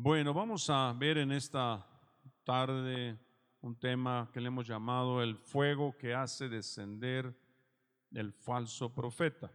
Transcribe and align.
Bueno, 0.00 0.32
vamos 0.32 0.70
a 0.70 0.94
ver 0.96 1.18
en 1.18 1.32
esta 1.32 1.84
tarde 2.44 3.18
un 3.62 3.74
tema 3.74 4.30
que 4.32 4.40
le 4.40 4.46
hemos 4.46 4.64
llamado 4.64 5.20
el 5.20 5.36
fuego 5.36 5.98
que 5.98 6.14
hace 6.14 6.48
descender 6.48 7.36
el 8.12 8.32
falso 8.32 8.94
profeta. 8.94 9.50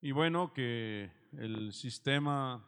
Y 0.00 0.12
bueno, 0.12 0.52
que 0.52 1.10
el 1.32 1.72
sistema 1.72 2.64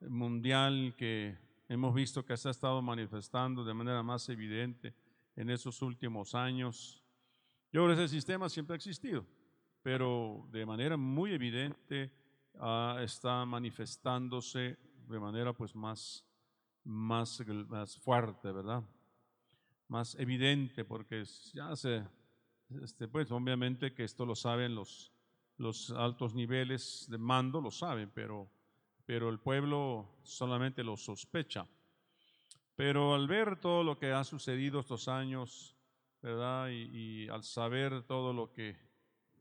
mundial 0.00 0.94
que 0.98 1.38
hemos 1.66 1.94
visto 1.94 2.26
que 2.26 2.36
se 2.36 2.48
ha 2.48 2.50
estado 2.50 2.82
manifestando 2.82 3.64
de 3.64 3.72
manera 3.72 4.02
más 4.02 4.28
evidente 4.28 4.94
en 5.34 5.48
esos 5.48 5.80
últimos 5.80 6.34
años, 6.34 7.02
yo 7.72 7.84
creo 7.84 7.96
que 7.96 8.04
ese 8.04 8.14
sistema 8.14 8.50
siempre 8.50 8.74
ha 8.74 8.76
existido, 8.76 9.24
pero 9.82 10.46
de 10.52 10.66
manera 10.66 10.98
muy 10.98 11.32
evidente 11.32 12.12
ah, 12.60 12.98
está 13.00 13.46
manifestándose 13.46 14.91
de 15.12 15.20
manera 15.20 15.52
pues 15.52 15.74
más, 15.74 16.24
más, 16.84 17.40
más 17.68 17.96
fuerte, 17.98 18.50
¿verdad? 18.50 18.82
Más 19.88 20.14
evidente, 20.16 20.84
porque 20.84 21.24
ya 21.52 21.76
se, 21.76 22.04
este, 22.82 23.08
pues 23.08 23.30
obviamente 23.30 23.94
que 23.94 24.04
esto 24.04 24.24
lo 24.24 24.34
saben 24.34 24.74
los, 24.74 25.12
los 25.58 25.90
altos 25.90 26.34
niveles 26.34 27.06
de 27.08 27.18
mando, 27.18 27.60
lo 27.60 27.70
saben, 27.70 28.10
pero, 28.14 28.50
pero 29.04 29.28
el 29.28 29.38
pueblo 29.38 30.18
solamente 30.22 30.82
lo 30.82 30.96
sospecha. 30.96 31.66
Pero 32.74 33.14
al 33.14 33.28
ver 33.28 33.60
todo 33.60 33.84
lo 33.84 33.98
que 33.98 34.12
ha 34.12 34.24
sucedido 34.24 34.80
estos 34.80 35.06
años, 35.08 35.76
¿verdad? 36.22 36.70
Y, 36.70 37.24
y 37.24 37.28
al 37.28 37.44
saber 37.44 38.02
todo 38.04 38.32
lo 38.32 38.50
que 38.50 38.76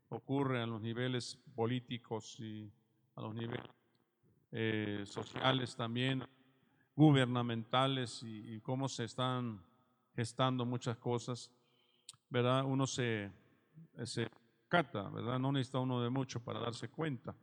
ocurre 0.10 0.62
a 0.62 0.68
los 0.68 0.82
niveles 0.82 1.38
políticos 1.56 2.38
y 2.40 2.70
a 3.16 3.22
los 3.22 3.34
niveles 3.34 3.81
eh, 4.52 5.04
sociales 5.06 5.76
también, 5.76 6.28
gubernamentales 6.96 8.22
y, 8.24 8.60
cómo 8.62 8.90
se 8.90 9.06
están 9.06 9.64
gestando 10.14 10.66
muchas 10.66 10.98
cosas, 10.98 11.50
¿verdad? 12.30 12.66
Uno 12.66 12.86
se, 12.86 13.32
se 14.04 14.30
cata, 14.68 15.10
¿verdad? 15.10 15.40
No 15.40 15.52
necesita 15.52 15.80
uno 15.80 16.02
de 16.02 16.10
mucho 16.10 16.44
para 16.44 16.60
darse 16.60 16.90
cuenta, 16.90 17.34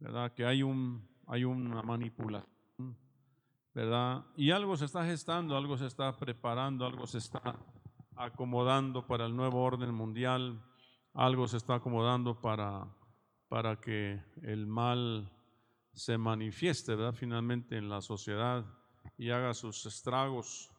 ¿verdad? 0.00 0.32
Que 0.32 0.46
hay, 0.46 0.62
un, 0.62 1.06
hay 1.26 1.44
una 1.44 1.82
manipulación, 1.82 2.96
¿verdad? 3.74 4.24
Y 4.36 4.50
algo 4.50 4.76
se 4.76 4.86
está 4.86 5.04
gestando, 5.04 5.56
algo 5.56 5.76
se 5.76 5.86
está 5.86 6.16
preparando, 6.16 6.86
algo 6.86 7.06
se 7.06 7.18
está 7.18 7.58
acomodando 8.16 9.06
para 9.06 9.26
el 9.26 9.36
nuevo 9.36 9.62
orden 9.62 9.94
mundial, 9.94 10.62
algo 11.14 11.46
se 11.46 11.58
está 11.58 11.74
acomodando 11.74 12.40
para, 12.40 12.86
para 13.48 13.80
que 13.80 14.22
el 14.42 14.66
mal 14.66 15.30
se 15.92 16.16
manifieste 16.16 16.94
¿verdad? 16.94 17.12
finalmente 17.12 17.76
en 17.76 17.88
la 17.88 18.00
sociedad 18.00 18.64
y 19.18 19.30
haga 19.30 19.54
sus 19.54 19.84
estragos 19.86 20.70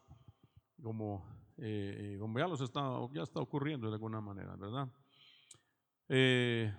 como, 0.82 1.24
eh, 1.58 2.16
como 2.18 2.38
ya, 2.38 2.46
los 2.46 2.60
está, 2.60 2.82
ya 3.12 3.22
está 3.22 3.40
ocurriendo 3.40 3.88
de 3.88 3.94
alguna 3.94 4.20
manera, 4.20 4.56
¿verdad? 4.56 4.88
Eh, 6.08 6.74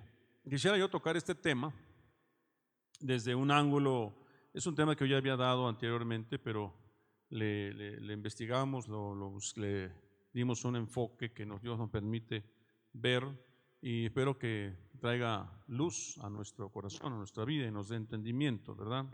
quisiera 0.47 0.77
yo 0.77 0.89
tocar 0.89 1.17
este 1.17 1.33
tema 1.33 1.73
desde 2.99 3.33
un 3.33 3.51
ángulo, 3.51 4.15
es 4.53 4.65
un 4.67 4.75
tema 4.75 4.95
que 4.95 5.05
yo 5.05 5.11
ya 5.11 5.17
había 5.17 5.35
dado 5.35 5.67
anteriormente, 5.67 6.37
pero 6.37 6.73
le, 7.29 8.13
investigamos, 8.13 8.87
le 9.57 9.91
dimos 10.33 10.63
un 10.65 10.75
enfoque 10.75 11.33
que 11.33 11.45
nos, 11.45 11.61
Dios 11.61 11.77
nos 11.77 11.89
permite 11.89 12.43
ver 12.93 13.25
y 13.85 14.05
espero 14.05 14.35
que 14.35 14.75
traiga 14.99 15.47
luz 15.67 16.17
a 16.17 16.27
nuestro 16.27 16.71
corazón, 16.71 17.13
a 17.13 17.17
nuestra 17.17 17.45
vida 17.45 17.67
y 17.67 17.71
nos 17.71 17.89
dé 17.89 17.97
entendimiento, 17.97 18.75
¿verdad? 18.75 19.05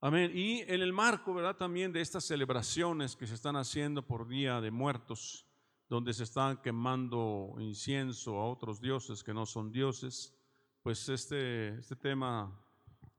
Amén. 0.00 0.32
Y 0.34 0.62
en 0.62 0.80
el 0.80 0.92
marco, 0.92 1.32
¿verdad? 1.32 1.56
También 1.56 1.92
de 1.92 2.00
estas 2.00 2.24
celebraciones 2.24 3.14
que 3.14 3.28
se 3.28 3.34
están 3.34 3.54
haciendo 3.54 4.04
por 4.04 4.26
Día 4.26 4.60
de 4.60 4.72
Muertos, 4.72 5.46
donde 5.88 6.12
se 6.12 6.24
están 6.24 6.56
quemando 6.56 7.54
incienso 7.60 8.36
a 8.36 8.50
otros 8.50 8.80
dioses 8.80 9.22
que 9.22 9.32
no 9.32 9.46
son 9.46 9.70
dioses, 9.70 10.36
pues 10.82 11.08
este, 11.08 11.78
este 11.78 11.94
tema, 11.94 12.60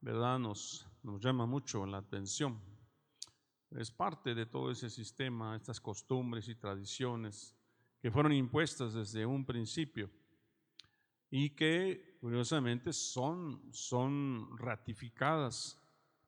¿verdad? 0.02 0.40
Nos, 0.40 0.86
nos 1.04 1.22
llama 1.22 1.46
mucho 1.46 1.86
la 1.86 2.00
atención. 2.00 2.60
Es 3.70 3.90
parte 3.90 4.36
de 4.36 4.46
todo 4.46 4.72
ese 4.72 4.90
sistema, 4.90 5.56
estas 5.56 5.80
costumbres 5.80 6.50
y 6.50 6.56
tradiciones 6.56 7.56
que 8.02 8.12
fueron 8.12 8.34
impuestas 8.34 8.94
desde 8.94 9.26
un 9.26 9.46
principio 9.46 10.10
y 11.30 11.52
que 11.52 12.18
curiosamente 12.20 12.92
son, 12.92 13.62
son 13.72 14.58
ratificadas, 14.58 15.80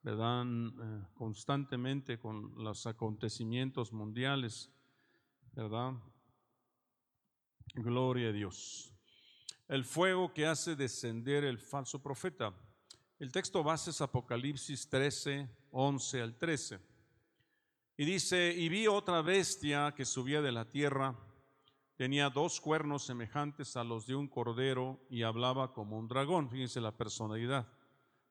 ¿verdad? 0.03 0.45
Eh, 0.45 1.05
constantemente 1.15 2.19
con 2.19 2.53
los 2.63 2.85
acontecimientos 2.85 3.91
mundiales, 3.91 4.71
¿verdad? 5.51 5.93
Gloria 7.73 8.29
a 8.29 8.31
Dios. 8.31 8.93
El 9.67 9.83
fuego 9.83 10.31
que 10.31 10.45
hace 10.45 10.75
descender 10.75 11.43
el 11.43 11.57
falso 11.57 12.01
profeta. 12.01 12.53
El 13.17 13.31
texto 13.31 13.63
base 13.63 13.89
es 13.89 14.01
Apocalipsis 14.01 14.87
13, 14.89 15.49
11 15.71 16.21
al 16.21 16.37
13. 16.37 16.79
Y 17.97 18.05
dice, 18.05 18.53
y 18.53 18.69
vi 18.69 18.87
otra 18.87 19.21
bestia 19.21 19.93
que 19.95 20.05
subía 20.05 20.41
de 20.41 20.51
la 20.51 20.69
tierra 20.69 21.15
tenía 21.95 22.29
dos 22.29 22.59
cuernos 22.59 23.03
semejantes 23.05 23.75
a 23.75 23.83
los 23.83 24.05
de 24.07 24.15
un 24.15 24.27
cordero 24.27 24.99
y 25.09 25.23
hablaba 25.23 25.73
como 25.73 25.97
un 25.97 26.07
dragón. 26.07 26.49
Fíjense 26.49 26.81
la 26.81 26.95
personalidad. 26.95 27.67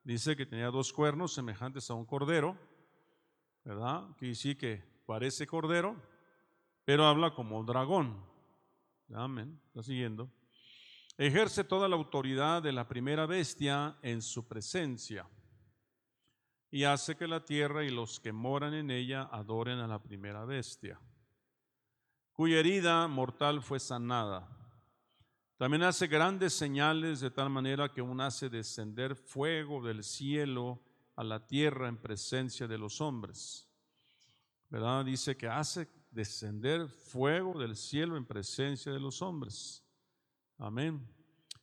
Dice 0.05 0.37
que 0.37 0.47
tenía 0.47 0.71
dos 0.71 0.93
cuernos 0.93 1.33
semejantes 1.33 1.91
a 1.91 1.95
un 1.95 2.05
cordero, 2.05 2.57
¿verdad? 3.65 4.17
Que 4.17 4.35
sí 4.35 4.57
que 4.57 4.83
parece 5.07 5.47
cordero, 5.47 5.97
pero 6.85 7.07
habla 7.07 7.35
como 7.35 7.59
un 7.59 7.67
dragón. 7.67 8.25
Amén. 9.15 9.61
Está 9.69 9.83
siguiendo. 9.83 10.29
Ejerce 11.17 11.63
toda 11.63 11.89
la 11.89 11.97
autoridad 11.97 12.63
de 12.63 12.73
la 12.73 12.89
primera 12.89 13.27
bestia 13.27 13.97
en 14.03 14.23
su 14.23 14.49
presencia 14.49 15.29
y 16.71 16.85
hace 16.85 17.17
que 17.17 17.29
la 17.29 17.45
tierra 17.45 17.85
y 17.85 17.91
los 17.91 18.19
que 18.19 18.33
moran 18.33 18.73
en 18.73 18.91
ella 18.91 19.29
adoren 19.31 19.79
a 19.79 19.87
la 19.87 20.03
primera 20.03 20.45
bestia 20.47 20.99
cuya 22.33 22.61
herida 22.61 23.07
mortal 23.09 23.63
fue 23.63 23.79
sanada. 23.79 24.49
También 25.57 25.85
hace 25.85 26.09
grandes 26.09 26.55
señales 26.55 27.21
de 27.21 27.31
tal 27.31 27.51
manera 27.51 27.93
que 27.93 28.01
aún 28.01 28.21
hace 28.21 28.49
descender 28.49 29.15
fuego 29.15 29.81
del 29.81 30.03
cielo 30.03 30.83
a 31.15 31.23
la 31.23 31.47
tierra 31.47 31.89
en 31.89 31.99
presencia 31.99 32.67
de 32.67 32.79
los 32.79 33.01
hombres. 33.01 33.69
¿Verdad? 34.71 35.05
Dice 35.05 35.37
que 35.37 35.47
hace 35.47 35.89
descender 36.11 36.89
fuego 36.89 37.59
del 37.59 37.77
cielo 37.77 38.17
en 38.17 38.25
presencia 38.25 38.91
de 38.91 38.99
los 38.99 39.23
hombres. 39.23 39.85
Amén. 40.59 41.07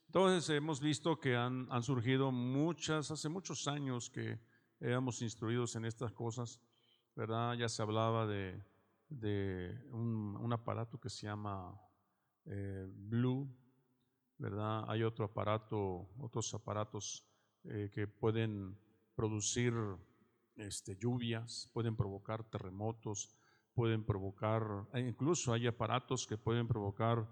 Entonces 0.06 0.50
hemos 0.50 0.80
visto 0.80 1.20
que 1.20 1.36
han, 1.36 1.68
han 1.70 1.84
surgido 1.84 2.32
muchas, 2.32 3.12
hace 3.12 3.28
muchos 3.28 3.68
años 3.68 4.10
que 4.10 4.40
éramos 4.80 5.22
instruidos 5.22 5.76
en 5.76 5.86
estas 5.86 6.12
cosas, 6.14 6.62
¿verdad? 7.16 7.56
Ya 7.56 7.68
se 7.68 7.82
hablaba 7.82 8.26
de, 8.26 8.64
de 9.10 9.84
un, 9.92 10.52
aparato 10.54 11.00
que 11.00 11.10
se 11.10 11.26
llama 11.26 11.80
eh, 12.46 12.88
Blue, 12.88 13.50
¿verdad? 14.38 14.86
Hay 14.88 15.04
otro 15.04 15.26
aparato, 15.26 16.10
otros 16.20 16.54
aparatos 16.54 17.28
eh, 17.66 17.90
que 17.94 18.08
pueden 18.08 18.78
producir 19.16 19.74
este, 20.56 20.96
lluvias, 20.96 21.70
pueden 21.74 21.96
provocar 21.96 22.44
terremotos, 22.50 23.36
pueden 23.74 24.06
provocar, 24.06 24.88
e 24.94 25.02
incluso 25.02 25.54
hay 25.54 25.68
aparatos 25.68 26.26
que 26.28 26.38
pueden 26.38 26.68
provocar, 26.68 27.28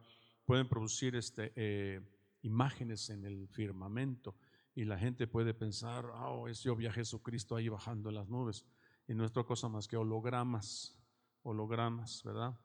pueden 0.46 0.68
producir 0.68 1.16
este, 1.16 1.54
eh, 1.56 2.02
imágenes 2.42 3.10
en 3.10 3.26
el 3.26 3.48
firmamento 3.50 4.36
y 4.74 4.86
la 4.86 4.98
gente 4.98 5.28
puede 5.28 5.54
pensar, 5.54 6.06
oh, 6.06 6.48
es 6.48 6.62
yo 6.64 6.76
vi 6.76 6.88
a 6.88 6.92
Jesucristo 6.92 7.56
ahí 7.56 7.68
bajando 7.68 8.12
las 8.12 8.30
nubes 8.30 8.66
y 9.08 9.14
no 9.14 9.24
es 9.24 9.32
otra 9.32 9.44
cosa 9.44 9.70
más 9.70 9.88
que 9.88 9.98
hologramas, 9.98 10.97
hologramas, 11.48 12.24
¿verdad? 12.24 12.60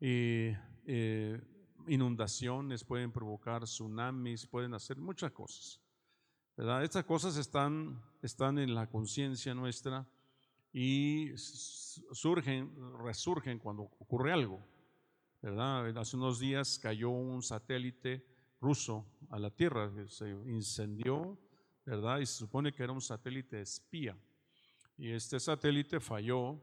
Eh, 0.00 0.56
inundaciones 1.86 2.84
pueden 2.84 3.10
provocar 3.10 3.64
tsunamis, 3.64 4.46
pueden 4.46 4.74
hacer 4.74 4.98
muchas 4.98 5.32
cosas, 5.32 5.80
¿verdad? 6.56 6.84
Estas 6.84 7.04
cosas 7.04 7.36
están, 7.36 8.02
están 8.22 8.58
en 8.58 8.74
la 8.74 8.86
conciencia 8.88 9.54
nuestra 9.54 10.06
y 10.72 11.32
surgen, 11.36 12.70
resurgen 13.02 13.58
cuando 13.58 13.82
ocurre 13.82 14.32
algo, 14.32 14.64
¿verdad? 15.40 15.96
Hace 15.98 16.16
unos 16.16 16.38
días 16.38 16.78
cayó 16.78 17.10
un 17.10 17.42
satélite 17.42 18.26
ruso 18.60 19.06
a 19.30 19.38
la 19.38 19.50
Tierra, 19.50 19.90
se 20.08 20.28
incendió, 20.46 21.38
¿verdad? 21.86 22.20
Y 22.20 22.26
se 22.26 22.34
supone 22.34 22.72
que 22.72 22.82
era 22.82 22.92
un 22.92 23.00
satélite 23.00 23.62
espía. 23.62 24.16
Y 24.98 25.10
este 25.10 25.40
satélite 25.40 25.98
falló 25.98 26.62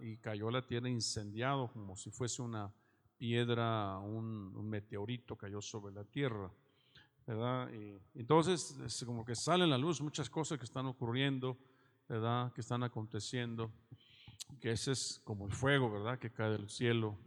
y 0.00 0.16
cayó 0.18 0.50
la 0.50 0.66
tierra 0.66 0.88
incendiado 0.88 1.68
como 1.72 1.96
si 1.96 2.10
fuese 2.10 2.42
una 2.42 2.72
piedra, 3.16 3.98
un, 3.98 4.68
meteorito 4.68 5.36
cayó 5.36 5.60
sobre 5.60 5.92
la 5.92 6.04
tierra, 6.04 6.50
¿verdad? 7.26 7.70
Y 7.72 8.00
entonces, 8.14 9.04
como 9.04 9.24
que 9.24 9.34
sale 9.34 9.64
a 9.64 9.66
la 9.66 9.76
luz 9.76 10.00
muchas 10.00 10.30
cosas 10.30 10.58
que 10.58 10.64
están 10.64 10.86
ocurriendo, 10.86 11.58
¿verdad? 12.08 12.52
Que 12.52 12.60
están 12.60 12.82
aconteciendo, 12.82 13.70
que 14.60 14.72
ese 14.72 14.92
es 14.92 15.20
como 15.24 15.46
el 15.46 15.52
fuego, 15.52 15.90
¿verdad? 15.90 16.18
Que 16.18 16.32
cae 16.32 16.52
del 16.52 16.70
cielo. 16.70 17.18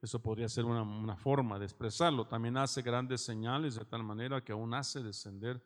Eso 0.00 0.22
podría 0.22 0.48
ser 0.48 0.64
una, 0.64 0.82
una 0.82 1.16
forma 1.16 1.58
de 1.58 1.64
expresarlo. 1.64 2.26
También 2.26 2.56
hace 2.56 2.80
grandes 2.80 3.22
señales 3.22 3.74
de 3.74 3.84
tal 3.84 4.02
manera 4.02 4.42
que 4.42 4.52
aún 4.52 4.72
hace 4.72 5.02
descender 5.02 5.62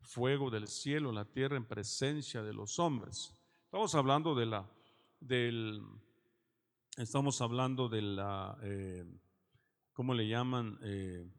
fuego 0.00 0.50
del 0.50 0.66
cielo, 0.68 1.12
la 1.12 1.24
tierra 1.24 1.56
en 1.56 1.64
presencia 1.64 2.42
de 2.42 2.52
los 2.52 2.78
hombres. 2.78 3.32
Estamos 3.64 3.94
hablando 3.94 4.34
de 4.34 4.46
la, 4.46 4.66
del, 5.20 5.82
estamos 6.96 7.40
hablando 7.40 7.88
de 7.88 8.02
la, 8.02 8.58
eh, 8.62 9.04
¿cómo 9.92 10.14
le 10.14 10.28
llaman? 10.28 10.78
Eh, 10.82 11.30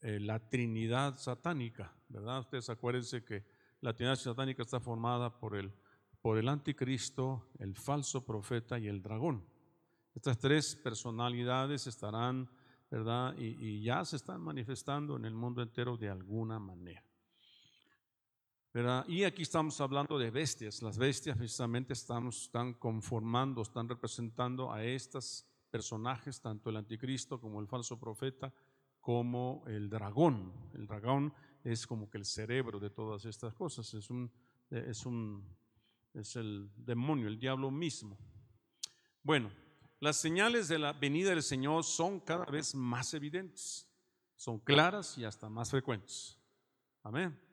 eh, 0.00 0.20
la 0.20 0.38
Trinidad 0.48 1.18
satánica, 1.18 1.94
¿verdad? 2.08 2.40
Ustedes 2.40 2.70
acuérdense 2.70 3.24
que 3.24 3.44
la 3.80 3.94
Trinidad 3.94 4.16
satánica 4.16 4.62
está 4.62 4.80
formada 4.80 5.38
por 5.38 5.56
el, 5.56 5.72
por 6.20 6.38
el 6.38 6.48
anticristo, 6.48 7.50
el 7.58 7.74
falso 7.74 8.24
profeta 8.24 8.78
y 8.78 8.88
el 8.88 9.02
dragón. 9.02 9.44
Estas 10.14 10.38
tres 10.38 10.76
personalidades 10.76 11.86
estarán, 11.86 12.48
¿verdad? 12.90 13.36
Y, 13.38 13.56
y 13.58 13.82
ya 13.82 14.04
se 14.04 14.16
están 14.16 14.40
manifestando 14.40 15.16
en 15.16 15.24
el 15.24 15.34
mundo 15.34 15.62
entero 15.62 15.96
de 15.96 16.08
alguna 16.08 16.58
manera. 16.58 17.07
Y 19.08 19.24
aquí 19.24 19.42
estamos 19.42 19.80
hablando 19.80 20.18
de 20.18 20.30
bestias. 20.30 20.82
Las 20.82 20.98
bestias 20.98 21.36
precisamente 21.36 21.94
están, 21.94 22.30
conformando, 22.74 23.62
están 23.62 23.88
representando 23.88 24.70
a 24.70 24.84
estos 24.84 25.46
personajes, 25.70 26.40
tanto 26.40 26.70
el 26.70 26.76
anticristo 26.76 27.40
como 27.40 27.60
el 27.60 27.66
falso 27.66 27.98
profeta, 27.98 28.52
como 29.00 29.64
el 29.66 29.88
dragón. 29.88 30.52
El 30.74 30.86
dragón 30.86 31.32
es 31.64 31.86
como 31.86 32.10
que 32.10 32.18
el 32.18 32.24
cerebro 32.24 32.78
de 32.78 32.90
todas 32.90 33.24
estas 33.24 33.54
cosas, 33.54 33.92
es, 33.94 34.10
un, 34.10 34.30
es, 34.70 35.06
un, 35.06 35.44
es 36.14 36.36
el 36.36 36.70
demonio, 36.76 37.26
el 37.26 37.38
diablo 37.38 37.70
mismo. 37.70 38.18
Bueno, 39.22 39.50
las 39.98 40.18
señales 40.18 40.68
de 40.68 40.78
la 40.78 40.92
venida 40.92 41.30
del 41.30 41.42
Señor 41.42 41.84
son 41.84 42.20
cada 42.20 42.44
vez 42.44 42.74
más 42.74 43.12
evidentes, 43.14 43.88
son 44.36 44.60
claras 44.60 45.18
y 45.18 45.24
hasta 45.24 45.48
más 45.48 45.70
frecuentes. 45.70 46.38
Amén. 47.02 47.47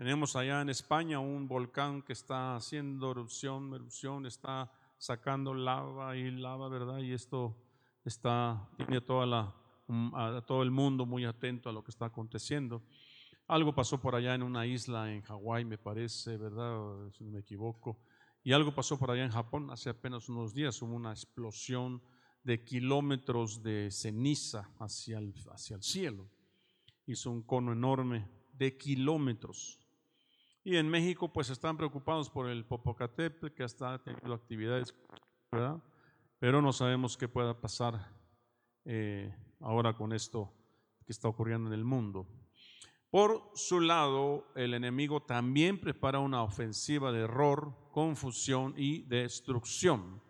Tenemos 0.00 0.34
allá 0.34 0.62
en 0.62 0.70
España 0.70 1.20
un 1.20 1.46
volcán 1.46 2.00
que 2.00 2.14
está 2.14 2.56
haciendo 2.56 3.10
erupción, 3.10 3.74
erupción, 3.74 4.24
está 4.24 4.72
sacando 4.96 5.52
lava 5.52 6.16
y 6.16 6.30
lava, 6.30 6.70
¿verdad? 6.70 7.00
Y 7.00 7.12
esto 7.12 7.54
está, 8.02 8.66
tiene 8.78 9.02
toda 9.02 9.26
la, 9.26 9.54
a 10.14 10.42
todo 10.46 10.62
el 10.62 10.70
mundo 10.70 11.04
muy 11.04 11.26
atento 11.26 11.68
a 11.68 11.72
lo 11.74 11.84
que 11.84 11.90
está 11.90 12.06
aconteciendo. 12.06 12.82
Algo 13.46 13.74
pasó 13.74 14.00
por 14.00 14.14
allá 14.14 14.34
en 14.34 14.42
una 14.42 14.64
isla 14.64 15.12
en 15.12 15.20
Hawái, 15.20 15.66
me 15.66 15.76
parece, 15.76 16.38
¿verdad? 16.38 17.12
Si 17.12 17.22
no 17.22 17.32
me 17.32 17.40
equivoco. 17.40 17.98
Y 18.42 18.52
algo 18.52 18.74
pasó 18.74 18.98
por 18.98 19.10
allá 19.10 19.24
en 19.24 19.32
Japón 19.32 19.70
hace 19.70 19.90
apenas 19.90 20.30
unos 20.30 20.54
días. 20.54 20.80
Hubo 20.80 20.94
una 20.94 21.10
explosión 21.10 22.00
de 22.42 22.64
kilómetros 22.64 23.62
de 23.62 23.90
ceniza 23.90 24.66
hacia 24.78 25.18
el, 25.18 25.34
hacia 25.52 25.76
el 25.76 25.82
cielo. 25.82 26.26
Hizo 27.04 27.30
un 27.30 27.42
cono 27.42 27.74
enorme 27.74 28.26
de 28.54 28.78
kilómetros. 28.78 29.79
Y 30.62 30.76
en 30.76 30.88
México 30.88 31.32
pues 31.32 31.48
están 31.48 31.76
preocupados 31.76 32.28
por 32.28 32.48
el 32.48 32.66
Popocatépetl 32.66 33.54
que 33.54 33.64
está 33.64 33.98
teniendo 34.02 34.34
actividades, 34.34 34.94
¿verdad? 35.50 35.82
Pero 36.38 36.60
no 36.60 36.72
sabemos 36.72 37.16
qué 37.16 37.28
pueda 37.28 37.58
pasar 37.58 38.12
eh, 38.84 39.34
ahora 39.60 39.94
con 39.94 40.12
esto 40.12 40.52
que 41.06 41.12
está 41.12 41.28
ocurriendo 41.28 41.68
en 41.68 41.74
el 41.74 41.84
mundo. 41.84 42.26
Por 43.10 43.50
su 43.54 43.80
lado, 43.80 44.52
el 44.54 44.74
enemigo 44.74 45.22
también 45.22 45.80
prepara 45.80 46.20
una 46.20 46.42
ofensiva 46.42 47.10
de 47.10 47.22
error, 47.22 47.74
confusión 47.90 48.74
y 48.76 49.02
destrucción, 49.02 50.22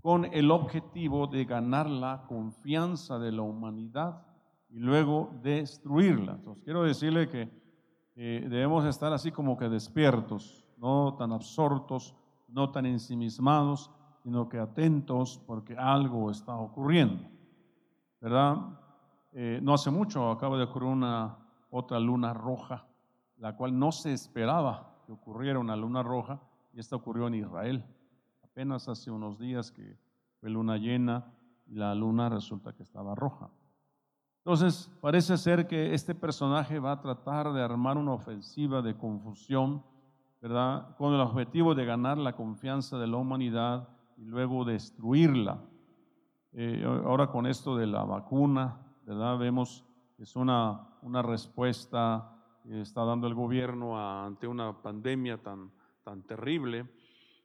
con 0.00 0.24
el 0.24 0.50
objetivo 0.50 1.26
de 1.26 1.44
ganar 1.44 1.90
la 1.90 2.24
confianza 2.26 3.18
de 3.18 3.32
la 3.32 3.42
humanidad 3.42 4.26
y 4.70 4.78
luego 4.78 5.38
destruirla. 5.42 6.36
Entonces, 6.36 6.64
quiero 6.64 6.84
decirle 6.84 7.28
que 7.28 7.59
debemos 8.20 8.84
estar 8.84 9.12
así 9.12 9.32
como 9.32 9.56
que 9.56 9.68
despiertos, 9.68 10.66
no 10.76 11.14
tan 11.14 11.32
absortos, 11.32 12.14
no 12.48 12.70
tan 12.70 12.84
ensimismados, 12.84 13.90
sino 14.22 14.48
que 14.48 14.58
atentos 14.58 15.40
porque 15.46 15.76
algo 15.76 16.30
está 16.30 16.54
ocurriendo. 16.56 17.24
¿Verdad? 18.20 18.78
Eh, 19.32 19.60
no 19.62 19.72
hace 19.72 19.90
mucho 19.90 20.30
acaba 20.30 20.58
de 20.58 20.64
ocurrir 20.64 20.88
una 20.88 21.38
otra 21.70 21.98
luna 21.98 22.34
roja, 22.34 22.86
la 23.38 23.56
cual 23.56 23.78
no 23.78 23.92
se 23.92 24.12
esperaba 24.12 25.02
que 25.06 25.12
ocurriera 25.12 25.58
una 25.58 25.76
luna 25.76 26.02
roja, 26.02 26.40
y 26.72 26.80
esta 26.80 26.96
ocurrió 26.96 27.26
en 27.28 27.36
Israel. 27.36 27.84
Apenas 28.42 28.88
hace 28.88 29.10
unos 29.10 29.38
días 29.38 29.70
que 29.70 29.98
fue 30.40 30.50
luna 30.50 30.76
llena 30.76 31.32
y 31.66 31.74
la 31.74 31.94
luna 31.94 32.28
resulta 32.28 32.74
que 32.74 32.82
estaba 32.82 33.14
roja. 33.14 33.48
Entonces, 34.40 34.90
parece 35.02 35.36
ser 35.36 35.66
que 35.66 35.92
este 35.92 36.14
personaje 36.14 36.78
va 36.78 36.92
a 36.92 37.00
tratar 37.00 37.52
de 37.52 37.62
armar 37.62 37.98
una 37.98 38.14
ofensiva 38.14 38.80
de 38.80 38.96
confusión, 38.96 39.84
¿verdad? 40.40 40.96
Con 40.96 41.12
el 41.12 41.20
objetivo 41.20 41.74
de 41.74 41.84
ganar 41.84 42.16
la 42.16 42.34
confianza 42.34 42.98
de 42.98 43.06
la 43.06 43.18
humanidad 43.18 43.90
y 44.16 44.24
luego 44.24 44.64
destruirla. 44.64 45.62
Eh, 46.52 46.82
ahora 47.04 47.26
con 47.26 47.46
esto 47.46 47.76
de 47.76 47.86
la 47.86 48.02
vacuna, 48.04 48.80
¿verdad? 49.04 49.36
Vemos 49.36 49.84
que 50.16 50.22
es 50.22 50.34
una, 50.34 50.88
una 51.02 51.20
respuesta 51.20 52.34
que 52.62 52.80
está 52.80 53.04
dando 53.04 53.26
el 53.26 53.34
gobierno 53.34 53.98
ante 54.24 54.46
una 54.46 54.80
pandemia 54.80 55.42
tan, 55.42 55.70
tan 56.02 56.22
terrible 56.22 56.88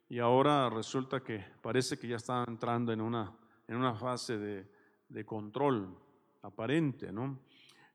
y 0.08 0.18
ahora 0.18 0.70
resulta 0.70 1.20
que 1.20 1.44
parece 1.62 1.98
que 1.98 2.08
ya 2.08 2.16
está 2.16 2.42
entrando 2.48 2.90
en 2.90 3.02
una, 3.02 3.36
en 3.68 3.76
una 3.76 3.94
fase 3.94 4.38
de, 4.38 4.70
de 5.10 5.26
control 5.26 6.05
aparente, 6.42 7.12
¿no? 7.12 7.38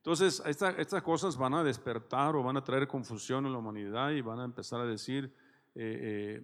Entonces, 0.02 0.42
estas 0.48 1.04
cosas 1.04 1.38
van 1.38 1.54
a 1.54 1.64
despertar 1.64 2.36
o 2.36 2.42
van 2.42 2.58
a 2.58 2.64
traer 2.64 2.88
confusión 2.88 3.46
en 3.46 3.52
la 3.52 3.60
humanidad 3.60 4.10
y 4.10 4.22
van 4.22 4.40
a 4.40 4.46
empezar 4.46 4.82
a 4.82 4.86
decir, 4.86 5.32
eh, 5.76 6.42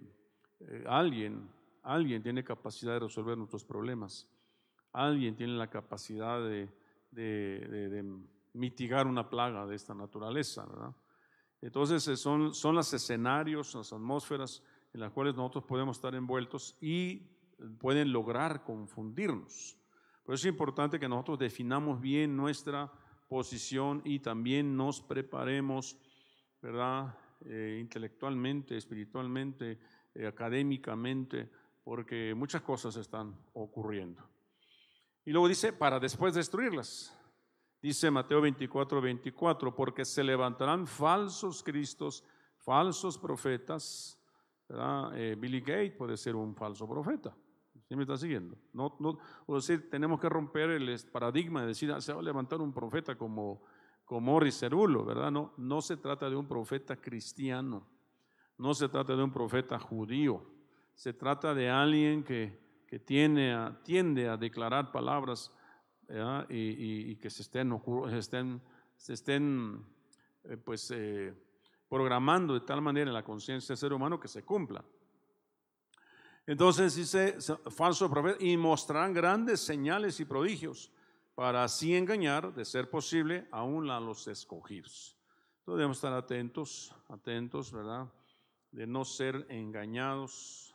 eh, 0.60 0.84
alguien, 0.86 1.50
alguien 1.82 2.22
tiene 2.22 2.44
capacidad 2.44 2.92
de 2.92 3.00
resolver 3.00 3.36
nuestros 3.36 3.64
problemas, 3.64 4.28
alguien 4.92 5.34
tiene 5.34 5.54
la 5.54 5.68
capacidad 5.68 6.40
de, 6.40 6.68
mitigar 8.52 9.08
una 9.08 9.28
plaga 9.28 9.66
de 9.66 9.74
esta 9.74 9.92
naturaleza, 9.92 10.64
¿verdad? 10.64 10.94
Entonces, 11.60 12.20
son, 12.20 12.54
son 12.54 12.76
los 12.76 12.92
escenarios, 12.94 13.74
las 13.74 13.92
atmósferas 13.92 14.62
en 14.92 15.00
las 15.00 15.10
cuales 15.10 15.34
nosotros 15.34 15.64
podemos 15.64 15.96
estar 15.96 16.14
envueltos 16.14 16.76
y 16.80 17.26
pueden 17.80 18.12
lograr 18.12 18.62
confundirnos. 18.62 19.76
Por 20.28 20.34
eso 20.34 20.46
es 20.46 20.52
importante 20.52 21.00
que 21.00 21.08
nosotros 21.08 21.38
definamos 21.38 21.98
bien 22.02 22.36
nuestra 22.36 22.92
posición 23.30 24.02
y 24.04 24.18
también 24.18 24.76
nos 24.76 25.00
preparemos, 25.00 25.96
¿verdad? 26.60 27.16
Eh, 27.46 27.78
intelectualmente, 27.80 28.76
espiritualmente, 28.76 29.78
eh, 30.14 30.26
académicamente, 30.26 31.50
porque 31.82 32.34
muchas 32.34 32.60
cosas 32.60 32.94
están 32.96 33.34
ocurriendo. 33.54 34.22
Y 35.24 35.30
luego 35.30 35.48
dice, 35.48 35.72
para 35.72 35.98
después 35.98 36.34
destruirlas. 36.34 37.18
Dice 37.80 38.10
Mateo 38.10 38.42
24, 38.42 39.00
24, 39.00 39.74
porque 39.74 40.04
se 40.04 40.22
levantarán 40.22 40.86
falsos 40.86 41.62
cristos, 41.62 42.22
falsos 42.58 43.16
profetas. 43.16 44.22
¿verdad? 44.68 45.18
Eh, 45.18 45.36
Billy 45.36 45.60
Gates 45.60 45.96
puede 45.96 46.18
ser 46.18 46.36
un 46.36 46.54
falso 46.54 46.86
profeta. 46.86 47.34
¿Sí 47.88 47.96
me 47.96 48.02
está 48.02 48.18
siguiendo? 48.18 48.54
No, 48.74 48.98
o 49.46 49.56
decir, 49.56 49.88
tenemos 49.88 50.20
que 50.20 50.28
romper 50.28 50.70
el 50.70 50.94
paradigma 51.10 51.62
de 51.62 51.68
decir, 51.68 51.90
ah, 51.90 52.02
se 52.02 52.12
va 52.12 52.20
a 52.20 52.22
levantar 52.22 52.60
un 52.60 52.70
profeta 52.70 53.16
como, 53.16 53.62
como 54.04 54.20
Morris 54.20 54.58
Cerulo, 54.58 55.06
¿verdad? 55.06 55.30
No, 55.30 55.54
no 55.56 55.80
se 55.80 55.96
trata 55.96 56.28
de 56.28 56.36
un 56.36 56.46
profeta 56.46 56.96
cristiano, 56.96 57.86
no 58.58 58.74
se 58.74 58.90
trata 58.90 59.16
de 59.16 59.22
un 59.22 59.32
profeta 59.32 59.78
judío, 59.78 60.44
se 60.94 61.14
trata 61.14 61.54
de 61.54 61.70
alguien 61.70 62.24
que, 62.24 62.84
que 62.86 62.98
tiene 62.98 63.56
tiende 63.84 64.28
a 64.28 64.36
declarar 64.36 64.92
palabras 64.92 65.50
y, 66.50 67.16
que 67.16 67.30
se 67.30 67.40
estén, 67.40 67.80
se 68.10 68.18
estén, 68.18 68.62
se 68.96 69.12
estén 69.14 69.84
eh, 70.44 70.58
pues, 70.58 70.90
eh, 70.90 71.34
programando 71.88 72.52
de 72.52 72.60
tal 72.60 72.82
manera 72.82 73.08
en 73.08 73.14
la 73.14 73.24
conciencia 73.24 73.72
del 73.72 73.78
ser 73.78 73.94
humano 73.94 74.20
que 74.20 74.28
se 74.28 74.42
cumpla. 74.42 74.84
Entonces 76.48 76.94
dice 76.94 77.36
falso 77.70 78.08
profeta 78.08 78.42
y 78.42 78.56
mostrarán 78.56 79.12
grandes 79.12 79.60
señales 79.60 80.18
y 80.18 80.24
prodigios 80.24 80.90
para 81.34 81.62
así 81.62 81.94
engañar, 81.94 82.54
de 82.54 82.64
ser 82.64 82.88
posible, 82.88 83.46
aún 83.50 83.90
a 83.90 84.00
los 84.00 84.26
escogidos. 84.28 85.14
Entonces 85.58 85.76
debemos 85.76 85.98
estar 85.98 86.14
atentos, 86.14 86.94
atentos, 87.08 87.70
¿verdad? 87.70 88.10
De 88.72 88.86
no 88.86 89.04
ser 89.04 89.44
engañados. 89.50 90.74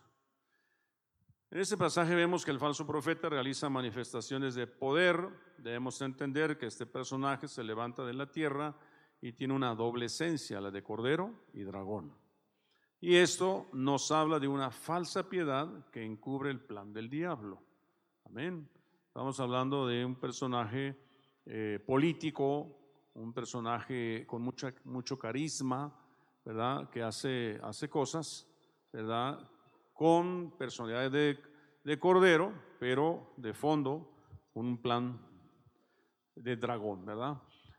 En 1.50 1.58
este 1.58 1.76
pasaje 1.76 2.14
vemos 2.14 2.44
que 2.44 2.52
el 2.52 2.60
falso 2.60 2.86
profeta 2.86 3.28
realiza 3.28 3.68
manifestaciones 3.68 4.54
de 4.54 4.68
poder. 4.68 5.28
Debemos 5.58 6.00
entender 6.02 6.56
que 6.56 6.66
este 6.66 6.86
personaje 6.86 7.48
se 7.48 7.64
levanta 7.64 8.04
de 8.04 8.14
la 8.14 8.30
tierra 8.30 8.76
y 9.20 9.32
tiene 9.32 9.54
una 9.54 9.74
doble 9.74 10.06
esencia, 10.06 10.60
la 10.60 10.70
de 10.70 10.84
cordero 10.84 11.34
y 11.52 11.64
dragón 11.64 12.23
Y 13.06 13.16
esto 13.16 13.66
nos 13.74 14.10
habla 14.10 14.40
de 14.40 14.48
una 14.48 14.70
falsa 14.70 15.28
piedad 15.28 15.68
que 15.90 16.02
encubre 16.02 16.50
el 16.50 16.58
plan 16.58 16.90
del 16.90 17.10
diablo. 17.10 17.62
Amén. 18.24 18.66
Estamos 19.08 19.38
hablando 19.40 19.86
de 19.86 20.06
un 20.06 20.14
personaje 20.14 20.98
eh, 21.44 21.84
político, 21.86 22.78
un 23.12 23.34
personaje 23.34 24.24
con 24.26 24.40
mucha, 24.40 24.72
mucho 24.84 25.18
carisma, 25.18 25.94
¿verdad? 26.46 26.88
Que 26.88 27.02
hace, 27.02 27.60
hace 27.62 27.90
cosas, 27.90 28.48
¿verdad? 28.90 29.50
Con 29.92 30.54
personalidades 30.56 31.12
de, 31.12 31.38
de 31.84 31.98
cordero, 31.98 32.54
pero 32.80 33.34
de 33.36 33.52
fondo 33.52 34.14
un 34.54 34.80
plan 34.80 35.20
de 36.34 36.56
dragón, 36.56 37.04
¿verdad? 37.04 37.36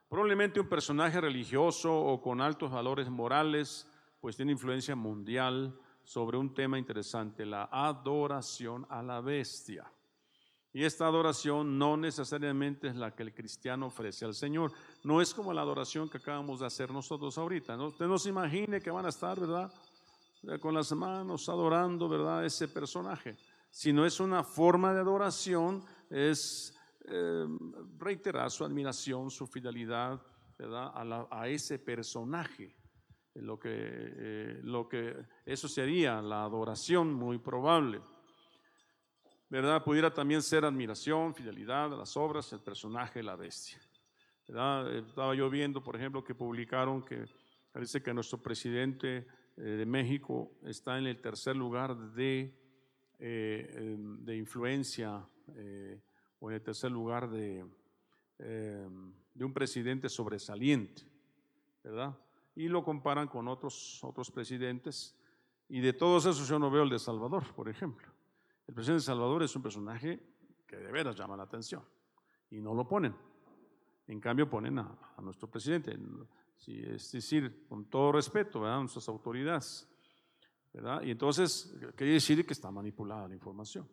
Probablemente 0.08 0.60
un 0.60 0.70
personaje 0.70 1.20
religioso 1.20 2.00
o 2.00 2.22
con 2.22 2.41
altos 2.41 2.70
valores 2.70 3.10
morales, 3.10 3.89
pues 4.25 4.38
tiene 4.38 4.53
influencia 4.53 4.96
mundial 4.96 5.79
sobre 6.03 6.36
un 6.36 6.51
tema 6.51 6.79
interesante, 6.79 7.46
la 7.46 7.70
adoración 7.72 8.84
a 8.89 9.03
la 9.03 9.22
bestia. 9.22 9.86
Y 10.74 10.84
esta 10.84 11.05
adoración 11.05 11.77
no 11.77 11.96
necesariamente 11.96 12.88
es 12.88 12.96
la 12.96 13.13
que 13.13 13.22
el 13.22 13.36
cristiano 13.36 13.86
ofrece 13.86 14.25
al 14.25 14.34
Señor. 14.34 14.72
No 15.03 15.22
es 15.22 15.32
como 15.32 15.53
la 15.53 15.62
adoración 15.62 16.10
que 16.10 16.17
acabamos 16.17 16.62
de 16.62 16.65
hacer 16.65 16.89
nosotros 16.89 17.38
ahorita. 17.38 17.77
¿no? 17.77 17.89
Usted 17.89 18.08
no 18.08 18.17
se 18.17 18.29
imagine 18.29 18.82
que 18.82 18.89
van 18.89 19.05
a 19.05 19.10
estar, 19.10 19.39
¿verdad? 19.39 19.72
Con 20.60 20.74
las 20.74 20.91
manos 20.94 21.48
adorando, 21.48 22.10
¿verdad? 22.10 22.44
Ese 22.44 22.67
personaje. 22.67 23.38
Sino 23.70 24.08
es 24.08 24.20
una 24.20 24.44
forma 24.44 24.91
de 24.91 25.01
adoración, 25.01 25.86
es 26.10 26.75
eh, 27.01 27.46
reiterar 28.00 28.50
su 28.50 28.65
admiración, 28.65 29.29
su 29.29 29.46
fidelidad, 29.46 30.20
¿verdad? 30.58 31.27
A, 31.29 31.48
ese 31.48 31.77
personaje. 31.77 32.75
Lo 33.36 33.60
que, 33.60 33.70
eh, 33.72 34.60
lo 34.63 34.88
que 34.88 35.15
eso 35.46 35.68
sería 35.68 36.22
la 36.22 36.44
adoración 36.44 37.13
muy 37.13 37.38
probable. 37.38 38.01
¿verdad? 39.50 39.84
Pudiera 39.84 40.13
también 40.13 40.42
ser 40.42 40.65
admiración, 40.65 41.36
fidelidad 41.36 41.94
a 41.94 41.98
las 41.98 42.18
obras, 42.18 42.51
el 42.54 42.62
personaje, 42.62 43.22
la 43.22 43.36
bestia. 43.36 43.80
¿verdad? 44.48 44.96
Estaba 44.96 45.36
yo 45.36 45.50
viendo, 45.50 45.84
por 45.84 45.96
ejemplo, 45.96 46.24
que 46.24 46.36
publicaron 46.36 47.04
que 47.04 47.25
parece 47.72 48.01
que 48.01 48.13
nuestro 48.13 48.42
presidente 48.42 49.27
eh, 49.58 49.62
de 49.62 49.86
México 49.86 50.58
está 50.63 50.98
en 50.98 51.08
el 51.08 51.22
tercer 51.22 51.56
lugar 51.56 51.96
de, 52.13 52.54
eh, 53.20 53.75
em, 53.75 54.24
de 54.24 54.38
influencia 54.38 55.25
eh, 55.56 56.01
o 56.39 56.50
en 56.50 56.56
el 56.56 56.62
tercer 56.62 56.92
lugar 56.92 57.30
de, 57.30 57.65
em, 58.39 59.13
de 59.34 59.46
un 59.46 59.54
presidente 59.54 60.10
sobresaliente, 60.10 61.04
¿verdad? 61.84 62.18
Y 62.56 62.68
lo 62.68 62.84
comparan 62.84 63.28
con 63.28 63.48
otros, 63.48 64.04
otros 64.04 64.32
presidentes. 64.32 65.16
Y 65.68 65.82
de 65.82 65.94
todos 65.94 66.26
esos 66.26 66.48
yo 66.48 66.58
no 66.58 66.72
veo 66.72 66.84
el 66.84 66.90
de 66.90 67.00
Salvador, 67.00 67.54
por 67.54 67.68
ejemplo. 67.68 68.08
El 68.68 68.74
presidente 68.74 69.02
de 69.02 69.06
Salvador 69.06 69.44
es 69.44 69.56
un 69.56 69.62
personaje 69.62 70.20
que 70.66 70.78
de 70.78 70.92
veras 70.92 71.16
llama 71.16 71.38
la 71.38 71.44
atención 71.44 71.84
y 72.50 72.60
no 72.60 72.74
lo 72.74 72.88
ponen. 72.88 73.16
En 74.08 74.20
cambio 74.20 74.50
ponen 74.50 74.80
a, 74.80 74.98
nuestro 75.22 75.50
presidente, 75.50 75.98
es 76.68 77.12
decir, 77.12 77.66
con 77.68 77.86
todo 77.86 78.12
respeto, 78.12 78.62
¿verdad? 78.62 78.80
nuestras 78.80 79.08
autoridades. 79.10 79.88
¿verdad? 80.72 81.02
Y 81.04 81.12
entonces, 81.12 81.76
quiere 81.96 82.14
decir 82.14 82.46
que 82.46 82.54
está 82.54 82.70
manipulada 82.70 83.28
la 83.28 83.34
información. 83.34 83.88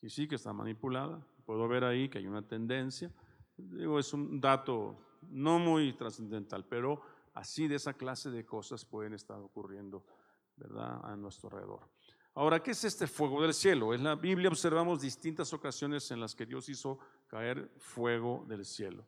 Y 0.00 0.08
sí 0.08 0.28
que 0.28 0.36
está 0.36 0.52
manipulada. 0.52 1.26
Puedo 1.44 1.66
ver 1.68 1.84
ahí 1.84 2.08
que 2.08 2.18
hay 2.18 2.26
una 2.26 2.46
tendencia. 2.46 3.10
Digo, 3.56 3.98
es 3.98 4.12
un 4.12 4.40
dato 4.40 4.96
no 5.30 5.58
muy 5.58 5.94
trascendental, 5.94 6.64
pero 6.66 7.02
así 7.34 7.68
de 7.68 7.76
esa 7.76 7.94
clase 7.94 8.30
de 8.30 8.44
cosas 8.44 8.84
pueden 8.84 9.14
estar 9.14 9.38
ocurriendo, 9.38 10.04
¿verdad?, 10.56 11.00
a 11.04 11.16
nuestro 11.16 11.48
alrededor. 11.48 11.88
Ahora, 12.36 12.60
¿qué 12.62 12.72
es 12.72 12.82
este 12.84 13.06
fuego 13.06 13.42
del 13.42 13.54
cielo? 13.54 13.94
En 13.94 14.02
la 14.02 14.16
Biblia 14.16 14.48
observamos 14.48 15.00
distintas 15.00 15.52
ocasiones 15.52 16.10
en 16.10 16.20
las 16.20 16.34
que 16.34 16.46
Dios 16.46 16.68
hizo 16.68 16.98
caer 17.28 17.70
fuego 17.78 18.44
del 18.48 18.64
cielo. 18.64 19.06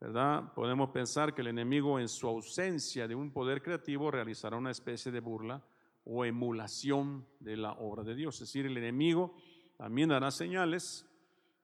¿verdad? 0.00 0.52
Podemos 0.52 0.90
pensar 0.90 1.34
que 1.34 1.40
el 1.40 1.48
enemigo 1.48 1.98
en 1.98 2.08
su 2.08 2.28
ausencia 2.28 3.08
de 3.08 3.14
un 3.14 3.30
poder 3.30 3.62
creativo 3.62 4.10
realizará 4.10 4.56
una 4.56 4.70
especie 4.70 5.10
de 5.10 5.20
burla 5.20 5.62
o 6.04 6.24
emulación 6.24 7.26
de 7.40 7.56
la 7.56 7.72
obra 7.72 8.02
de 8.02 8.14
Dios. 8.14 8.34
Es 8.36 8.48
decir, 8.48 8.66
el 8.66 8.76
enemigo 8.76 9.34
también 9.76 10.10
dará 10.10 10.30
señales, 10.30 11.06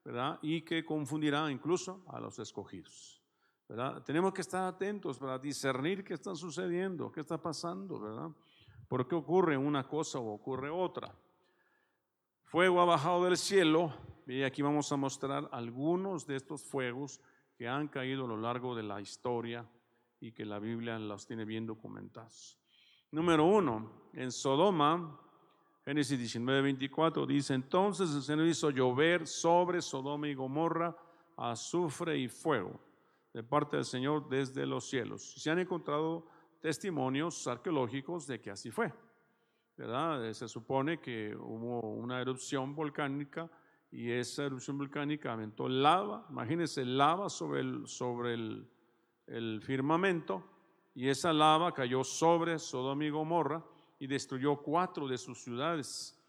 ¿verdad? 0.03 0.39
Y 0.41 0.61
que 0.63 0.83
confundirá 0.83 1.49
incluso 1.51 2.03
a 2.07 2.19
los 2.19 2.39
escogidos. 2.39 3.12
Tenemos 4.05 4.33
que 4.33 4.41
estar 4.41 4.65
atentos 4.65 5.17
para 5.17 5.39
discernir 5.39 6.03
qué 6.03 6.13
está 6.13 6.35
sucediendo, 6.35 7.11
qué 7.11 7.21
está 7.21 7.41
pasando, 7.41 7.99
¿verdad? 7.99 8.29
¿Por 8.87 9.07
qué 9.07 9.15
ocurre 9.15 9.57
una 9.57 9.87
cosa 9.87 10.19
o 10.19 10.33
ocurre 10.33 10.69
otra? 10.69 11.15
Fuego 12.43 12.81
ha 12.81 12.85
bajado 12.85 13.23
del 13.23 13.37
cielo 13.37 13.91
y 14.27 14.43
aquí 14.43 14.61
vamos 14.61 14.91
a 14.91 14.97
mostrar 14.97 15.49
algunos 15.51 16.27
de 16.27 16.35
estos 16.35 16.63
fuegos 16.63 17.19
que 17.55 17.67
han 17.67 17.87
caído 17.87 18.25
a 18.25 18.27
lo 18.27 18.37
largo 18.37 18.75
de 18.75 18.83
la 18.83 19.01
historia 19.01 19.67
y 20.19 20.31
que 20.31 20.45
la 20.45 20.59
Biblia 20.59 20.99
los 20.99 21.25
tiene 21.25 21.45
bien 21.45 21.65
documentados. 21.65 22.59
Número 23.11 23.45
uno, 23.45 24.09
en 24.13 24.31
Sodoma, 24.31 25.19
Génesis 25.83 26.19
19, 26.19 26.61
24 26.61 27.25
dice, 27.25 27.53
entonces 27.53 28.13
el 28.13 28.21
Señor 28.21 28.45
hizo 28.45 28.69
llover 28.69 29.25
sobre 29.25 29.81
Sodoma 29.81 30.27
y 30.27 30.33
Gomorra 30.33 30.95
azufre 31.35 32.17
y 32.19 32.27
fuego 32.27 32.92
de 33.33 33.43
parte 33.43 33.77
del 33.77 33.85
Señor 33.85 34.29
desde 34.29 34.65
los 34.65 34.87
cielos. 34.87 35.33
Se 35.33 35.49
han 35.49 35.59
encontrado 35.59 36.27
testimonios 36.61 37.45
arqueológicos 37.47 38.27
de 38.27 38.39
que 38.39 38.51
así 38.51 38.71
fue. 38.71 38.93
¿verdad? 39.75 40.25
Eh, 40.27 40.33
se 40.33 40.47
supone 40.47 40.99
que 40.99 41.35
hubo 41.35 41.81
una 41.81 42.21
erupción 42.21 42.75
volcánica 42.75 43.49
y 43.91 44.11
esa 44.11 44.45
erupción 44.45 44.77
volcánica 44.77 45.33
aventó 45.33 45.67
lava, 45.67 46.25
imagínense 46.29 46.85
lava 46.85 47.29
sobre 47.29 47.61
el, 47.61 47.87
sobre 47.87 48.33
el, 48.33 48.69
el 49.27 49.61
firmamento 49.61 50.43
y 50.95 51.09
esa 51.09 51.33
lava 51.33 51.73
cayó 51.73 52.03
sobre 52.03 52.59
Sodoma 52.59 53.05
y 53.05 53.09
Gomorra 53.09 53.63
y 53.99 54.07
destruyó 54.07 54.57
cuatro 54.57 55.07
de 55.07 55.17
sus 55.17 55.43
ciudades. 55.43 56.19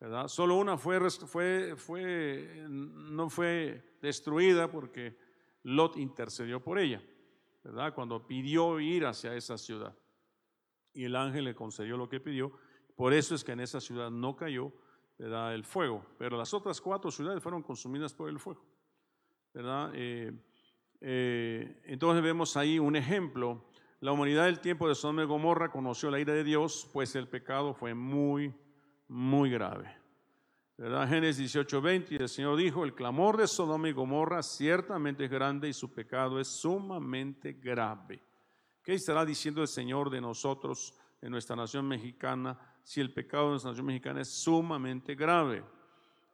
¿verdad? 0.00 0.28
Solo 0.28 0.56
una 0.56 0.76
fue, 0.76 1.10
fue, 1.10 1.74
fue, 1.76 2.66
no 2.68 3.28
fue 3.28 3.96
destruida 4.00 4.70
porque 4.70 5.16
Lot 5.68 5.96
intercedió 5.96 6.62
por 6.62 6.78
ella. 6.78 7.02
¿verdad? 7.62 7.94
Cuando 7.94 8.26
pidió 8.26 8.80
ir 8.80 9.04
hacia 9.04 9.34
esa 9.34 9.58
ciudad. 9.58 9.94
Y 10.94 11.04
el 11.04 11.14
ángel 11.14 11.44
le 11.44 11.54
concedió 11.54 11.96
lo 11.96 12.08
que 12.08 12.20
pidió. 12.20 12.52
Por 12.96 13.12
eso 13.12 13.34
es 13.34 13.44
que 13.44 13.52
en 13.52 13.60
esa 13.60 13.80
ciudad 13.80 14.10
no 14.10 14.34
cayó 14.34 14.72
el 15.18 15.64
fuego. 15.64 16.04
Pero 16.18 16.38
las 16.38 16.54
otras 16.54 16.80
cuatro 16.80 17.10
ciudades 17.10 17.42
fueron 17.42 17.62
consumidas 17.62 18.14
por 18.14 18.28
el 18.30 18.38
fuego. 18.38 18.64
¿verdad? 19.52 19.90
Eh, 19.94 20.32
eh, 21.00 21.82
entonces 21.84 22.22
vemos 22.22 22.56
ahí 22.56 22.78
un 22.78 22.96
ejemplo. 22.96 23.64
La 24.00 24.12
humanidad 24.12 24.46
del 24.46 24.60
tiempo 24.60 24.88
de 24.88 24.94
Sodoma 24.94 25.24
y 25.24 25.26
Gomorra 25.26 25.70
conoció 25.70 26.10
la 26.10 26.20
ira 26.20 26.32
de 26.32 26.44
Dios, 26.44 26.88
pues 26.92 27.14
el 27.16 27.28
pecado 27.28 27.74
fue 27.74 27.94
muy, 27.94 28.54
muy 29.08 29.50
grave. 29.50 29.97
¿Verdad? 30.78 31.08
Génesis 31.08 31.52
18:20, 31.52 32.12
y 32.12 32.16
el 32.22 32.28
Señor 32.28 32.56
dijo, 32.56 32.84
el 32.84 32.94
clamor 32.94 33.36
de 33.36 33.48
Sodoma 33.48 33.88
y 33.88 33.92
Gomorra 33.92 34.42
ciertamente 34.44 35.24
es 35.24 35.30
grande 35.30 35.68
y 35.68 35.72
su 35.72 35.92
pecado 35.92 36.38
es 36.38 36.46
sumamente 36.46 37.54
grave. 37.54 38.22
¿Qué 38.80 38.94
estará 38.94 39.24
diciendo 39.24 39.60
el 39.60 39.68
Señor 39.68 40.08
de 40.08 40.20
nosotros 40.20 40.94
en 41.20 41.32
nuestra 41.32 41.56
nación 41.56 41.86
mexicana 41.86 42.56
si 42.84 43.00
el 43.00 43.12
pecado 43.12 43.46
de 43.46 43.50
nuestra 43.50 43.72
nación 43.72 43.86
mexicana 43.86 44.20
es 44.20 44.28
sumamente 44.28 45.16
grave? 45.16 45.64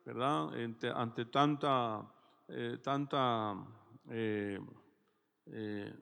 ¿Verdad? 0.04 0.50
Ante, 0.94 1.24
tanta, 1.24 2.06
eh, 2.46 2.78
tanta 2.82 3.56
eh, 4.10 4.60
eh, 5.46 5.94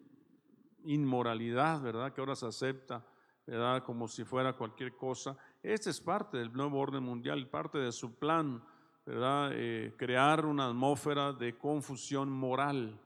inmoralidad, 0.83 1.81
¿verdad? 1.81 2.13
Que 2.13 2.21
ahora 2.21 2.35
se 2.35 2.47
acepta, 2.47 3.07
¿verdad? 3.47 3.85
Como 3.85 4.09
si 4.09 4.25
fuera 4.25 4.53
cualquier 4.55 4.97
cosa 4.97 5.39
este 5.63 5.91
es 5.91 6.01
parte 6.01 6.39
del 6.39 6.53
nuevo 6.53 6.81
orden 6.81 7.05
mundial, 7.05 7.49
parte 7.49 7.79
de 7.79 7.93
su 7.93 8.15
plan, 8.15 8.63
¿verdad? 9.07 9.51
Eh, 9.53 9.95
crear 9.97 10.45
una 10.45 10.67
atmósfera 10.67 11.33
de 11.33 11.57
confusión 11.57 12.31
moral. 12.31 12.99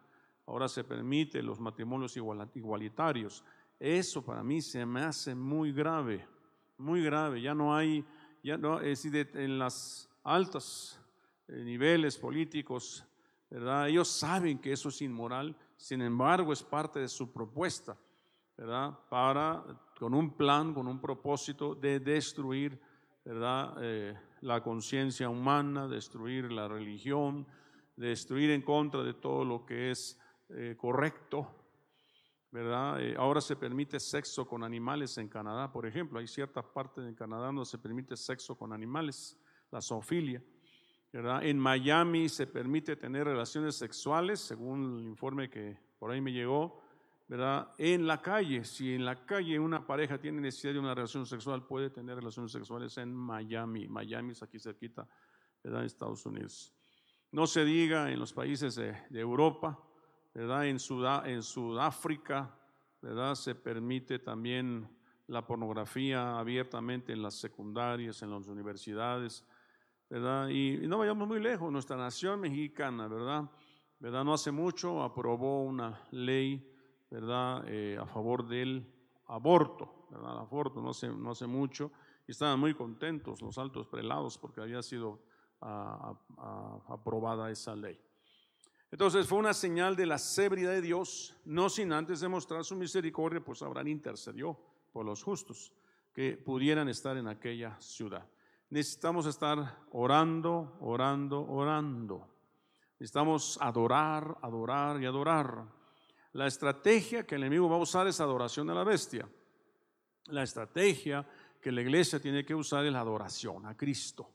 Ahora 0.46 0.66
se 0.68 0.82
permite 0.82 1.42
los 1.42 1.60
matrimonios 1.60 2.16
igualitarios. 2.16 3.44
Eso 3.78 4.24
para 4.24 4.42
mí 4.42 4.62
se 4.62 4.86
me 4.86 5.02
hace 5.02 5.34
muy 5.34 5.72
grave, 5.72 6.26
muy 6.78 7.02
grave. 7.02 7.42
Ya 7.42 7.54
no 7.54 7.76
hay, 7.76 8.04
ya 8.42 8.56
no, 8.56 8.80
es 8.80 9.02
decir, 9.02 9.30
en 9.34 9.58
las 9.58 10.08
altas 10.24 10.98
eh, 11.48 11.62
niveles 11.62 12.16
políticos, 12.16 13.04
¿verdad? 13.50 13.88
Ellos 13.88 14.08
saben 14.08 14.58
que 14.58 14.72
eso 14.72 14.88
es 14.88 15.02
inmoral, 15.02 15.54
sin 15.76 16.00
embargo 16.00 16.52
es 16.52 16.62
parte 16.62 17.00
de 17.00 17.08
su 17.08 17.30
propuesta, 17.30 17.96
¿verdad? 18.56 18.98
Para 19.10 19.62
con 19.98 20.14
un 20.14 20.36
plan, 20.36 20.74
con 20.74 20.86
un 20.86 21.00
propósito 21.00 21.74
de 21.74 22.00
destruir 22.00 22.80
¿verdad? 23.24 23.74
Eh, 23.80 24.16
la 24.42 24.62
conciencia 24.62 25.28
humana, 25.28 25.88
destruir 25.88 26.52
la 26.52 26.68
religión, 26.68 27.44
destruir 27.96 28.50
en 28.50 28.62
contra 28.62 29.02
de 29.02 29.14
todo 29.14 29.44
lo 29.44 29.66
que 29.66 29.90
es 29.90 30.20
eh, 30.50 30.76
correcto. 30.78 31.50
¿verdad? 32.52 33.02
Eh, 33.02 33.16
ahora 33.18 33.40
se 33.40 33.56
permite 33.56 33.98
sexo 33.98 34.46
con 34.46 34.62
animales 34.62 35.18
en 35.18 35.28
Canadá, 35.28 35.72
por 35.72 35.86
ejemplo. 35.86 36.20
Hay 36.20 36.28
ciertas 36.28 36.64
partes 36.66 37.04
de 37.04 37.14
Canadá 37.16 37.46
donde 37.46 37.64
se 37.64 37.78
permite 37.78 38.16
sexo 38.16 38.56
con 38.56 38.72
animales, 38.72 39.36
la 39.72 39.80
zoofilia. 39.80 40.40
¿verdad? 41.12 41.44
En 41.44 41.58
Miami 41.58 42.28
se 42.28 42.46
permite 42.46 42.94
tener 42.94 43.24
relaciones 43.24 43.76
sexuales, 43.76 44.38
según 44.38 45.00
el 45.00 45.06
informe 45.06 45.50
que 45.50 45.78
por 45.98 46.12
ahí 46.12 46.20
me 46.20 46.32
llegó, 46.32 46.85
¿verdad? 47.28 47.72
En 47.78 48.06
la 48.06 48.22
calle, 48.22 48.64
si 48.64 48.94
en 48.94 49.04
la 49.04 49.26
calle 49.26 49.58
una 49.58 49.86
pareja 49.86 50.18
tiene 50.18 50.40
necesidad 50.40 50.74
de 50.74 50.78
una 50.78 50.94
relación 50.94 51.26
sexual, 51.26 51.66
puede 51.66 51.90
tener 51.90 52.16
relaciones 52.16 52.52
sexuales 52.52 52.96
en 52.98 53.14
Miami. 53.14 53.88
Miami 53.88 54.32
es 54.32 54.42
aquí 54.42 54.58
cerquita, 54.58 55.08
¿verdad? 55.62 55.84
Estados 55.84 56.24
Unidos. 56.26 56.72
No 57.32 57.46
se 57.46 57.64
diga 57.64 58.10
en 58.10 58.20
los 58.20 58.32
países 58.32 58.76
de, 58.76 58.96
Europa, 59.10 59.78
¿verdad? 60.32 60.66
En, 60.66 60.78
en 61.24 61.42
Sudáfrica, 61.42 62.56
¿verdad? 63.02 63.34
Se 63.34 63.54
permite 63.54 64.20
también 64.20 64.88
la 65.26 65.44
pornografía 65.44 66.38
abiertamente 66.38 67.12
en 67.12 67.22
las 67.22 67.34
secundarias, 67.34 68.22
en 68.22 68.30
las 68.30 68.46
universidades, 68.46 69.44
¿verdad? 70.08 70.48
Y, 70.48 70.86
no 70.86 70.98
vayamos 70.98 71.26
muy 71.26 71.40
lejos, 71.40 71.72
nuestra 71.72 71.96
nación 71.96 72.40
mexicana, 72.40 73.08
¿verdad? 73.08 73.50
¿verdad? 73.98 74.24
No 74.24 74.34
hace 74.34 74.52
mucho 74.52 75.02
aprobó 75.02 75.64
una 75.64 76.06
ley, 76.12 76.72
¿verdad? 77.10 77.64
Eh, 77.66 77.98
a 78.00 78.06
favor 78.06 78.46
del 78.46 78.92
aborto, 79.26 80.06
¿verdad? 80.10 80.38
aborto 80.38 80.80
no 80.80 80.90
hace, 80.90 81.08
no 81.08 81.30
hace 81.30 81.46
mucho 81.46 81.90
y 82.26 82.32
estaban 82.32 82.58
muy 82.58 82.74
contentos 82.74 83.40
los 83.42 83.58
altos 83.58 83.86
prelados 83.86 84.38
porque 84.38 84.60
había 84.60 84.82
sido 84.82 85.20
aprobada 86.88 87.50
esa 87.50 87.74
ley. 87.74 87.98
Entonces 88.90 89.26
fue 89.26 89.38
una 89.38 89.54
señal 89.54 89.96
de 89.96 90.06
la 90.06 90.18
severidad 90.18 90.72
de 90.72 90.82
Dios, 90.82 91.36
no 91.44 91.68
sin 91.68 91.92
antes 91.92 92.20
demostrar 92.20 92.64
su 92.64 92.76
misericordia, 92.76 93.40
pues 93.40 93.62
Abraham 93.62 93.88
intercedió 93.88 94.58
por 94.92 95.04
los 95.04 95.22
justos 95.22 95.72
que 96.12 96.36
pudieran 96.36 96.88
estar 96.88 97.16
en 97.16 97.28
aquella 97.28 97.78
ciudad. 97.80 98.26
Necesitamos 98.70 99.26
estar 99.26 99.78
orando, 99.92 100.76
orando, 100.80 101.46
orando. 101.46 102.26
Necesitamos 102.98 103.58
adorar, 103.60 104.38
adorar 104.40 105.00
y 105.02 105.06
adorar. 105.06 105.64
La 106.36 106.46
estrategia 106.46 107.26
que 107.26 107.34
el 107.34 107.42
enemigo 107.42 107.68
va 107.68 107.76
a 107.76 107.80
usar 107.80 108.06
es 108.06 108.20
adoración 108.20 108.70
a 108.70 108.74
la 108.74 108.84
bestia. 108.84 109.28
La 110.26 110.42
estrategia 110.42 111.26
que 111.60 111.72
la 111.72 111.80
iglesia 111.80 112.20
tiene 112.20 112.44
que 112.44 112.54
usar 112.54 112.84
es 112.86 112.92
la 112.92 113.00
adoración 113.00 113.66
a 113.66 113.76
Cristo 113.76 114.30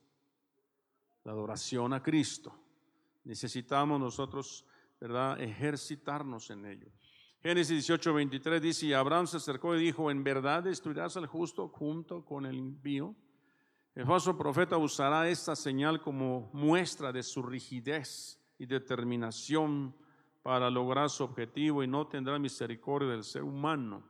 la 1.24 1.32
adoración 1.32 1.94
a 1.94 2.02
Cristo. 2.02 2.54
Necesitamos 3.24 4.00
nosotros, 4.00 4.66
¿verdad?, 5.00 5.40
ejercitarnos 5.40 6.50
en 6.50 6.66
ello. 6.66 6.88
Génesis 7.42 7.88
18, 7.88 8.14
23 8.14 8.62
dice, 8.62 8.86
y 8.88 8.94
Abraham 8.94 9.28
se 9.28 9.38
acercó 9.38 9.76
y 9.76 9.84
dijo, 9.84 10.12
¿en 10.12 10.24
verdad 10.24 10.64
destruirás 10.64 11.18
al 11.18 11.26
justo 11.26 11.68
junto 11.70 12.24
con 12.24 12.46
el 12.46 12.56
impío? 12.56 13.16
El 13.96 14.06
falso 14.06 14.38
profeta 14.38 14.78
usará 14.78 15.28
esta 15.28 15.56
señal 15.56 16.02
como 16.02 16.50
muestra 16.54 17.12
de 17.12 17.24
su 17.24 17.42
rigidez 17.42 18.40
y 18.58 18.66
determinación 18.66 19.96
para 20.42 20.70
lograr 20.70 21.10
su 21.10 21.24
objetivo 21.24 21.84
y 21.84 21.88
no 21.88 22.08
tendrá 22.08 22.40
misericordia 22.40 23.10
del 23.10 23.24
ser 23.24 23.44
humano. 23.44 24.04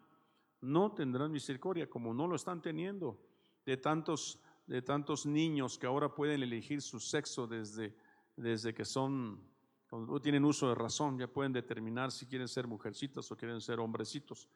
No 0.62 0.92
tendrá 0.94 1.28
misericordia 1.28 1.90
como 1.90 2.14
no 2.14 2.28
lo 2.28 2.36
están 2.36 2.62
teniendo 2.62 3.20
de 3.66 3.78
tantos 3.78 4.40
de 4.72 4.82
tantos 4.82 5.26
niños 5.26 5.78
que 5.78 5.86
ahora 5.86 6.14
pueden 6.14 6.44
elegir 6.44 6.82
su 6.82 7.00
sexo 7.00 7.46
desde, 7.46 7.94
desde 8.38 8.74
que 8.74 8.86
son, 8.86 9.42
cuando 9.90 10.22
tienen 10.22 10.46
uso 10.46 10.70
de 10.70 10.76
razón, 10.76 11.18
ya 11.20 11.28
pueden 11.28 11.52
determinar 11.52 12.10
si 12.10 12.26
quieren 12.26 12.48
ser 12.48 12.68
mujercitas 12.68 13.30
o 13.30 13.36
quieren 13.36 13.60
ser 13.60 13.82
hombrecitos, 13.82 14.48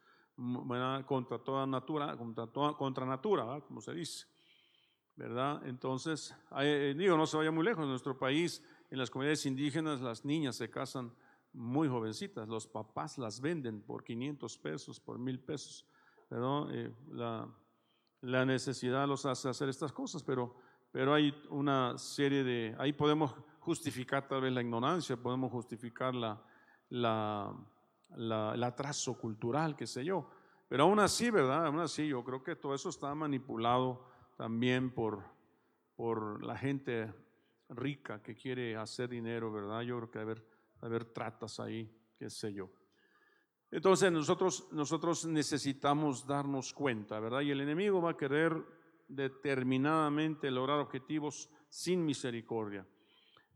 contra 1.06 1.40
toda 1.40 1.68
natura, 1.68 2.16
contra, 2.16 2.48
toda, 2.48 2.78
contra 2.78 3.06
natura, 3.06 3.60
como 3.68 3.82
se 3.82 3.94
dice. 3.94 4.26
¿Verdad? 5.18 5.66
Entonces, 5.66 6.36
eh, 6.60 6.94
digo, 6.98 7.16
no 7.16 7.26
se 7.26 7.38
vaya 7.38 7.52
muy 7.52 7.66
lejos, 7.66 7.84
en 7.84 7.90
nuestro 7.90 8.18
país, 8.18 8.62
en 8.90 8.98
las 8.98 9.10
comunidades 9.10 9.46
indígenas, 9.46 10.02
las 10.02 10.24
niñas 10.26 10.58
se 10.58 10.70
casan 10.70 11.14
muy 11.56 11.88
jovencitas, 11.88 12.48
los 12.48 12.68
papás 12.68 13.18
las 13.18 13.40
venden 13.40 13.82
por 13.82 14.04
500 14.04 14.58
pesos, 14.58 15.00
por 15.00 15.18
mil 15.18 15.40
pesos. 15.40 15.88
¿verdad? 16.30 16.68
Eh, 16.72 16.92
la, 17.12 17.48
la 18.22 18.46
necesidad 18.46 19.08
los 19.08 19.26
hace 19.26 19.50
hacer 19.50 19.70
estas 19.70 19.92
cosas, 19.92 20.24
pero, 20.24 20.56
pero 20.92 21.14
hay 21.14 21.34
una 21.50 21.98
serie 21.98 22.44
de, 22.44 22.76
ahí 22.80 22.94
podemos 22.94 23.36
justificar 23.60 24.28
tal 24.28 24.42
vez 24.42 24.54
la 24.54 24.62
ignorancia, 24.62 25.18
podemos 25.18 25.52
justificar 25.52 26.14
la, 26.14 26.42
la, 26.90 27.52
el 28.18 28.64
atraso 28.64 29.18
cultural, 29.18 29.76
qué 29.76 29.88
sé 29.88 30.04
yo. 30.04 30.30
Pero 30.68 30.84
aún 30.84 31.00
así, 31.00 31.30
¿verdad? 31.30 31.68
Aún 31.68 31.80
así, 31.80 32.08
yo 32.08 32.24
creo 32.24 32.44
que 32.44 32.56
todo 32.56 32.74
eso 32.74 32.90
está 32.90 33.14
manipulado 33.14 34.08
también 34.38 34.92
por, 34.92 35.24
por 35.96 36.44
la 36.44 36.58
gente 36.58 37.14
rica 37.70 38.22
que 38.22 38.36
quiere 38.36 38.76
hacer 38.76 39.10
dinero, 39.10 39.52
¿verdad? 39.52 39.82
Yo 39.82 39.98
creo 39.98 40.12
que 40.12 40.20
haber, 40.20 40.46
haber 40.86 41.06
tratas 41.06 41.60
ahí, 41.60 41.90
qué 42.18 42.30
sé 42.30 42.54
yo. 42.54 42.70
Entonces 43.72 44.12
nosotros, 44.12 44.68
nosotros 44.72 45.26
necesitamos 45.26 46.26
darnos 46.26 46.74
cuenta, 46.74 47.20
¿verdad? 47.20 47.42
Y 47.42 47.52
el 47.52 47.62
enemigo 47.62 48.02
va 48.02 48.12
a 48.12 48.18
querer 48.18 48.54
determinadamente 49.08 50.50
lograr 50.50 50.80
objetivos 50.80 51.50
sin 51.70 52.06
misericordia, 52.06 52.88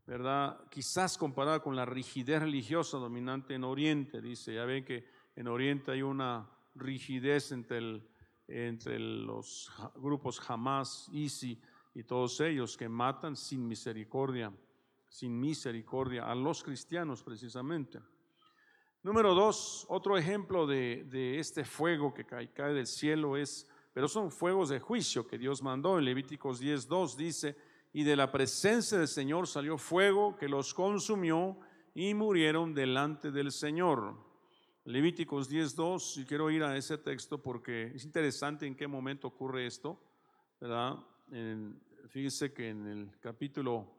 ¿verdad? 0.06 0.68
Quizás 0.70 1.18
comparada 1.18 1.62
con 1.62 1.76
la 1.76 1.86
rigidez 1.86 2.42
religiosa 2.42 2.98
dominante 2.98 3.54
en 3.54 3.63
Oriente, 3.63 4.22
dice, 4.22 4.54
ya 4.56 4.65
ven 4.65 4.84
que 4.84 5.06
en 5.36 5.48
Oriente 5.48 5.92
hay 5.92 6.02
una 6.02 6.50
rigidez 6.76 7.52
entre, 7.52 7.78
el, 7.78 8.10
entre 8.48 9.00
los 9.00 9.72
grupos 9.96 10.42
Hamas, 10.50 11.08
ISI 11.13 11.62
y 11.94 12.04
todos 12.04 12.39
ellos 12.42 12.76
que 12.76 12.89
matan 12.89 13.36
sin 13.36 13.68
misericordia, 13.68 14.52
sin 15.10 15.39
misericordia 15.39 16.26
a 16.26 16.36
los 16.36 16.63
cristianos 16.63 17.24
precisamente. 17.24 18.00
Número 19.02 19.34
dos, 19.34 19.86
otro 19.89 20.17
ejemplo 20.17 20.67
de, 20.67 21.39
este 21.39 21.65
fuego 21.65 22.13
que 22.13 22.26
cae, 22.26 22.52
cae, 22.52 22.74
del 22.74 22.88
cielo 22.88 23.38
es, 23.38 23.67
pero 23.93 24.08
son 24.08 24.32
fuegos 24.32 24.69
de 24.69 24.80
juicio 24.80 25.26
que 25.26 25.38
Dios 25.38 25.63
mandó. 25.63 25.98
En 25.98 26.06
Levíticos 26.06 26.62
10.2 26.62 27.15
dice, 27.15 27.58
y 27.93 28.04
de 28.04 28.15
la 28.15 28.32
presencia 28.32 28.98
del 28.98 29.08
Señor 29.08 29.48
salió 29.48 29.78
fuego 29.78 30.36
que 30.36 30.48
los 30.48 30.74
consumió 30.74 31.58
y 31.95 32.13
murieron 32.13 32.74
delante 32.74 33.32
del 33.32 33.52
Señor. 33.52 34.15
Levíticos 34.86 35.50
10.2, 35.50 36.22
y 36.22 36.26
quiero 36.26 36.50
ir 36.52 36.63
a 36.63 36.76
ese 36.76 36.98
texto 36.98 37.41
porque 37.41 37.91
es 37.95 38.04
interesante 38.04 38.65
en 38.65 38.76
qué 38.76 38.88
momento 38.88 39.28
ocurre 39.28 39.65
esto, 39.65 40.00
¿verdad? 40.60 40.98
fíjese 42.08 42.52
que 42.52 42.69
en 42.69 42.88
el 42.88 43.19
capítulo, 43.19 43.98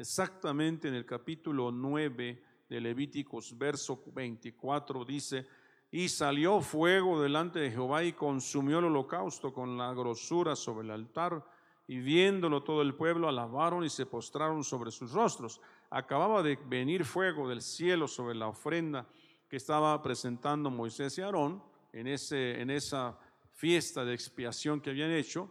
exactamente 0.00 0.88
en 0.88 0.94
el 0.94 1.04
capítulo 1.04 1.70
9, 1.70 2.42
de 2.70 2.80
Levíticos, 2.80 3.58
verso 3.58 4.02
24, 4.14 5.04
dice, 5.04 5.46
y 5.90 6.08
salió 6.08 6.60
fuego 6.60 7.20
delante 7.20 7.58
de 7.58 7.72
Jehová 7.72 8.04
y 8.04 8.12
consumió 8.12 8.78
el 8.78 8.86
holocausto 8.86 9.52
con 9.52 9.76
la 9.76 9.92
grosura 9.92 10.54
sobre 10.54 10.86
el 10.86 10.92
altar, 10.92 11.44
y 11.88 11.98
viéndolo 11.98 12.62
todo 12.62 12.80
el 12.82 12.94
pueblo 12.94 13.28
alabaron 13.28 13.84
y 13.84 13.90
se 13.90 14.06
postraron 14.06 14.62
sobre 14.62 14.92
sus 14.92 15.12
rostros. 15.12 15.60
Acababa 15.90 16.42
de 16.44 16.56
venir 16.66 17.04
fuego 17.04 17.48
del 17.48 17.60
cielo 17.60 18.06
sobre 18.06 18.36
la 18.36 18.46
ofrenda 18.46 19.08
que 19.48 19.56
estaba 19.56 20.00
presentando 20.00 20.70
Moisés 20.70 21.18
y 21.18 21.22
Aarón 21.22 21.60
en, 21.92 22.06
ese, 22.06 22.60
en 22.60 22.70
esa 22.70 23.18
fiesta 23.50 24.04
de 24.04 24.14
expiación 24.14 24.80
que 24.80 24.90
habían 24.90 25.10
hecho, 25.10 25.50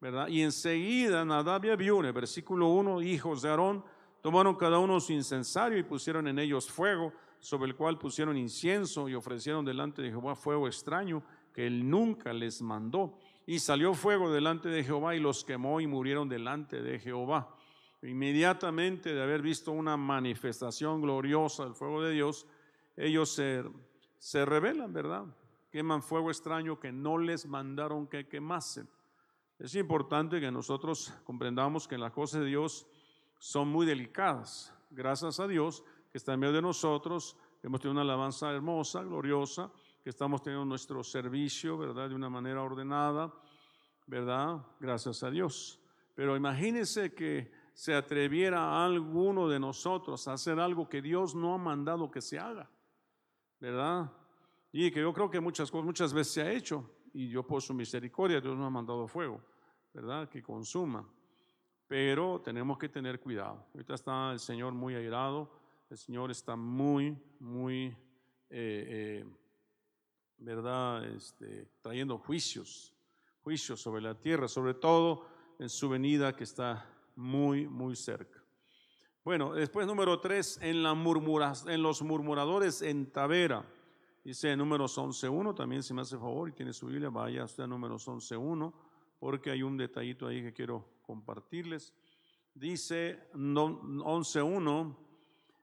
¿verdad? 0.00 0.28
Y 0.28 0.42
enseguida 0.42 1.24
Nadab 1.24 1.64
y 1.64 1.70
Abiú, 1.70 2.00
versículo 2.12 2.68
1, 2.68 3.02
hijos 3.02 3.42
de 3.42 3.50
Aarón, 3.50 3.84
Tomaron 4.20 4.56
cada 4.56 4.78
uno 4.78 4.98
su 5.00 5.12
incensario 5.12 5.78
y 5.78 5.84
pusieron 5.84 6.26
en 6.26 6.38
ellos 6.38 6.70
fuego, 6.70 7.12
sobre 7.38 7.70
el 7.70 7.76
cual 7.76 7.98
pusieron 7.98 8.36
incienso 8.36 9.08
y 9.08 9.14
ofrecieron 9.14 9.64
delante 9.64 10.02
de 10.02 10.10
Jehová 10.10 10.34
fuego 10.34 10.66
extraño 10.66 11.22
que 11.54 11.66
él 11.66 11.88
nunca 11.88 12.32
les 12.32 12.60
mandó. 12.60 13.16
Y 13.46 13.60
salió 13.60 13.94
fuego 13.94 14.30
delante 14.30 14.68
de 14.68 14.82
Jehová 14.82 15.14
y 15.14 15.20
los 15.20 15.44
quemó 15.44 15.80
y 15.80 15.86
murieron 15.86 16.28
delante 16.28 16.82
de 16.82 16.98
Jehová. 16.98 17.54
Inmediatamente 18.02 19.14
de 19.14 19.22
haber 19.22 19.40
visto 19.40 19.70
una 19.70 19.96
manifestación 19.96 21.00
gloriosa 21.00 21.64
del 21.64 21.74
fuego 21.74 22.02
de 22.02 22.12
Dios, 22.12 22.46
ellos 22.96 23.30
se, 23.30 23.64
se 24.18 24.44
rebelan, 24.44 24.92
¿verdad? 24.92 25.24
Queman 25.70 26.02
fuego 26.02 26.30
extraño 26.30 26.80
que 26.80 26.90
no 26.90 27.18
les 27.18 27.46
mandaron 27.46 28.08
que 28.08 28.26
quemasen. 28.26 28.88
Es 29.58 29.74
importante 29.74 30.40
que 30.40 30.52
nosotros 30.52 31.12
comprendamos 31.24 31.88
que 31.88 31.98
las 31.98 32.12
cosas 32.12 32.42
de 32.42 32.46
Dios 32.46 32.86
son 33.38 33.68
muy 33.68 33.86
delicadas. 33.86 34.72
Gracias 34.90 35.40
a 35.40 35.48
Dios 35.48 35.82
que 36.12 36.18
está 36.18 36.34
en 36.34 36.40
medio 36.40 36.54
de 36.54 36.62
nosotros, 36.62 37.36
hemos 37.62 37.80
tenido 37.80 37.92
una 37.92 38.02
alabanza 38.02 38.52
hermosa, 38.52 39.02
gloriosa, 39.02 39.70
que 40.02 40.10
estamos 40.10 40.42
teniendo 40.42 40.64
nuestro 40.64 41.02
servicio, 41.02 41.76
¿verdad? 41.76 42.08
De 42.08 42.14
una 42.14 42.30
manera 42.30 42.62
ordenada, 42.62 43.34
¿verdad? 44.06 44.64
Gracias 44.78 45.24
a 45.24 45.30
Dios. 45.30 45.80
Pero 46.14 46.36
imagínense 46.36 47.12
que 47.12 47.50
se 47.74 47.94
atreviera 47.94 48.84
alguno 48.84 49.48
de 49.48 49.58
nosotros 49.58 50.26
a 50.28 50.34
hacer 50.34 50.60
algo 50.60 50.88
que 50.88 51.02
Dios 51.02 51.34
no 51.34 51.54
ha 51.54 51.58
mandado 51.58 52.10
que 52.10 52.20
se 52.20 52.38
haga, 52.38 52.70
¿verdad? 53.60 54.12
Y 54.70 54.90
que 54.92 55.00
yo 55.00 55.12
creo 55.12 55.30
que 55.30 55.40
muchas 55.40 55.72
muchas 55.74 56.12
veces 56.12 56.32
se 56.32 56.42
ha 56.42 56.52
hecho, 56.52 56.88
y 57.12 57.28
yo 57.28 57.46
por 57.46 57.62
su 57.62 57.74
misericordia, 57.74 58.40
Dios 58.40 58.56
nos 58.56 58.66
ha 58.66 58.70
mandado 58.70 59.06
fuego, 59.06 59.42
¿verdad? 59.92 60.28
Que 60.28 60.42
consuma. 60.42 61.08
Pero 61.86 62.40
tenemos 62.40 62.78
que 62.78 62.88
tener 62.88 63.18
cuidado. 63.18 63.66
Ahorita 63.72 63.94
está 63.94 64.32
el 64.32 64.38
Señor 64.38 64.74
muy 64.74 64.94
airado, 64.94 65.50
el 65.88 65.96
Señor 65.96 66.30
está 66.30 66.54
muy, 66.54 67.16
muy, 67.40 67.86
eh, 67.86 67.94
eh, 68.50 69.24
¿verdad? 70.36 71.04
Este, 71.06 71.68
trayendo 71.80 72.18
juicios, 72.18 72.94
juicios 73.42 73.80
sobre 73.80 74.02
la 74.02 74.14
tierra, 74.14 74.48
sobre 74.48 74.74
todo 74.74 75.26
en 75.58 75.68
su 75.68 75.88
venida 75.88 76.36
que 76.36 76.44
está 76.44 76.86
muy, 77.16 77.66
muy 77.66 77.96
cerca. 77.96 78.38
Bueno, 79.24 79.52
después 79.52 79.86
número 79.86 80.20
tres, 80.20 80.58
en, 80.62 80.82
la 80.82 80.92
en 80.92 81.82
los 81.82 82.02
murmuradores 82.02 82.82
en 82.82 83.10
Tavera. 83.10 83.64
Dice 84.28 84.54
números 84.54 84.98
11.1, 84.98 85.54
también 85.54 85.82
si 85.82 85.94
me 85.94 86.02
hace 86.02 86.18
favor 86.18 86.50
y 86.50 86.52
tiene 86.52 86.74
su 86.74 86.88
Biblia, 86.88 87.08
vaya 87.08 87.44
usted 87.44 87.62
a 87.62 87.66
números 87.66 88.06
11.1, 88.06 88.74
porque 89.18 89.50
hay 89.50 89.62
un 89.62 89.78
detallito 89.78 90.26
ahí 90.26 90.42
que 90.42 90.52
quiero 90.52 90.84
compartirles. 91.00 91.94
Dice 92.52 93.26
11.1, 93.32 94.96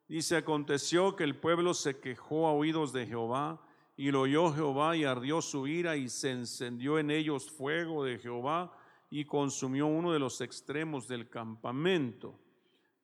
dice, 0.07 0.37
aconteció 0.37 1.15
que 1.15 1.25
el 1.25 1.35
pueblo 1.35 1.75
se 1.75 1.99
quejó 1.99 2.47
a 2.47 2.53
oídos 2.53 2.91
de 2.91 3.05
Jehová, 3.05 3.61
y 3.97 4.09
lo 4.09 4.21
oyó 4.21 4.51
Jehová 4.51 4.97
y 4.97 5.03
ardió 5.03 5.43
su 5.43 5.67
ira 5.67 5.95
y 5.95 6.09
se 6.09 6.31
encendió 6.31 6.97
en 6.97 7.11
ellos 7.11 7.51
fuego 7.51 8.03
de 8.03 8.17
Jehová 8.17 8.75
y 9.11 9.25
consumió 9.25 9.85
uno 9.85 10.11
de 10.11 10.17
los 10.17 10.41
extremos 10.41 11.07
del 11.07 11.29
campamento. 11.29 12.39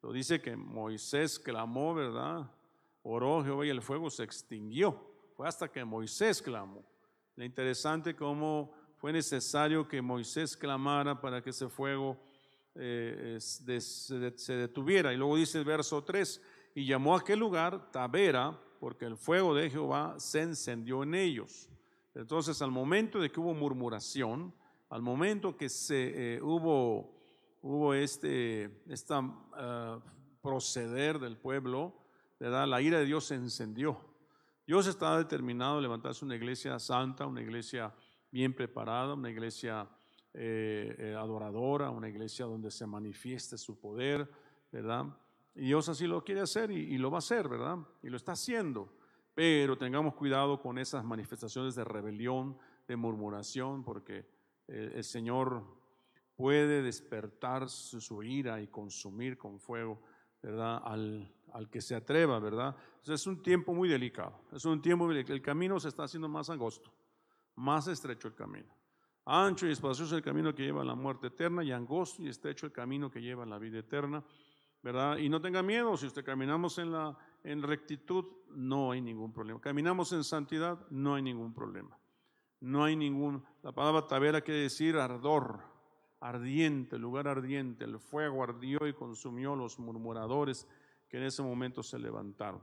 Lo 0.01 0.11
dice 0.11 0.41
que 0.41 0.55
Moisés 0.55 1.37
clamó, 1.37 1.93
¿verdad? 1.93 2.49
Oró 3.03 3.43
Jehová 3.43 3.67
y 3.67 3.69
el 3.69 3.83
fuego 3.83 4.09
se 4.09 4.23
extinguió. 4.23 5.10
Fue 5.41 5.47
hasta 5.47 5.71
que 5.71 5.83
Moisés 5.83 6.39
clamó. 6.39 6.85
Lo 7.35 7.43
interesante 7.43 8.15
cómo 8.15 8.71
fue 8.97 9.11
necesario 9.11 9.87
que 9.87 9.99
Moisés 9.99 10.55
clamara 10.55 11.19
para 11.19 11.41
que 11.41 11.49
ese 11.49 11.67
fuego 11.67 12.15
eh, 12.75 13.39
se 13.39 14.53
detuviera. 14.53 15.11
Y 15.11 15.17
luego 15.17 15.37
dice 15.37 15.57
el 15.57 15.65
verso 15.65 16.03
3, 16.03 16.39
y 16.75 16.85
llamó 16.85 17.15
a 17.15 17.21
aquel 17.21 17.39
lugar 17.39 17.89
Tavera, 17.91 18.55
porque 18.79 19.05
el 19.05 19.17
fuego 19.17 19.55
de 19.55 19.67
Jehová 19.71 20.13
se 20.19 20.43
encendió 20.43 21.01
en 21.01 21.15
ellos. 21.15 21.67
Entonces, 22.13 22.61
al 22.61 22.69
momento 22.69 23.19
de 23.19 23.31
que 23.31 23.39
hubo 23.39 23.55
murmuración, 23.55 24.53
al 24.91 25.01
momento 25.01 25.57
que 25.57 25.69
se 25.69 26.35
eh, 26.35 26.39
hubo 26.43 27.15
hubo 27.63 27.95
este 27.95 28.83
esta, 28.87 29.23
ah, 29.53 29.99
proceder 30.43 31.17
del 31.17 31.35
pueblo, 31.35 31.95
la 32.37 32.79
ira 32.79 32.99
de 32.99 33.05
Dios 33.05 33.25
se 33.25 33.33
encendió. 33.33 34.10
Dios 34.65 34.87
estaba 34.87 35.17
determinado 35.17 35.77
a 35.77 35.81
levantarse 35.81 36.23
una 36.23 36.35
iglesia 36.35 36.77
santa, 36.79 37.25
una 37.25 37.41
iglesia 37.41 37.93
bien 38.31 38.53
preparada, 38.53 39.13
una 39.13 39.29
iglesia 39.29 39.87
eh, 40.33 40.95
eh, 40.97 41.15
adoradora, 41.17 41.89
una 41.89 42.07
iglesia 42.07 42.45
donde 42.45 42.71
se 42.71 42.85
manifieste 42.85 43.57
su 43.57 43.79
poder, 43.79 44.29
¿verdad? 44.71 45.05
Y 45.55 45.65
Dios 45.65 45.89
así 45.89 46.07
lo 46.07 46.23
quiere 46.23 46.41
hacer 46.41 46.71
y, 46.71 46.97
lo 46.97 47.11
va 47.11 47.17
a 47.17 47.19
hacer, 47.19 47.49
¿verdad? 47.49 47.77
Y 48.01 48.09
lo 48.09 48.17
está 48.17 48.33
haciendo. 48.33 48.93
Pero 49.33 49.77
tengamos 49.77 50.13
cuidado 50.13 50.61
con 50.61 50.77
esas 50.77 51.03
manifestaciones 51.03 51.75
de 51.75 51.83
rebelión, 51.83 52.57
de 52.87 52.95
murmuración, 52.95 53.83
porque 53.83 54.25
el 54.67 55.03
Señor 55.03 55.63
puede 56.41 56.81
despertar 56.81 57.69
su, 57.69 58.23
ira 58.23 58.61
y 58.61 58.67
consumir 58.67 59.37
con 59.37 59.59
fuego, 59.59 60.01
¿verdad? 60.41 60.81
Al, 60.83 61.33
al, 61.53 61.69
que 61.69 61.81
se 61.81 61.95
atreva, 61.95 62.39
¿verdad? 62.39 62.75
Es 63.05 63.27
un 63.27 63.41
tiempo 63.41 63.73
muy 63.73 63.87
delicado, 63.87 64.41
es 64.51 64.65
un 64.65 64.81
tiempo 64.81 65.05
muy 65.05 65.15
delicado. 65.15 65.35
El 65.35 65.41
camino 65.41 65.79
se 65.79 65.89
está 65.89 66.03
haciendo 66.03 66.27
más 66.27 66.49
angosto, 66.49 66.91
más 67.55 67.87
estrecho 67.87 68.27
el 68.27 68.35
camino. 68.35 68.73
Ancho 69.25 69.67
y 69.67 69.71
espacioso 69.71 70.15
el 70.15 70.23
camino 70.23 70.53
que 70.53 70.63
lleva 70.63 70.81
a 70.81 70.85
la 70.85 70.95
muerte 70.95 71.27
eterna 71.27 71.63
y 71.63 71.71
angosto 71.71 72.23
y 72.23 72.27
estrecho 72.27 72.65
el 72.65 72.71
camino 72.71 73.11
que 73.11 73.21
lleva 73.21 73.43
a 73.43 73.45
la 73.45 73.59
vida 73.59 73.79
eterna, 73.79 74.23
¿verdad? 74.81 75.17
Y 75.17 75.29
no 75.29 75.39
tenga 75.39 75.61
miedo, 75.61 75.95
si 75.95 76.07
usted 76.07 76.25
caminamos 76.25 76.79
en, 76.79 76.91
la, 76.91 77.15
en 77.43 77.61
rectitud, 77.61 78.25
no 78.49 78.91
hay 78.91 79.01
ningún 79.01 79.31
problema. 79.31 79.61
Caminamos 79.61 80.11
en 80.13 80.23
santidad, 80.23 80.87
no 80.89 81.15
hay 81.15 81.21
ningún 81.21 81.53
problema. 81.53 81.97
No 82.61 82.83
hay 82.83 82.95
ningún, 82.95 83.43
la 83.63 83.71
palabra 83.71 84.07
tabera 84.07 84.41
quiere 84.41 84.61
decir 84.61 84.95
ardor, 84.95 85.70
ardiente, 86.21 86.97
lugar 86.97 87.27
ardiente, 87.27 87.83
el 87.83 87.99
fuego 87.99 88.43
ardió 88.43 88.87
y 88.87 88.93
consumió 88.93 89.55
los 89.55 89.79
murmuradores 89.79 90.67
que 91.09 91.17
en 91.17 91.23
ese 91.23 91.41
momento 91.41 91.83
se 91.83 91.99
levantaron. 91.99 92.61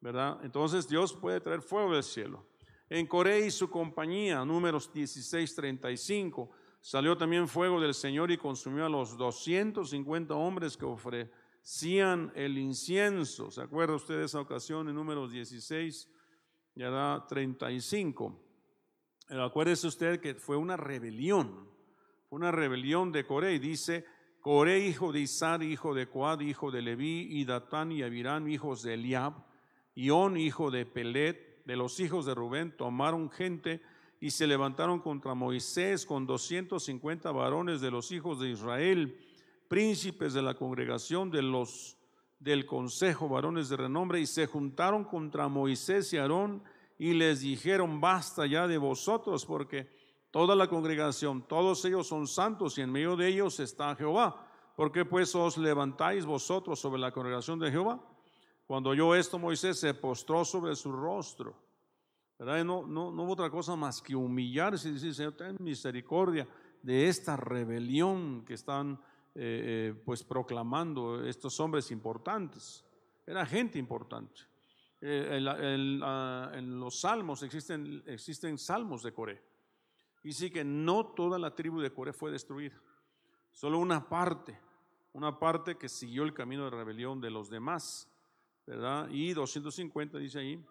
¿Verdad? 0.00 0.38
Entonces 0.42 0.88
Dios 0.88 1.12
puede 1.12 1.40
traer 1.40 1.62
fuego 1.62 1.92
del 1.92 2.04
cielo. 2.04 2.46
En 2.88 3.06
Corea 3.06 3.44
y 3.44 3.50
su 3.50 3.68
compañía, 3.68 4.44
números 4.44 4.92
16, 4.92 5.54
35, 5.54 6.50
salió 6.80 7.16
también 7.16 7.48
fuego 7.48 7.80
del 7.80 7.92
Señor 7.92 8.30
y 8.30 8.38
consumió 8.38 8.86
a 8.86 8.88
los 8.88 9.16
250 9.16 10.32
hombres 10.34 10.76
que 10.76 10.84
ofrecían 10.84 12.30
el 12.36 12.56
incienso. 12.56 13.50
¿Se 13.50 13.60
acuerda 13.60 13.96
usted 13.96 14.18
de 14.18 14.26
esa 14.26 14.40
ocasión 14.40 14.88
en 14.88 14.94
números 14.94 15.32
16, 15.32 16.08
ya 16.76 16.90
da 16.90 17.26
35? 17.26 18.40
Acuérdese 19.30 19.88
usted 19.88 20.20
que 20.20 20.36
fue 20.36 20.56
una 20.56 20.76
rebelión 20.76 21.75
una 22.30 22.50
rebelión 22.50 23.12
de 23.12 23.24
Coré. 23.24 23.54
Y 23.54 23.58
dice, 23.58 24.04
Coré, 24.40 24.86
hijo 24.86 25.12
de 25.12 25.20
Isar, 25.20 25.62
hijo 25.62 25.94
de 25.94 26.08
Coad, 26.08 26.40
hijo 26.40 26.70
de 26.70 26.82
Leví, 26.82 27.28
y 27.30 27.44
Datán 27.44 27.92
y 27.92 28.02
Abirán, 28.02 28.48
hijos 28.48 28.82
de 28.82 28.94
Eliab, 28.94 29.34
y 29.94 30.10
On, 30.10 30.36
hijo 30.36 30.70
de 30.70 30.86
Pelet, 30.86 31.64
de 31.64 31.76
los 31.76 31.98
hijos 32.00 32.26
de 32.26 32.34
Rubén, 32.34 32.76
tomaron 32.76 33.30
gente 33.30 33.82
y 34.20 34.30
se 34.30 34.46
levantaron 34.46 35.00
contra 35.00 35.34
Moisés 35.34 36.06
con 36.06 36.26
250 36.26 37.30
varones 37.32 37.80
de 37.80 37.90
los 37.90 38.12
hijos 38.12 38.40
de 38.40 38.50
Israel, 38.50 39.18
príncipes 39.68 40.32
de 40.32 40.42
la 40.42 40.54
congregación 40.54 41.30
de 41.30 41.42
los 41.42 41.96
del 42.38 42.66
consejo, 42.66 43.28
varones 43.28 43.68
de 43.68 43.76
renombre, 43.76 44.20
y 44.20 44.26
se 44.26 44.46
juntaron 44.46 45.04
contra 45.04 45.48
Moisés 45.48 46.12
y 46.12 46.18
Aarón 46.18 46.62
y 46.98 47.14
les 47.14 47.40
dijeron, 47.40 48.00
basta 48.00 48.46
ya 48.46 48.66
de 48.66 48.78
vosotros, 48.78 49.44
porque 49.44 49.88
toda 50.36 50.54
la 50.54 50.68
congregación, 50.68 51.48
todos 51.48 51.82
ellos 51.86 52.08
son 52.08 52.26
santos 52.26 52.76
y 52.76 52.82
en 52.82 52.92
medio 52.92 53.16
de 53.16 53.26
ellos 53.26 53.58
está 53.58 53.96
Jehová. 53.96 54.46
¿Por 54.76 54.92
qué 54.92 55.06
pues 55.06 55.34
os 55.34 55.56
levantáis 55.56 56.26
vosotros 56.26 56.78
sobre 56.78 57.00
la 57.00 57.10
congregación 57.10 57.58
de 57.58 57.70
Jehová? 57.70 57.98
Cuando 58.66 58.90
oyó 58.90 59.14
esto, 59.14 59.38
Moisés 59.38 59.80
se 59.80 59.94
postró 59.94 60.44
sobre 60.44 60.76
su 60.76 60.92
rostro. 60.92 61.56
No, 62.38 62.86
no, 62.86 63.10
no 63.10 63.22
hubo 63.22 63.32
otra 63.32 63.48
cosa 63.48 63.76
más 63.76 64.02
que 64.02 64.14
humillarse 64.14 64.90
y 64.90 64.92
decir, 64.92 65.14
Señor, 65.14 65.32
ten 65.32 65.56
misericordia 65.58 66.46
de 66.82 67.08
esta 67.08 67.34
rebelión 67.38 68.44
que 68.44 68.52
están 68.52 69.00
eh, 69.34 69.94
eh, 69.96 70.02
pues 70.04 70.22
proclamando 70.22 71.24
estos 71.24 71.58
hombres 71.60 71.90
importantes. 71.90 72.84
Era 73.26 73.46
gente 73.46 73.78
importante. 73.78 74.42
Eh, 75.00 75.42
ah, 76.02 76.50
en 76.52 76.78
los 76.78 77.00
salmos 77.00 77.42
existen, 77.42 78.02
existen 78.06 78.58
salmos 78.58 79.02
de 79.02 79.14
Coré. 79.14 79.45
Y 80.26 80.32
sí 80.32 80.50
que 80.50 80.64
no 80.64 81.06
toda 81.06 81.38
la 81.38 81.54
tribu 81.54 81.80
de 81.80 81.92
Coré 81.92 82.12
fue 82.12 82.32
destruida, 82.32 82.74
solo 83.52 83.78
una 83.78 84.08
parte, 84.08 84.58
una 85.12 85.38
parte 85.38 85.76
que 85.78 85.88
siguió 85.88 86.24
el 86.24 86.34
camino 86.34 86.64
de 86.64 86.70
rebelión 86.70 87.20
de 87.20 87.30
los 87.30 87.48
demás, 87.48 88.10
¿verdad? 88.66 89.08
Y 89.08 89.34
250 89.34 90.18
dice 90.18 90.40
ahí, 90.40 90.66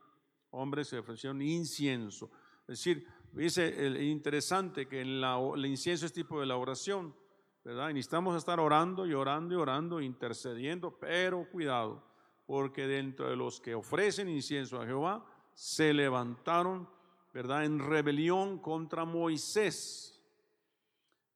hombres 0.50 0.89
se 0.89 0.98
ofrecieron 0.98 1.41
incienso. 1.41 2.30
Es 2.68 2.80
decir, 2.80 3.08
dice 3.32 3.88
el 3.88 4.02
interesante 4.02 4.89
que 4.89 5.00
el 5.04 5.65
incienso 5.65 6.06
es 6.06 6.12
tipo 6.12 6.38
de 6.41 6.48
la 6.48 6.58
oración, 6.58 7.15
¿verdad? 7.63 7.91
Y 7.91 7.94
necesitamos 7.94 8.36
estar 8.36 8.60
orando 8.60 9.06
y 9.06 9.13
orando 9.13 9.56
y 9.56 9.58
orando, 9.58 10.02
intercediendo, 10.02 11.00
pero 11.00 11.50
cuidado, 11.50 12.06
porque 12.46 12.88
dentro 12.88 13.30
de 13.30 13.38
los 13.38 13.62
que 13.62 13.74
ofrecen 13.74 14.28
incienso 14.28 14.82
a 14.82 14.86
Jehová, 14.86 15.26
se 15.54 15.94
levantaron 15.94 16.94
¿verdad? 17.36 17.65
En 17.65 17.80
rebelión 17.80 18.60
contra 18.60 19.04
Moisés. 19.04 20.24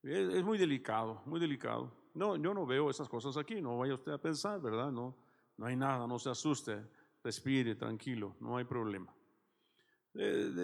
Es, 0.02 0.42
muy 0.42 0.56
delicado, 0.56 1.20
muy 1.26 1.38
delicado. 1.38 1.92
No, 2.14 2.36
yo 2.36 2.54
no 2.54 2.64
veo 2.64 2.88
esas 2.88 3.06
cosas 3.06 3.36
aquí, 3.36 3.60
no 3.60 3.76
vaya 3.76 3.92
usted 3.92 4.12
a 4.12 4.18
pensar, 4.18 4.62
¿verdad? 4.62 4.90
No, 4.90 5.14
no 5.58 5.66
hay 5.66 5.76
nada, 5.76 6.06
no 6.06 6.18
se 6.18 6.30
asuste, 6.30 6.82
respire 7.22 7.74
tranquilo, 7.74 8.34
no 8.40 8.56
hay 8.56 8.64
problema. 8.64 9.14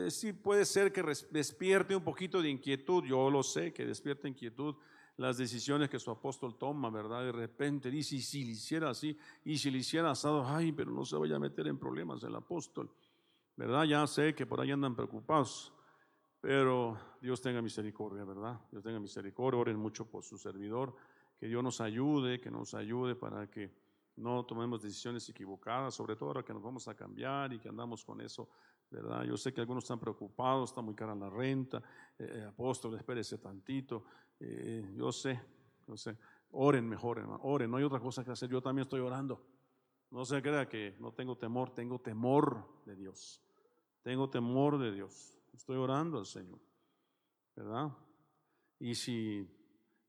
sí 0.09 0.33
puede 0.33 0.65
ser 0.65 0.91
que 0.91 1.03
despierte 1.31 1.95
un 1.95 2.03
poquito 2.03 2.41
de 2.41 2.49
inquietud, 2.49 3.05
yo 3.05 3.29
lo 3.29 3.43
sé, 3.43 3.75
que 3.75 3.85
despierte 3.85 4.29
inquietud 4.29 4.75
las 5.19 5.37
decisiones 5.37 5.91
que 5.91 5.99
su 5.99 6.11
apóstol 6.11 6.57
toma, 6.57 6.89
¿verdad? 6.89 7.23
De 7.23 7.33
repente 7.33 7.91
dice, 7.91 8.17
y 8.17 8.23
si 8.23 8.43
le 8.43 8.53
hiciera 8.53 8.89
así, 8.89 9.19
y 9.45 9.59
si 9.59 9.71
le 9.71 9.79
hiciera 9.79 10.11
asado, 10.11 10.47
ay, 10.47 10.73
pero 10.73 10.91
no 10.91 11.05
se 11.05 11.17
vaya 11.17 11.37
a 11.37 11.39
meter 11.39 11.67
en 11.67 11.77
problemas 11.77 12.23
el 12.23 12.35
apóstol. 12.35 12.91
¿Verdad? 13.57 13.85
Ya 13.85 14.07
sé 14.07 14.35
que 14.35 14.47
por 14.47 14.61
ahí 14.61 14.71
andan 14.71 14.95
preocupados, 14.95 15.73
pero 16.41 16.99
Dios 17.21 17.41
tenga 17.41 17.61
misericordia, 17.63 18.25
¿verdad? 18.25 18.61
Dios 18.71 18.83
tenga 18.83 19.01
misericordia, 19.01 19.61
oren 19.61 19.77
mucho 19.77 20.09
por 20.09 20.23
su 20.23 20.39
servidor, 20.39 20.95
que 21.39 21.49
Dios 21.49 21.63
nos 21.63 21.81
ayude, 21.81 22.41
que 22.41 22.51
nos 22.51 22.75
ayude 22.75 23.15
para 23.15 23.51
que 23.51 23.73
no 24.17 24.45
tomemos 24.45 24.83
decisiones 24.83 25.29
equivocadas, 25.29 25.95
sobre 25.95 26.17
todo 26.17 26.31
ahora 26.31 26.43
que 26.43 26.55
nos 26.55 26.63
vamos 26.63 26.89
a 26.89 26.95
cambiar 26.95 27.53
y 27.53 27.59
que 27.59 27.69
andamos 27.69 28.05
con 28.05 28.21
eso 28.21 28.49
¿verdad? 28.91 29.25
Yo 29.25 29.37
sé 29.37 29.53
que 29.53 29.61
algunos 29.61 29.85
están 29.85 29.99
preocupados, 29.99 30.71
está 30.71 30.81
muy 30.81 30.95
cara 30.95 31.15
la 31.15 31.29
renta, 31.29 31.83
eh, 32.19 32.31
eh, 32.35 32.45
apóstol, 32.45 32.95
espérese 32.95 33.39
tantito, 33.39 34.05
eh, 34.39 34.93
yo 34.97 35.11
sé, 35.13 35.41
yo 35.87 35.97
sé, 35.97 36.17
oren 36.53 36.89
mejor, 36.89 37.19
hermano, 37.19 37.41
oren, 37.43 37.71
no 37.71 37.77
hay 37.79 37.85
otra 37.85 38.01
cosa 38.01 38.25
que 38.25 38.31
hacer, 38.31 38.49
yo 38.49 38.63
también 38.63 38.85
estoy 38.85 39.01
orando. 39.01 39.45
No 40.11 40.25
se 40.25 40.41
crea 40.41 40.69
que 40.69 40.97
no 41.01 41.13
tengo 41.13 41.37
temor, 41.37 41.71
tengo 41.71 42.01
temor 42.01 42.65
de 42.85 42.95
Dios, 42.95 43.43
tengo 44.07 44.31
temor 44.31 44.79
de 44.79 44.93
Dios, 44.93 45.37
estoy 45.53 45.79
orando 45.79 46.19
al 46.19 46.27
Señor, 46.27 46.61
¿verdad? 47.57 47.91
Y 48.79 48.95
si 48.95 49.45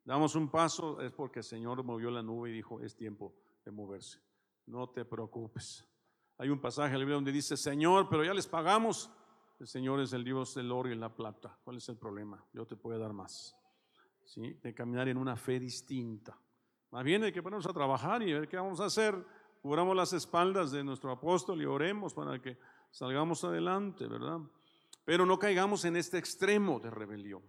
damos 0.03 0.36
un 0.36 0.51
paso 0.51 1.01
es 1.01 1.12
porque 1.12 1.39
el 1.39 1.43
Señor 1.43 1.83
movió 1.83 2.12
la 2.12 2.21
nube 2.21 2.51
y 2.51 2.53
dijo, 2.53 2.79
es 2.79 2.95
tiempo 2.95 3.33
de 3.65 3.71
moverse, 3.71 4.19
no 4.67 4.88
te 4.91 5.03
preocupes. 5.03 5.83
Hay 6.38 6.49
un 6.49 6.62
pasaje 6.62 6.89
en 6.89 6.99
la 6.99 6.99
Biblia 6.99 7.15
donde 7.15 7.31
dice, 7.31 7.57
Señor, 7.57 8.07
pero 8.07 8.23
ya 8.23 8.36
les 8.36 8.45
pagamos. 8.45 9.10
El 9.60 9.65
Señor 9.65 9.99
es 10.01 10.13
el 10.13 10.23
Dios 10.23 10.53
del 10.53 10.71
oro 10.71 10.91
y 10.91 10.95
la 10.95 11.15
plata. 11.15 11.57
¿Cuál 11.63 11.77
es 11.77 11.89
el 11.89 11.97
problema? 11.97 12.45
Yo 12.53 12.67
te 12.67 12.75
puedo 12.75 12.99
dar 12.99 13.13
más. 13.13 13.57
¿Sí? 14.25 14.60
De 14.62 14.75
caminar 14.75 15.07
en 15.07 15.17
una 15.17 15.36
fe 15.36 15.60
distinta. 15.60 16.39
Más 16.91 17.03
bien 17.03 17.23
hay 17.23 17.31
que 17.31 17.41
ponernos 17.41 17.65
a 17.65 17.73
trabajar 17.73 18.21
y 18.21 18.31
ver 18.31 18.47
qué 18.47 18.57
vamos 18.57 18.79
a 18.79 18.86
hacer. 18.86 19.25
Cubramos 19.60 19.95
las 19.95 20.13
espaldas 20.13 20.69
de 20.69 20.83
nuestro 20.83 21.12
apóstol 21.12 21.60
y 21.63 21.65
oremos 21.65 22.13
para 22.13 22.39
que 22.39 22.60
salgamos 22.91 23.43
adelante, 23.43 24.08
¿verdad? 24.08 24.39
Pero 25.06 25.26
no 25.26 25.39
caigamos 25.39 25.86
en 25.86 25.95
este 25.95 26.17
extremo 26.17 26.80
de 26.80 26.89
rebelión. 26.89 27.41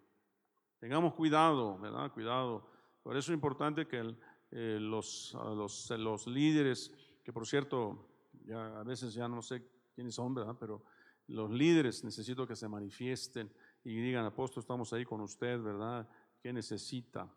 Tengamos 0.79 1.15
cuidado, 1.15 1.79
¿verdad? 1.79 2.13
Cuidado. 2.13 2.71
Por 3.03 3.17
eso 3.17 3.33
es 3.33 3.35
importante 3.35 3.87
que 3.87 4.15
eh, 4.51 4.79
los, 4.81 5.35
los, 5.35 5.91
los 5.91 6.27
líderes, 6.27 6.93
que 7.25 7.33
por 7.33 7.47
cierto, 7.47 8.09
ya 8.45 8.81
a 8.81 8.85
veces 8.85 9.13
ya 9.13 9.29
no 9.29 9.43
sé 9.43 9.67
quiénes 9.95 10.15
son, 10.15 10.35
¿verdad? 10.35 10.57
Pero 10.59 10.85
los 11.27 11.51
líderes 11.51 12.05
necesito 12.05 12.47
que 12.47 12.57
se 12.57 12.69
manifiesten 12.69 13.53
y 13.85 14.01
digan, 14.01 14.25
apóstol, 14.25 14.61
estamos 14.61 14.93
ahí 14.93 15.05
con 15.05 15.21
usted, 15.21 15.61
¿verdad? 15.61 16.09
¿Qué 16.41 16.53
necesita? 16.53 17.29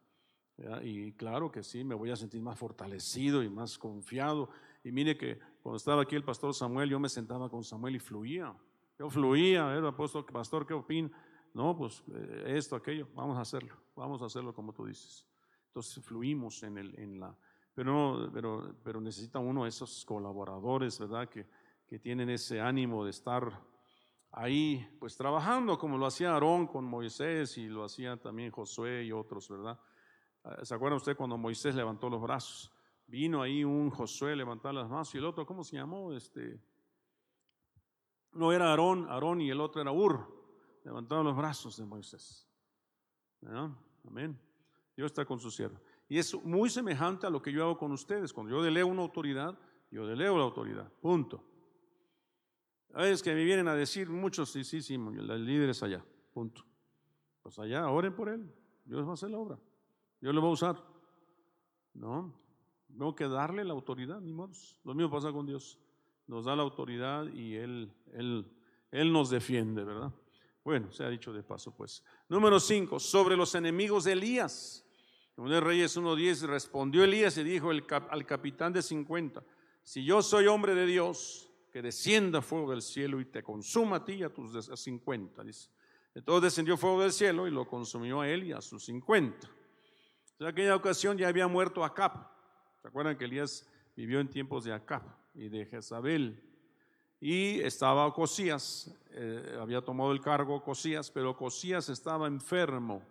Y 0.84 1.14
claro 1.14 1.52
que 1.52 1.64
sí, 1.64 1.84
me 1.84 1.96
voy 1.96 2.12
a 2.12 2.16
sentir 2.16 2.42
más 2.42 2.58
fortalecido 2.58 3.42
y 3.44 3.50
más 3.50 3.78
confiado. 3.78 4.50
Y 4.84 4.92
mire 4.92 5.18
que 5.18 5.40
cuando 5.62 5.78
estaba 5.78 6.02
aquí 6.02 6.16
el 6.16 6.24
pastor 6.24 6.54
Samuel, 6.54 6.90
yo 6.90 7.00
me 7.00 7.10
sentaba 7.10 7.50
con 7.50 7.64
Samuel 7.64 7.96
y 7.96 8.00
fluía. 8.00 8.54
Yo 8.98 9.10
fluía, 9.10 9.74
el 9.76 9.86
apóstol, 9.86 10.26
pastor, 10.26 10.66
¿qué 10.66 10.74
opina? 10.74 11.10
No, 11.54 11.76
pues 11.76 12.04
eh, 12.14 12.56
esto, 12.58 12.76
aquello, 12.76 13.08
vamos 13.14 13.38
a 13.38 13.42
hacerlo, 13.42 13.76
vamos 13.96 14.22
a 14.22 14.26
hacerlo 14.26 14.54
como 14.54 14.74
tú 14.74 14.86
dices. 14.86 15.28
Entonces 15.68 16.04
fluimos 16.04 16.64
en, 16.64 16.78
el, 16.78 17.00
en 17.00 17.20
la, 17.20 17.36
pero, 17.74 18.30
pero, 18.34 18.76
pero 18.84 19.02
necesita 19.02 19.40
uno 19.40 19.66
esos 19.66 20.06
colaboradores, 20.06 21.00
¿verdad? 21.00 21.30
Que, 21.30 21.48
que 21.88 22.00
tienen 22.00 22.30
ese 22.30 22.60
ánimo 22.60 23.04
de 23.04 23.12
estar 23.12 23.52
ahí, 24.32 24.88
pues 25.00 25.16
trabajando 25.18 25.78
como 25.78 25.98
lo 25.98 26.06
hacía 26.06 26.34
Aarón 26.34 26.68
con 26.68 26.86
Moisés 26.86 27.58
y 27.58 27.68
lo 27.68 27.84
hacía 27.84 28.18
también 28.18 28.52
Josué 28.52 29.04
y 29.04 29.12
otros, 29.12 29.50
¿verdad? 29.50 29.80
Ah, 30.44 30.64
¿Se 30.64 30.74
acuerda 30.74 30.98
usted 30.98 31.16
cuando 31.16 31.38
Moisés 31.38 31.76
levantó 31.76 32.10
los 32.10 32.22
brazos? 32.22 32.72
Vino 33.12 33.42
ahí 33.42 33.66
un 33.66 33.90
Josué 33.90 34.38
levantar 34.38 34.74
las 34.74 34.90
manos 34.90 35.14
y 35.14 35.18
el 35.18 35.26
otro, 35.26 35.46
¿cómo 35.46 35.66
se 35.66 35.76
llamó? 35.76 36.14
Este, 36.14 36.58
no 38.32 38.54
era 38.54 38.70
Aarón, 38.70 39.06
Aarón 39.10 39.42
y 39.42 39.50
el 39.50 39.60
otro 39.60 39.82
era 39.82 39.92
Ur. 39.92 40.34
Levantaron 40.86 41.26
los 41.26 41.36
brazos 41.36 41.76
de 41.76 41.84
Moisés. 41.86 42.48
¿verdad? 43.42 43.70
Amén. 44.08 44.40
Dios 44.96 45.08
está 45.08 45.26
con 45.26 45.42
su 45.42 45.52
siervo. 45.52 45.78
Y 46.08 46.20
es 46.20 46.34
muy 46.46 46.70
semejante 46.70 47.28
a 47.28 47.30
lo 47.30 47.42
que 47.42 47.52
yo 47.52 47.66
hago 47.66 47.78
con 47.78 47.92
ustedes. 47.92 48.32
Cuando 48.32 48.56
yo 48.56 48.64
deleo 48.64 48.88
una 48.88 49.02
autoridad, 49.02 49.60
yo 49.92 50.08
deleo 50.08 50.38
la 50.38 50.46
autoridad. 50.46 50.90
Punto. 51.02 51.44
A 52.94 53.02
veces 53.02 53.22
que 53.22 53.36
me 53.36 53.44
vienen 53.44 53.68
a 53.68 53.76
decir 53.76 54.10
muchos, 54.10 54.50
sí, 54.52 54.64
sí, 54.64 54.82
sí, 54.82 54.94
el 54.94 55.46
líder 55.46 55.72
es 55.72 55.84
allá. 55.84 56.02
Punto. 56.34 56.64
Pues 57.44 57.60
allá, 57.60 57.90
oren 57.90 58.16
por 58.16 58.30
él. 58.30 58.50
Dios 58.86 59.06
va 59.06 59.12
a 59.12 59.14
hacer 59.16 59.32
la 59.32 59.38
obra. 59.38 59.60
Dios 60.22 60.34
lo 60.34 60.42
va 60.42 60.48
a 60.48 60.52
usar. 60.52 60.82
No, 61.94 62.40
tengo 62.98 63.16
que 63.16 63.28
darle 63.28 63.64
la 63.64 63.74
autoridad, 63.74 64.20
ni 64.22 64.34
modo. 64.34 64.54
Lo 64.84 64.94
mismo 64.94 65.12
pasa 65.12 65.32
con 65.32 65.46
Dios. 65.46 65.80
Nos 66.28 66.46
da 66.46 66.56
la 66.56 66.64
autoridad 66.64 67.28
y 67.28 67.56
Él, 67.56 67.92
Él, 68.14 68.46
Él 68.92 69.12
nos 69.12 69.30
defiende, 69.30 69.84
¿verdad? 69.84 70.12
Bueno, 70.64 70.92
se 70.92 71.04
ha 71.04 71.10
dicho 71.10 71.34
de 71.34 71.44
paso, 71.44 71.76
pues. 71.76 72.04
Número 72.30 72.60
5, 72.60 73.00
sobre 73.00 73.36
los 73.36 73.56
enemigos 73.56 74.04
de 74.04 74.14
Elías. 74.14 74.86
En 75.38 75.46
de 75.46 75.60
Reyes 75.60 75.98
1.10 75.98 76.46
respondió 76.46 77.04
Elías 77.04 77.38
y 77.38 77.44
dijo 77.44 77.72
al 77.72 78.26
capitán 78.26 78.74
de 78.74 78.82
50, 78.82 79.44
si 79.84 80.04
yo 80.04 80.22
soy 80.22 80.46
hombre 80.46 80.76
de 80.76 80.86
Dios, 80.86 81.50
que 81.72 81.82
descienda 81.82 82.42
fuego 82.42 82.72
del 82.72 82.82
cielo 82.82 83.20
y 83.22 83.26
te 83.26 83.42
consuma 83.42 83.98
a 83.98 84.06
ti 84.06 84.14
y 84.14 84.24
a 84.24 84.30
tus 84.30 84.70
50, 84.80 85.44
dice. 85.44 85.70
Entonces 86.14 86.44
descendió 86.44 86.78
fuego 86.78 87.02
del 87.02 87.14
cielo 87.14 87.48
y 87.48 87.52
lo 87.52 87.66
consumió 87.66 88.22
a 88.22 88.30
él 88.30 88.44
y 88.44 88.52
a 88.52 88.62
sus 88.62 88.84
50. 88.86 89.50
En 90.40 90.48
aquella 90.48 90.76
ocasión 90.76 91.18
ya 91.18 91.30
había 91.30 91.48
muerto 91.48 91.84
Acab. 91.84 92.31
¿Se 92.82 92.88
acuerdan 92.88 93.18
que 93.18 93.26
Elías 93.26 93.70
vivió 93.96 94.20
en 94.20 94.30
tiempos 94.30 94.64
de 94.64 94.74
Acab 94.74 95.04
y 95.34 95.50
de 95.50 95.66
Jezabel? 95.66 96.44
Y 97.20 97.60
estaba 97.60 98.14
Cosías, 98.14 98.94
eh, 99.12 99.58
había 99.60 99.82
tomado 99.82 100.12
el 100.12 100.22
cargo 100.22 100.64
Cosías, 100.64 101.12
pero 101.12 101.38
Cosías 101.38 101.90
estaba 101.90 102.28
enfermo 102.28 103.04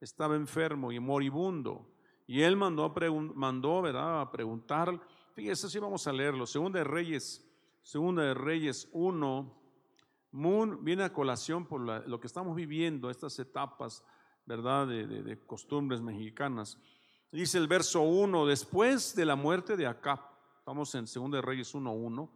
estaba 0.00 0.36
enfermo 0.36 0.92
y 0.92 1.00
moribundo. 1.00 1.86
Y 2.26 2.42
él 2.42 2.56
mandó, 2.56 2.84
a 2.84 3.10
mandó 3.34 3.82
¿verdad? 3.82 4.20
a 4.20 4.30
preguntar, 4.30 5.00
fíjese 5.34 5.68
si 5.68 5.78
vamos 5.78 6.06
a 6.06 6.12
leerlo, 6.12 6.46
Segunda 6.46 6.80
de 6.80 6.84
Reyes, 6.84 7.44
Segunda 7.82 8.22
de 8.24 8.34
Reyes 8.34 8.88
1, 8.92 9.62
Moon 10.32 10.84
viene 10.84 11.04
a 11.04 11.12
colación 11.12 11.66
por 11.66 11.80
lo 11.80 12.20
que 12.20 12.26
estamos 12.26 12.56
viviendo, 12.56 13.10
estas 13.10 13.38
etapas, 13.38 14.04
¿verdad? 14.44 14.86
De, 14.86 15.06
de, 15.06 15.46
costumbres 15.46 16.02
mexicanas. 16.02 16.78
Dice 17.36 17.58
el 17.58 17.68
verso 17.68 18.00
1, 18.00 18.46
después 18.46 19.14
de 19.14 19.26
la 19.26 19.36
muerte 19.36 19.76
de 19.76 19.86
Acab, 19.86 20.20
estamos 20.56 20.94
en 20.94 21.06
Segunda 21.06 21.36
de 21.36 21.42
Reyes 21.42 21.74
1.1, 21.74 22.30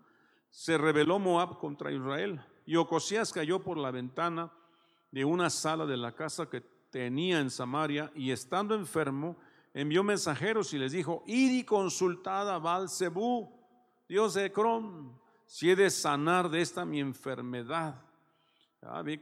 se 0.51 0.77
rebeló 0.77 1.19
Moab 1.19 1.57
contra 1.57 1.91
Israel 1.91 2.39
y 2.67 2.77
Ocosías 2.77 3.33
cayó 3.33 3.63
por 3.63 3.79
la 3.79 3.91
ventana 3.91 4.53
de 5.11 5.25
una 5.25 5.49
sala 5.49 5.87
de 5.87 5.97
la 5.97 6.15
casa 6.15 6.51
que 6.51 6.61
tenía 6.91 7.41
en 7.41 7.49
Samaria 7.49 8.13
y 8.15 8.31
estando 8.31 8.75
enfermo, 8.75 9.39
envió 9.73 10.05
mensajeros 10.05 10.75
y 10.75 10.79
les 10.79 10.93
dijo, 10.93 11.25
id 11.27 11.51
y 11.51 11.65
consultad 11.65 12.51
a 12.51 12.59
Balzebú, 12.59 13.51
Dios 14.07 14.35
de 14.35 14.45
Ecrón, 14.45 15.19
si 15.47 15.71
he 15.71 15.77
de 15.77 15.89
sanar 15.89 16.51
de 16.51 16.61
esta 16.61 16.85
mi 16.85 17.01
enfermedad. 17.01 18.03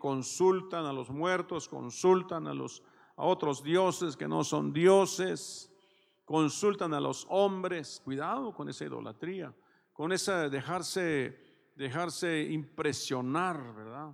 Consultan 0.01 0.87
a 0.87 0.93
los 0.93 1.09
muertos, 1.09 1.69
consultan 1.69 2.49
a 2.49 2.55
los 2.55 2.83
a 3.19 3.27
otros 3.27 3.63
dioses 3.63 4.17
que 4.17 4.27
no 4.27 4.45
son 4.45 4.73
dioses, 4.73 5.71
consultan 6.25 6.95
a 6.95 7.01
los 7.01 7.27
hombres, 7.29 8.01
cuidado 8.05 8.55
con 8.55 8.69
esa 8.69 8.85
idolatría, 8.85 9.53
con 9.93 10.13
esa 10.13 10.49
dejarse 10.49 11.47
dejarse 11.79 12.43
impresionar, 12.43 13.73
¿verdad? 13.73 14.13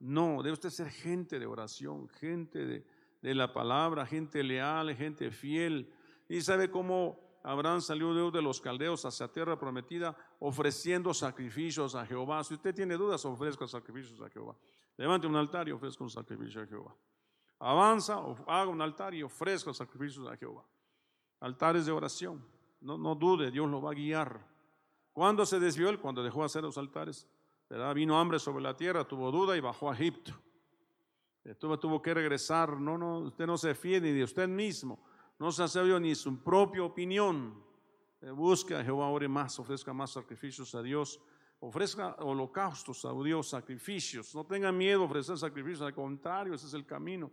No, 0.00 0.42
debe 0.42 0.54
usted 0.54 0.70
ser 0.70 0.90
gente 0.90 1.38
de 1.38 1.46
oración, 1.46 2.08
gente 2.08 2.66
de, 2.66 2.86
de 3.22 3.34
la 3.34 3.52
palabra, 3.52 4.04
gente 4.04 4.42
leal, 4.42 4.94
gente 4.96 5.30
fiel. 5.30 5.88
Y 6.28 6.40
sabe 6.40 6.68
cómo 6.68 7.38
Abraham 7.44 7.80
salió 7.80 8.30
de 8.32 8.42
los 8.42 8.60
caldeos 8.60 9.04
hacia 9.04 9.28
tierra 9.28 9.56
prometida 9.56 10.16
ofreciendo 10.40 11.14
sacrificios 11.14 11.94
a 11.94 12.04
Jehová. 12.04 12.42
Si 12.42 12.54
usted 12.54 12.74
tiene 12.74 12.96
dudas, 12.96 13.24
ofrezca 13.24 13.68
sacrificios 13.68 14.20
a 14.20 14.28
Jehová. 14.28 14.56
Levante 14.96 15.28
un 15.28 15.36
altar 15.36 15.68
y 15.68 15.72
ofrezca 15.72 16.02
un 16.02 16.10
sacrificio 16.10 16.60
a 16.62 16.66
Jehová. 16.66 16.94
Avanza, 17.58 18.18
haga 18.46 18.68
un 18.68 18.82
altar 18.82 19.14
y 19.14 19.22
ofrezca 19.22 19.72
sacrificios 19.72 20.28
a 20.28 20.36
Jehová. 20.36 20.64
Altares 21.40 21.86
de 21.86 21.92
oración. 21.92 22.44
No, 22.80 22.98
no 22.98 23.14
dude, 23.14 23.50
Dios 23.50 23.68
lo 23.68 23.80
va 23.80 23.92
a 23.92 23.94
guiar. 23.94 24.46
¿Cuándo 25.12 25.46
se 25.46 25.58
desvió 25.58 25.88
él? 25.88 25.98
Cuando 25.98 26.22
dejó 26.22 26.40
de 26.40 26.46
hacer 26.46 26.62
los 26.62 26.76
altares. 26.76 27.26
Vino 27.94 28.18
hambre 28.18 28.38
sobre 28.38 28.62
la 28.62 28.76
tierra, 28.76 29.04
tuvo 29.04 29.30
duda 29.32 29.56
y 29.56 29.60
bajó 29.60 29.90
a 29.90 29.94
Egipto. 29.94 30.32
Tuvo, 31.58 31.78
tuvo 31.78 32.02
que 32.02 32.12
regresar. 32.12 32.78
No, 32.78 32.98
no, 32.98 33.18
usted 33.20 33.46
no 33.46 33.56
se 33.56 33.74
fíe 33.74 34.00
ni 34.00 34.12
de 34.12 34.24
usted 34.24 34.48
mismo. 34.48 34.98
No 35.38 35.50
se 35.52 35.62
hace 35.62 35.82
ni 36.00 36.14
su 36.14 36.42
propia 36.42 36.82
opinión. 36.82 37.62
Eh, 38.20 38.30
busca 38.30 38.80
a 38.80 38.84
Jehová, 38.84 39.08
ore 39.08 39.28
más, 39.28 39.58
ofrezca 39.58 39.92
más 39.92 40.10
sacrificios 40.10 40.74
a 40.74 40.82
Dios. 40.82 41.20
Ofrezca 41.60 42.16
holocaustos 42.18 43.04
a 43.04 43.12
Dios, 43.22 43.48
sacrificios. 43.48 44.34
No 44.34 44.44
tenga 44.44 44.70
miedo 44.72 45.02
a 45.02 45.04
ofrecer 45.06 45.38
sacrificios, 45.38 45.82
al 45.82 45.94
contrario, 45.94 46.54
ese 46.54 46.66
es 46.66 46.74
el 46.74 46.84
camino. 46.84 47.30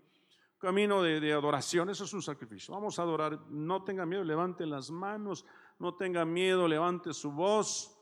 Camino 0.63 1.01
de, 1.01 1.33
adoración, 1.33 1.89
eso 1.89 2.05
es 2.05 2.13
un 2.13 2.21
sacrificio. 2.21 2.73
Vamos 2.73 2.97
a 2.97 3.01
adorar, 3.01 3.37
no 3.49 3.83
tenga 3.83 4.05
miedo, 4.05 4.23
levante 4.23 4.65
las 4.65 4.89
manos, 4.91 5.45
no 5.77 5.95
tenga 5.95 6.23
miedo, 6.23 6.69
levante 6.69 7.13
su 7.13 7.33
voz 7.33 7.93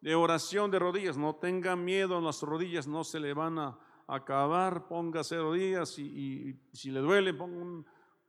de 0.00 0.14
oración 0.14 0.70
de 0.70 0.78
rodillas. 0.78 1.16
No 1.16 1.34
tenga 1.34 1.74
miedo, 1.74 2.20
las 2.20 2.40
rodillas 2.42 2.86
no 2.86 3.02
se 3.02 3.18
le 3.18 3.34
van 3.34 3.58
a 3.58 3.76
acabar, 4.06 4.86
póngase 4.86 5.38
rodillas 5.38 5.98
y, 5.98 6.56
si 6.72 6.92
le 6.92 7.00
duele, 7.00 7.34
ponga 7.34 7.84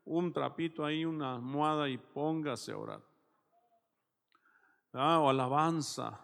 un, 0.06 0.34
trapito 0.34 0.84
ahí, 0.84 1.06
una 1.06 1.36
almohada 1.36 1.88
y 1.88 2.00
póngase 2.00 2.72
a 2.72 2.80
orar. 2.80 3.04
Ah, 4.94 5.20
o 5.20 5.30
alabanza. 5.30 6.20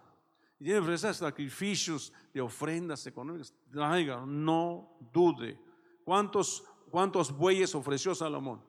y 0.60 0.74
ofrecer 0.74 1.13
sacrificios 1.13 2.12
de 2.34 2.41
ofrendas 2.41 3.06
económicas, 3.06 3.54
traiga, 3.71 4.26
no 4.26 4.97
dude. 5.13 5.60
¿Cuántos, 6.04 6.63
¿Cuántos 6.91 7.36
bueyes 7.36 7.73
ofreció 7.73 8.13
Salomón? 8.13 8.62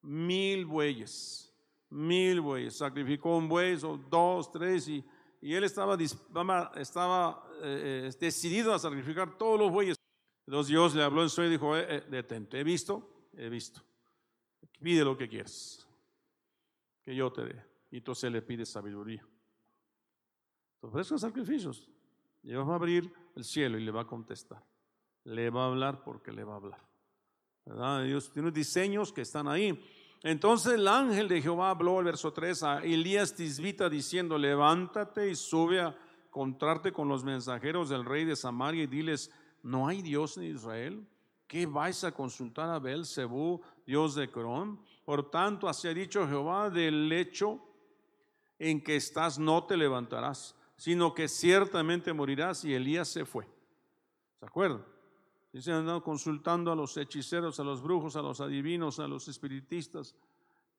Mil 0.00 0.64
bueyes, 0.64 1.54
mil 1.90 2.40
bueyes. 2.40 2.76
Sacrificó 2.78 3.36
un 3.36 3.48
buey, 3.48 3.74
o 3.84 3.98
dos, 4.08 4.50
tres, 4.50 4.88
y, 4.88 5.04
él 5.42 5.64
estaba, 5.64 5.98
estaba 6.76 7.44
eh, 7.62 8.08
eh, 8.08 8.16
decidido 8.18 8.72
a 8.72 8.78
sacrificar 8.78 9.36
todos 9.36 9.58
los 9.58 9.70
bueyes. 9.70 9.96
Entonces 10.46 10.68
Dios 10.68 10.94
le 10.94 11.02
habló 11.02 11.22
en 11.22 11.28
sueño 11.28 11.50
y 11.50 11.52
dijo, 11.52 11.76
eh, 11.76 12.00
detente, 12.08 12.58
he 12.58 12.64
visto, 12.64 13.28
he 13.34 13.48
visto. 13.48 13.82
Pide 14.80 15.04
lo 15.04 15.16
que 15.16 15.28
quieras, 15.28 15.86
que 17.02 17.14
yo 17.14 17.30
te 17.30 17.44
dé. 17.44 17.64
Y 17.90 17.98
entonces 17.98 18.32
le 18.32 18.40
pide 18.40 18.64
sabiduría. 18.64 19.26
Ofrezca 20.80 21.18
sacrificios. 21.18 21.88
Y 22.42 22.54
va 22.54 22.72
a 22.72 22.74
abrir 22.76 23.12
el 23.36 23.44
cielo 23.44 23.78
y 23.78 23.84
le 23.84 23.92
va 23.92 24.02
a 24.02 24.06
contestar. 24.06 24.64
Le 25.24 25.50
va 25.50 25.64
a 25.64 25.66
hablar 25.66 26.02
porque 26.02 26.32
le 26.32 26.42
va 26.42 26.54
a 26.54 26.56
hablar. 26.56 26.91
Dios 27.64 28.30
tiene 28.32 28.50
diseños 28.50 29.12
que 29.12 29.22
están 29.22 29.48
ahí. 29.48 29.80
Entonces 30.22 30.74
el 30.74 30.86
ángel 30.86 31.28
de 31.28 31.42
Jehová 31.42 31.70
habló, 31.70 31.98
el 31.98 32.06
verso 32.06 32.32
3, 32.32 32.62
a 32.62 32.78
Elías 32.84 33.34
Tisbita 33.34 33.88
diciendo, 33.88 34.38
levántate 34.38 35.30
y 35.30 35.34
sube 35.34 35.80
a 35.80 35.96
encontrarte 36.26 36.92
con 36.92 37.08
los 37.08 37.24
mensajeros 37.24 37.88
del 37.88 38.04
rey 38.04 38.24
de 38.24 38.36
Samaria 38.36 38.84
y 38.84 38.86
diles, 38.86 39.30
¿no 39.62 39.88
hay 39.88 40.00
Dios 40.00 40.36
en 40.36 40.44
Israel? 40.44 41.06
¿Qué 41.46 41.66
vais 41.66 42.04
a 42.04 42.12
consultar 42.12 42.70
a 42.70 42.78
Belzebú, 42.78 43.60
Dios 43.84 44.14
de 44.14 44.30
Cron? 44.30 44.80
Por 45.04 45.30
tanto, 45.30 45.68
así 45.68 45.88
ha 45.88 45.94
dicho 45.94 46.26
Jehová, 46.26 46.70
del 46.70 47.08
lecho 47.08 47.60
en 48.58 48.82
que 48.82 48.96
estás 48.96 49.38
no 49.38 49.64
te 49.64 49.76
levantarás, 49.76 50.54
sino 50.76 51.12
que 51.14 51.28
ciertamente 51.28 52.12
morirás. 52.12 52.64
Y 52.64 52.74
Elías 52.74 53.08
se 53.08 53.24
fue. 53.24 53.44
¿Se 54.38 54.46
acuerdan? 54.46 54.84
Dice, 55.52 55.70
andado 55.70 56.02
consultando 56.02 56.72
a 56.72 56.76
los 56.76 56.96
hechiceros, 56.96 57.60
a 57.60 57.64
los 57.64 57.82
brujos, 57.82 58.16
a 58.16 58.22
los 58.22 58.40
adivinos, 58.40 58.98
a 58.98 59.06
los 59.06 59.28
espiritistas, 59.28 60.14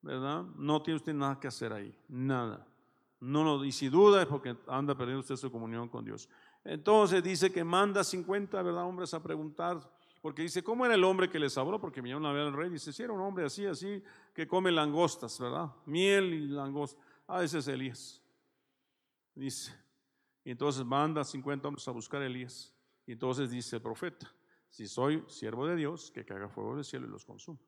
¿verdad? 0.02 0.44
No 0.58 0.82
tiene 0.82 0.98
usted 0.98 1.14
nada 1.14 1.40
que 1.40 1.48
hacer 1.48 1.72
ahí, 1.72 1.96
nada. 2.08 2.66
No 3.20 3.44
lo, 3.44 3.64
y 3.64 3.72
si 3.72 3.88
duda 3.88 4.24
es 4.24 4.28
porque 4.28 4.58
anda 4.68 4.96
perdiendo 4.96 5.22
usted 5.22 5.36
su 5.36 5.52
comunión 5.52 5.88
con 5.88 6.04
Dios. 6.04 6.28
Entonces 6.64 7.24
dice 7.24 7.52
que 7.52 7.64
manda 7.64 8.04
50, 8.04 8.62
¿verdad? 8.64 8.84
Hombres 8.84 9.14
a 9.14 9.22
preguntar, 9.22 9.80
porque 10.22 10.42
dice, 10.42 10.64
¿cómo 10.64 10.86
era 10.86 10.96
el 10.96 11.04
hombre 11.04 11.30
que 11.30 11.38
les 11.38 11.58
habló? 11.58 11.80
Porque 11.80 12.02
vinieron 12.02 12.26
a 12.26 12.32
ver 12.32 12.48
al 12.48 12.54
rey, 12.54 12.70
dice, 12.70 12.92
si 12.92 13.04
era 13.04 13.14
un 13.14 13.22
hombre 13.22 13.46
así, 13.46 13.66
así, 13.66 14.02
que 14.34 14.48
come 14.48 14.72
langostas, 14.72 15.40
¿verdad? 15.40 15.70
Miel 15.86 16.34
y 16.34 16.48
langostas. 16.48 17.00
Ah, 17.28 17.44
ese 17.44 17.60
es 17.60 17.68
Elías. 17.68 18.22
Dice, 19.36 19.74
y 20.44 20.52
entonces 20.52 20.84
manda 20.84 21.24
50 21.24 21.68
hombres 21.68 21.88
a 21.88 21.92
buscar 21.92 22.22
a 22.22 22.26
Elías. 22.26 22.74
Y 23.06 23.14
entonces 23.14 23.52
dice 23.52 23.80
profeta, 23.80 24.32
si 24.74 24.88
soy 24.88 25.24
siervo 25.28 25.68
de 25.68 25.76
Dios, 25.76 26.10
que 26.10 26.26
caga 26.26 26.50
fuego 26.50 26.76
del 26.76 26.84
cielo 26.84 27.06
y 27.06 27.10
los 27.12 27.24
consuma. 27.24 27.60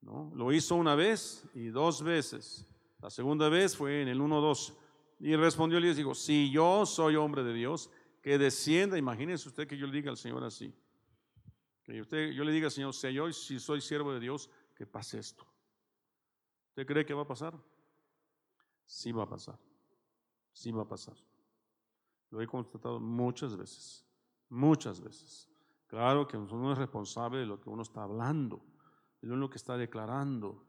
¿No? 0.00 0.32
Lo 0.34 0.52
hizo 0.52 0.74
una 0.74 0.96
vez 0.96 1.48
y 1.54 1.68
dos 1.68 2.02
veces. 2.02 2.66
La 3.00 3.08
segunda 3.08 3.48
vez 3.48 3.76
fue 3.76 4.02
en 4.02 4.08
el 4.08 4.20
1.2. 4.20 4.76
Y 5.20 5.36
respondió 5.36 5.78
Elías, 5.78 5.96
dijo, 5.96 6.16
si 6.16 6.50
yo 6.50 6.84
soy 6.86 7.14
hombre 7.14 7.44
de 7.44 7.52
Dios, 7.54 7.88
que 8.20 8.36
descienda, 8.36 8.98
imagínese 8.98 9.48
usted 9.48 9.68
que 9.68 9.78
yo 9.78 9.86
le 9.86 9.92
diga 9.92 10.10
al 10.10 10.16
Señor 10.16 10.42
así. 10.42 10.74
Que 11.84 12.00
usted, 12.00 12.32
yo 12.32 12.42
le 12.42 12.50
diga 12.50 12.66
al 12.66 12.72
Señor, 12.72 12.94
si 12.94 13.12
yo 13.12 13.32
si 13.32 13.60
soy 13.60 13.80
siervo 13.80 14.12
de 14.12 14.18
Dios, 14.18 14.50
que 14.74 14.86
pase 14.86 15.20
esto. 15.20 15.46
¿Usted 16.70 16.84
cree 16.84 17.06
que 17.06 17.14
va 17.14 17.22
a 17.22 17.28
pasar? 17.28 17.56
Sí 18.84 19.12
va 19.12 19.22
a 19.22 19.28
pasar. 19.28 19.56
Sí 20.52 20.72
va 20.72 20.82
a 20.82 20.88
pasar. 20.88 21.14
Lo 22.30 22.42
he 22.42 22.46
constatado 22.48 22.98
muchas 22.98 23.56
veces. 23.56 24.04
Muchas 24.48 25.00
veces. 25.00 25.48
Claro 25.88 26.28
que 26.28 26.36
uno 26.36 26.72
es 26.72 26.78
responsable 26.78 27.38
de 27.38 27.46
lo 27.46 27.60
que 27.60 27.70
uno 27.70 27.82
está 27.82 28.02
hablando, 28.02 28.62
de 29.22 29.34
lo 29.34 29.48
que 29.48 29.56
está 29.56 29.76
declarando. 29.76 30.64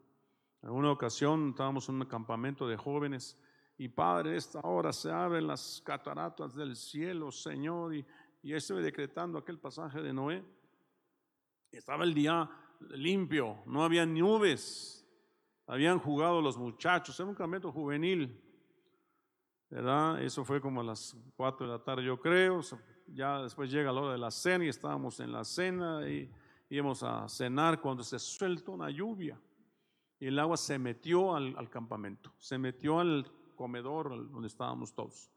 En 0.62 0.70
una 0.70 0.90
ocasión 0.90 1.50
estábamos 1.50 1.88
en 1.90 1.96
un 1.96 2.06
campamento 2.06 2.66
de 2.66 2.76
jóvenes 2.76 3.38
y 3.76 3.88
Padre, 3.88 4.36
esta 4.36 4.60
hora 4.60 4.92
se 4.92 5.10
abren 5.10 5.46
las 5.46 5.82
cataratas 5.84 6.54
del 6.54 6.74
cielo, 6.74 7.30
Señor, 7.30 7.94
y, 7.94 8.04
y 8.42 8.54
estuve 8.54 8.82
decretando 8.82 9.38
aquel 9.38 9.58
pasaje 9.58 10.00
de 10.02 10.12
Noé. 10.12 10.44
Estaba 11.70 12.04
el 12.04 12.14
día 12.14 12.50
limpio, 12.90 13.62
no 13.66 13.84
había 13.84 14.06
nubes, 14.06 15.06
habían 15.66 15.98
jugado 15.98 16.40
los 16.40 16.56
muchachos, 16.56 17.18
era 17.20 17.28
un 17.28 17.34
campamento 17.34 17.70
juvenil, 17.72 18.42
¿verdad? 19.68 20.22
Eso 20.22 20.44
fue 20.44 20.60
como 20.60 20.80
a 20.80 20.84
las 20.84 21.14
4 21.36 21.66
de 21.66 21.72
la 21.72 21.84
tarde, 21.84 22.04
yo 22.04 22.20
creo, 22.20 22.60
ya 23.12 23.42
después 23.42 23.70
llega 23.70 23.92
la 23.92 24.00
hora 24.00 24.12
de 24.12 24.18
la 24.18 24.30
cena 24.30 24.64
y 24.64 24.68
estábamos 24.68 25.20
en 25.20 25.32
la 25.32 25.44
cena 25.44 26.08
y 26.08 26.30
íbamos 26.68 27.02
a 27.02 27.28
cenar 27.28 27.80
cuando 27.80 28.02
se 28.02 28.18
suelta 28.18 28.70
una 28.70 28.90
lluvia 28.90 29.40
y 30.18 30.26
el 30.26 30.38
agua 30.38 30.56
se 30.56 30.78
metió 30.78 31.34
al, 31.34 31.70
campamento, 31.70 32.32
se 32.38 32.58
metió 32.58 33.00
al 33.00 33.30
comedor 33.56 34.30
donde 34.30 34.48
estábamos 34.48 34.94
todos 34.94 35.30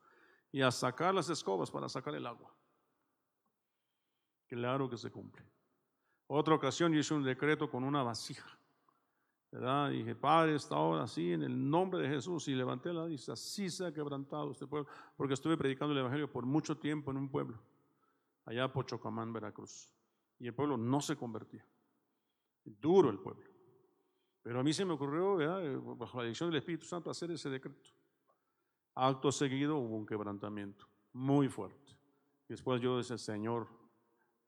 y 0.52 0.62
a 0.62 0.72
sacar 0.72 1.16
las 1.16 1.30
escobas 1.30 1.72
para 1.72 1.90
sacar 1.90 2.14
el 2.16 2.28
agua. 2.28 2.54
Claro 4.48 4.90
que 4.90 4.98
se 4.98 5.10
cumple. 5.10 5.44
Otra 6.28 6.54
ocasión 6.54 6.94
yo 6.94 7.00
hice 7.00 7.14
un 7.14 7.24
decreto 7.24 7.70
con 7.70 7.84
una 7.84 8.04
vasija. 8.04 8.60
¿Verdad? 9.54 9.92
Dije, 9.92 10.16
Padre, 10.16 10.56
esta 10.56 10.76
hora 10.78 11.04
así, 11.04 11.32
en 11.32 11.44
el 11.44 11.70
nombre 11.70 12.02
de 12.02 12.10
Jesús, 12.10 12.48
y 12.48 12.56
levanté 12.56 12.92
la 12.92 13.06
dice, 13.06 13.32
así 13.32 13.70
se 13.70 13.86
ha 13.86 13.94
quebrantado 13.94 14.50
este 14.52 14.66
pueblo, 14.66 14.90
porque 15.16 15.36
estuve 15.36 15.56
predicando 15.56 15.94
el 15.94 16.00
Evangelio 16.00 16.30
por 16.30 16.44
mucho 16.44 16.76
tiempo 16.76 17.12
en 17.12 17.18
un 17.18 17.30
pueblo, 17.30 17.60
allá 18.46 18.74
Pochocamán, 18.74 19.32
Veracruz, 19.32 19.94
y 20.40 20.48
el 20.48 20.56
pueblo 20.56 20.76
no 20.76 21.00
se 21.02 21.16
convertía. 21.16 21.64
Duro 22.66 23.12
el 23.12 23.20
pueblo. 23.20 23.48
Pero 24.42 24.60
a 24.60 24.64
mí 24.64 24.74
se 24.74 24.86
me 24.86 24.94
ocurrió, 24.94 25.36
¿verdad? 25.36 25.80
bajo 25.98 26.18
la 26.18 26.24
dirección 26.24 26.50
del 26.50 26.58
Espíritu 26.58 26.86
Santo, 26.88 27.12
hacer 27.12 27.30
ese 27.30 27.50
decreto. 27.50 27.92
Acto 28.96 29.32
seguido 29.32 29.78
hubo 29.78 29.96
un 29.96 30.06
quebrantamiento 30.06 30.88
muy 31.14 31.48
fuerte. 31.48 31.96
Después 32.48 32.82
yo 32.82 32.98
decía, 32.98 33.20
Señor, 33.20 33.68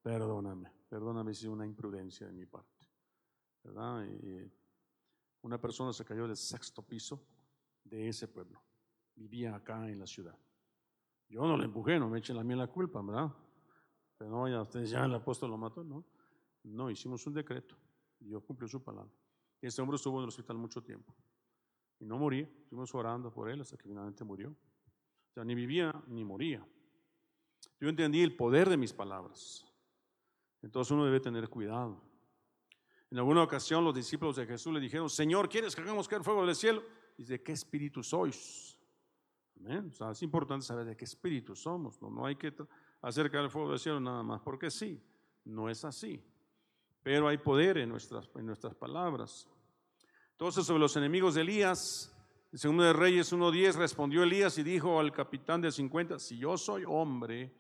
perdóname, 0.02 0.72
perdóname 0.90 1.34
si 1.36 1.46
es 1.46 1.52
una 1.52 1.66
imprudencia 1.66 2.26
de 2.26 2.34
mi 2.34 2.48
parte. 2.48 2.88
¿verdad? 3.64 4.04
Y, 4.06 4.52
una 5.46 5.62
persona 5.62 5.94
se 5.94 6.04
cayó 6.04 6.28
del 6.28 6.36
sexto 6.36 6.82
piso 6.82 7.24
de 7.84 8.10
ese 8.10 8.28
pueblo. 8.28 8.60
Vivía 9.16 9.56
acá 9.56 9.88
en 9.88 10.00
la 10.00 10.08
ciudad. 10.08 10.36
Yo 11.30 11.46
no 11.46 11.56
le 11.56 11.66
empujé, 11.66 12.00
no 12.00 12.10
me 12.10 12.18
echen 12.18 12.38
a 12.38 12.44
mí 12.44 12.56
la 12.56 12.66
culpa, 12.66 13.00
¿verdad? 13.04 13.32
Pero 14.18 14.32
no, 14.32 14.50
ya 14.50 14.62
ustedes 14.62 14.90
ya 14.90 15.06
el 15.06 15.14
apóstol 15.14 15.52
lo 15.52 15.58
mató, 15.58 15.84
¿no? 15.84 16.04
No, 16.64 16.90
hicimos 16.90 17.28
un 17.28 17.36
decreto. 17.36 17.76
Dios 18.20 18.44
cumplió 18.44 18.68
su 18.68 18.82
palabra. 18.84 19.12
Y 19.62 19.68
ese 19.68 19.84
hombre 19.84 19.98
estuvo 19.98 20.18
en 20.18 20.24
el 20.24 20.30
hospital 20.30 20.58
mucho 20.58 20.82
tiempo. 20.82 21.14
Y 22.00 22.06
no 22.06 22.18
moría. 22.18 22.50
Estuvimos 22.64 22.96
orando 22.96 23.32
por 23.32 23.48
él 23.48 23.62
hasta 23.62 23.78
que 23.78 23.88
finalmente 23.88 24.24
murió. 24.24 24.50
O 24.50 25.34
sea, 25.36 25.44
ni 25.44 25.54
vivía 25.54 25.94
ni 26.08 26.26
moría. 26.26 26.68
Yo 27.80 27.88
entendí 27.88 28.22
el 28.22 28.36
poder 28.36 28.68
de 28.68 28.78
mis 28.78 28.94
palabras. 28.94 29.64
Entonces 30.64 30.92
uno 30.92 31.06
debe 31.06 31.20
tener 31.20 31.50
cuidado. 31.50 32.02
En 33.16 33.20
alguna 33.20 33.44
ocasión 33.44 33.82
los 33.86 33.96
discípulos 33.96 34.36
de 34.36 34.46
Jesús 34.46 34.74
le 34.74 34.80
dijeron, 34.82 35.10
Señor, 35.10 35.48
¿quieres 35.48 35.74
que 35.74 35.82
hagamos 35.82 36.06
caer 36.06 36.22
fuego 36.22 36.46
del 36.46 36.54
cielo? 36.54 36.84
Dice, 37.18 37.32
¿de 37.32 37.42
qué 37.42 37.54
espíritu 37.54 38.04
sois? 38.04 38.78
Es 40.12 40.22
importante 40.22 40.66
saber 40.66 40.86
de 40.86 40.98
qué 40.98 41.06
espíritu 41.06 41.56
somos. 41.56 42.02
No, 42.02 42.10
no 42.10 42.26
hay 42.26 42.36
que 42.36 42.54
hacer 43.02 43.32
caer 43.32 43.50
fuego 43.50 43.70
del 43.70 43.80
cielo 43.80 44.02
nada 44.02 44.22
más, 44.22 44.42
porque 44.42 44.70
sí, 44.70 45.02
no 45.46 45.70
es 45.70 45.86
así. 45.86 46.22
Pero 47.04 47.30
hay 47.30 47.38
poder 47.38 47.78
en 47.78 47.88
nuestras, 47.88 48.30
en 48.36 48.48
nuestras 48.48 48.76
palabras. 48.76 49.48
Entonces, 50.32 50.66
sobre 50.66 50.82
los 50.82 50.98
enemigos 50.98 51.36
de 51.36 51.42
Elías, 51.44 52.14
en 52.52 52.94
Reyes 52.94 53.32
1.10 53.32 53.76
respondió 53.76 54.24
Elías 54.24 54.58
y 54.58 54.64
dijo 54.64 55.00
al 55.00 55.14
capitán 55.14 55.62
de 55.62 55.72
50, 55.72 56.20
si 56.20 56.38
yo 56.38 56.58
soy 56.58 56.84
hombre, 56.86 57.56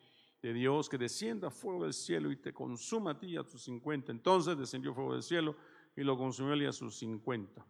de 0.45 0.53
Dios, 0.53 0.89
que 0.89 0.99
descienda 0.99 1.49
fuego 1.49 1.85
del 1.85 1.93
cielo 1.93 2.31
y 2.31 2.35
te 2.35 2.53
consuma 2.53 3.11
a 3.11 3.17
ti 3.17 3.29
y 3.29 3.37
a 3.37 3.43
tus 3.43 3.63
50. 3.63 4.11
Entonces 4.11 4.55
descendió 4.55 4.93
fuego 4.93 5.13
del 5.13 5.23
cielo 5.23 5.55
y 5.95 6.03
lo 6.03 6.15
consumió 6.15 6.53
él 6.53 6.61
y 6.61 6.65
a 6.67 6.71
sus 6.71 6.95
50. 6.97 7.65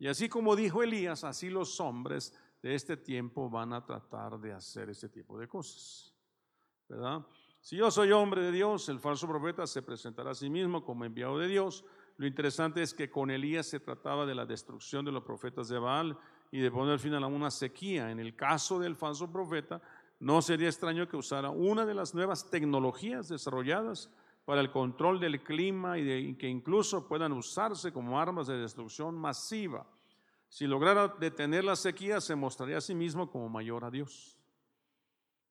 Y 0.00 0.08
así 0.08 0.28
como 0.28 0.56
dijo 0.56 0.82
Elías, 0.82 1.22
así 1.22 1.50
los 1.50 1.78
hombres 1.78 2.36
de 2.62 2.74
este 2.74 2.96
tiempo 2.96 3.48
van 3.48 3.72
a 3.72 3.84
tratar 3.84 4.40
de 4.40 4.52
hacer 4.52 4.90
este 4.90 5.08
tipo 5.08 5.38
de 5.38 5.46
cosas. 5.46 6.12
¿Verdad? 6.88 7.24
Si 7.60 7.76
yo 7.76 7.92
soy 7.92 8.10
hombre 8.10 8.42
de 8.42 8.50
Dios, 8.50 8.88
el 8.88 8.98
falso 8.98 9.28
profeta 9.28 9.64
se 9.64 9.82
presentará 9.82 10.32
a 10.32 10.34
sí 10.34 10.50
mismo 10.50 10.84
como 10.84 11.04
enviado 11.04 11.38
de 11.38 11.46
Dios. 11.46 11.84
Lo 12.16 12.26
interesante 12.26 12.82
es 12.82 12.92
que 12.92 13.08
con 13.08 13.30
Elías 13.30 13.66
se 13.66 13.78
trataba 13.78 14.26
de 14.26 14.34
la 14.34 14.46
destrucción 14.46 15.04
de 15.04 15.12
los 15.12 15.22
profetas 15.22 15.68
de 15.68 15.78
Baal 15.78 16.18
y 16.50 16.58
de 16.58 16.72
poner 16.72 16.98
fin 16.98 17.14
a 17.14 17.26
una 17.26 17.52
sequía. 17.52 18.10
En 18.10 18.18
el 18.18 18.34
caso 18.34 18.80
del 18.80 18.96
falso 18.96 19.30
profeta, 19.30 19.80
no 20.18 20.40
sería 20.40 20.68
extraño 20.68 21.08
que 21.08 21.16
usara 21.16 21.50
una 21.50 21.84
de 21.84 21.94
las 21.94 22.14
nuevas 22.14 22.48
tecnologías 22.48 23.28
desarrolladas 23.28 24.10
para 24.44 24.60
el 24.60 24.70
control 24.70 25.20
del 25.20 25.42
clima 25.42 25.98
y, 25.98 26.34
que 26.36 26.48
incluso 26.48 27.06
puedan 27.06 27.32
usarse 27.32 27.92
como 27.92 28.18
armas 28.18 28.46
de 28.46 28.56
destrucción 28.56 29.14
masiva. 29.14 29.86
Si 30.48 30.66
lograra 30.66 31.08
detener 31.08 31.64
la 31.64 31.76
sequía, 31.76 32.20
se 32.20 32.36
mostraría 32.36 32.78
a 32.78 32.80
sí 32.80 32.94
mismo 32.94 33.30
como 33.30 33.48
mayor 33.48 33.84
a 33.84 33.90
Dios. 33.90 34.38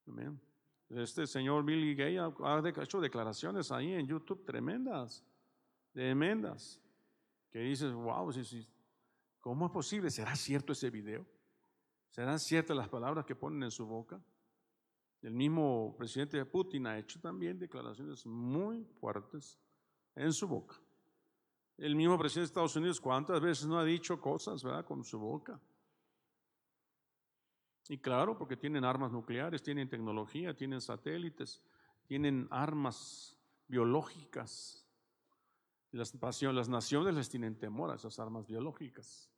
Amén. 0.08 0.40
Este 0.88 1.26
señor 1.26 1.64
Billy 1.64 1.94
Gay 1.94 2.16
ha 2.16 2.62
hecho 2.82 3.00
declaraciones 3.00 3.70
ahí 3.70 3.92
en 3.92 4.06
YouTube 4.06 4.44
tremendas, 4.44 5.24
tremendas, 5.92 6.80
que 7.50 7.58
dices, 7.58 7.92
wow, 7.92 8.32
¿cómo 9.40 9.66
es 9.66 9.72
posible? 9.72 10.10
¿Será 10.10 10.34
cierto 10.36 10.72
ese 10.72 10.90
video? 10.90 11.26
¿Serán 12.10 12.38
ciertas 12.38 12.76
las 12.76 12.88
palabras 12.88 13.26
que 13.26 13.34
ponen 13.34 13.64
en 13.64 13.70
su 13.70 13.84
boca? 13.84 14.20
El 15.26 15.34
mismo 15.34 15.92
presidente 15.98 16.44
Putin 16.46 16.86
ha 16.86 16.96
hecho 16.96 17.18
también 17.18 17.58
declaraciones 17.58 18.24
muy 18.26 18.84
fuertes 18.84 19.58
en 20.14 20.32
su 20.32 20.46
boca. 20.46 20.80
El 21.76 21.96
mismo 21.96 22.16
presidente 22.16 22.42
de 22.42 22.50
Estados 22.52 22.76
Unidos, 22.76 23.00
¿cuántas 23.00 23.40
veces 23.40 23.66
no 23.66 23.76
ha 23.76 23.84
dicho 23.84 24.20
cosas, 24.20 24.62
verdad, 24.62 24.84
con 24.84 25.02
su 25.02 25.18
boca? 25.18 25.60
Y 27.88 27.98
claro, 27.98 28.38
porque 28.38 28.56
tienen 28.56 28.84
armas 28.84 29.10
nucleares, 29.10 29.64
tienen 29.64 29.88
tecnología, 29.88 30.54
tienen 30.54 30.80
satélites, 30.80 31.60
tienen 32.06 32.46
armas 32.52 33.36
biológicas. 33.66 34.86
Las, 35.90 36.14
las 36.40 36.68
naciones 36.68 37.16
les 37.16 37.28
tienen 37.28 37.58
temor 37.58 37.90
a 37.90 37.96
esas 37.96 38.20
armas 38.20 38.46
biológicas, 38.46 39.28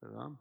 ¿verdad? 0.00 0.32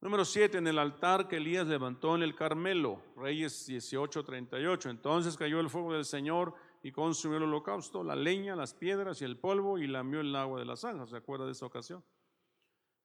Número 0.00 0.24
7, 0.24 0.58
en 0.58 0.66
el 0.66 0.78
altar 0.78 1.26
que 1.26 1.38
Elías 1.38 1.66
levantó 1.66 2.14
en 2.14 2.22
el 2.22 2.34
Carmelo, 2.34 3.02
Reyes 3.16 3.68
18:38. 3.68 4.90
Entonces 4.90 5.36
cayó 5.36 5.58
el 5.60 5.68
fuego 5.68 5.92
del 5.92 6.04
Señor 6.04 6.54
y 6.82 6.92
consumió 6.92 7.38
el 7.38 7.44
holocausto, 7.44 8.04
la 8.04 8.14
leña, 8.14 8.54
las 8.54 8.74
piedras 8.74 9.20
y 9.20 9.24
el 9.24 9.38
polvo 9.38 9.78
y 9.78 9.86
lamió 9.86 10.20
el 10.20 10.34
agua 10.36 10.60
de 10.60 10.66
la 10.66 10.76
zanja. 10.76 11.06
¿Se 11.06 11.16
acuerda 11.16 11.46
de 11.46 11.52
esa 11.52 11.66
ocasión? 11.66 12.04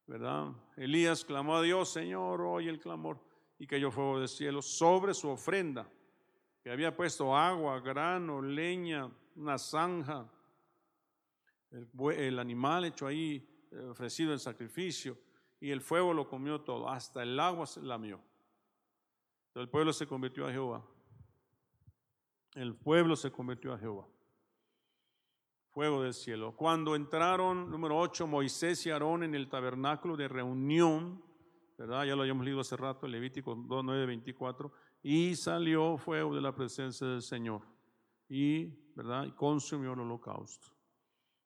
¿verdad? 0.06 0.52
Elías 0.76 1.24
clamó 1.24 1.58
a 1.58 1.62
Dios, 1.62 1.90
Señor, 1.90 2.42
oye 2.42 2.70
el 2.70 2.80
clamor, 2.80 3.20
y 3.58 3.68
cayó 3.68 3.92
fuego 3.92 4.20
del 4.20 4.28
cielo 4.28 4.62
sobre 4.62 5.14
su 5.14 5.30
ofrenda, 5.30 5.90
que 6.62 6.72
había 6.72 6.96
puesto 6.96 7.36
agua, 7.36 7.80
grano, 7.80 8.42
leña, 8.42 9.10
una 9.36 9.58
zanja, 9.58 10.30
el, 11.72 12.40
animal 12.40 12.86
hecho 12.86 13.08
ahí, 13.08 13.68
eh, 13.72 13.86
ofrecido 13.86 14.34
en 14.34 14.40
sacrificio, 14.40 15.18
y 15.64 15.72
el 15.72 15.82
fuego 15.82 16.14
lo 16.14 16.28
comió 16.28 16.62
todo, 16.62 16.90
hasta 16.90 17.24
el 17.24 17.40
agua 17.40 17.66
se 17.66 17.82
lamió. 17.82 18.20
El 19.56 19.70
pueblo 19.70 19.94
se 19.94 20.06
convirtió 20.06 20.46
a 20.46 20.52
Jehová. 20.52 20.84
El 22.54 22.76
pueblo 22.76 23.16
se 23.16 23.32
convirtió 23.32 23.74
a 23.74 23.78
Jehová 23.78 24.06
fuego 25.74 26.04
del 26.04 26.14
cielo. 26.14 26.56
Cuando 26.56 26.96
entraron, 26.96 27.72
número 27.72 27.98
8, 27.98 28.28
Moisés 28.28 28.86
y 28.86 28.92
Aarón 28.92 29.24
en 29.24 29.34
el 29.34 29.50
tabernáculo 29.50 30.16
de 30.16 30.28
reunión, 30.28 31.24
¿verdad? 31.80 32.06
Ya 32.06 32.16
lo 32.16 32.22
habíamos 32.22 32.46
leído 32.46 32.60
hace 32.60 32.78
rato, 32.78 33.08
Levítico 33.08 33.56
2, 33.56 33.84
9, 33.84 34.06
24, 34.06 34.72
y 35.02 35.36
salió 35.36 35.98
fuego 35.98 36.36
de 36.36 36.42
la 36.42 36.54
presencia 36.54 37.08
del 37.08 37.24
Señor, 37.24 37.62
y, 38.30 38.66
¿verdad? 38.96 39.26
Y 39.26 39.32
consumió 39.32 39.94
el 39.94 40.02
holocausto. 40.02 40.68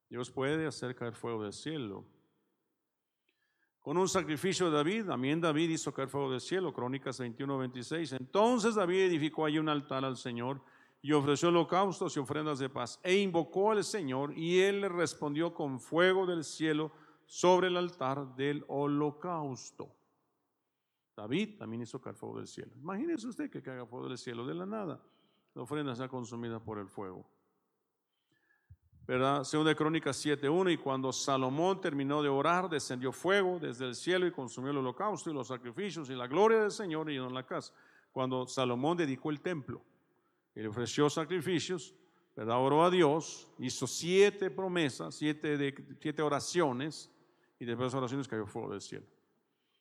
Dios 0.09 0.30
puede 0.30 0.68
hacer 0.68 0.93
caer 0.93 1.13
fuego 1.13 1.43
del 1.43 1.53
cielo. 1.53 2.03
Con 3.88 3.97
un 3.97 4.09
sacrificio 4.09 4.69
de 4.69 4.75
David, 4.75 5.05
también 5.05 5.39
David 5.39 5.69
hizo 5.69 5.93
caer 5.93 6.09
fuego 6.09 6.29
del 6.29 6.41
cielo, 6.41 6.73
Crónicas 6.73 7.19
21, 7.19 7.57
26. 7.57 8.11
Entonces 8.19 8.75
David 8.75 9.03
edificó 9.03 9.45
allí 9.45 9.59
un 9.59 9.69
altar 9.69 10.03
al 10.03 10.17
Señor 10.17 10.61
y 11.01 11.13
ofreció 11.13 11.47
holocaustos 11.47 12.17
y 12.17 12.19
ofrendas 12.19 12.59
de 12.59 12.67
paz 12.67 12.99
e 13.01 13.15
invocó 13.15 13.71
al 13.71 13.85
Señor 13.85 14.38
y 14.38 14.59
él 14.59 14.81
le 14.81 14.89
respondió 14.89 15.53
con 15.53 15.79
fuego 15.79 16.25
del 16.25 16.43
cielo 16.43 16.91
sobre 17.25 17.67
el 17.67 17.77
altar 17.77 18.35
del 18.35 18.65
holocausto. 18.67 19.95
David 21.15 21.57
también 21.57 21.83
hizo 21.83 22.01
caer 22.01 22.17
fuego 22.17 22.39
del 22.39 22.47
cielo. 22.47 22.73
Imagínese 22.75 23.25
usted 23.25 23.49
que 23.49 23.63
caiga 23.63 23.85
fuego 23.85 24.09
del 24.09 24.17
cielo 24.17 24.45
de 24.45 24.53
la 24.53 24.65
nada. 24.65 25.01
La 25.53 25.61
ofrenda 25.61 25.95
sea 25.95 26.09
consumida 26.09 26.61
por 26.61 26.77
el 26.77 26.89
fuego. 26.89 27.25
¿Verdad? 29.07 29.45
Segunda 29.45 29.73
Crónicas 29.73 30.23
7.1 30.25 30.73
y 30.73 30.77
cuando 30.77 31.13
Salomón 31.13 31.79
terminó 31.79 32.21
de 32.21 32.27
orar, 32.27 32.67
descendió 32.67 33.13
fuego 33.13 33.57
desde 33.57 33.85
el 33.85 33.95
cielo 33.95 34.27
y 34.27 34.31
consumió 34.31 34.71
el 34.71 34.77
holocausto 34.79 35.29
y 35.29 35.33
los 35.33 35.47
sacrificios 35.47 36.09
y 36.09 36.13
la 36.13 36.27
gloria 36.27 36.59
del 36.59 36.71
Señor 36.71 37.09
y 37.09 37.15
en 37.15 37.33
la 37.33 37.45
casa. 37.45 37.73
Cuando 38.11 38.45
Salomón 38.45 38.97
dedicó 38.97 39.29
el 39.29 39.39
templo 39.39 39.81
y 40.53 40.59
le 40.59 40.67
ofreció 40.67 41.09
sacrificios, 41.09 41.95
¿verdad? 42.35 42.57
oró 42.59 42.83
a 42.83 42.89
Dios, 42.89 43.47
hizo 43.59 43.87
siete 43.87 44.51
promesas, 44.51 45.15
siete, 45.15 45.57
de, 45.57 45.97
siete 46.01 46.21
oraciones, 46.21 47.09
y 47.59 47.65
después 47.65 47.85
de 47.85 47.87
esas 47.87 47.97
oraciones 47.99 48.27
cayó 48.27 48.45
fuego 48.45 48.71
del 48.71 48.81
cielo. 48.81 49.05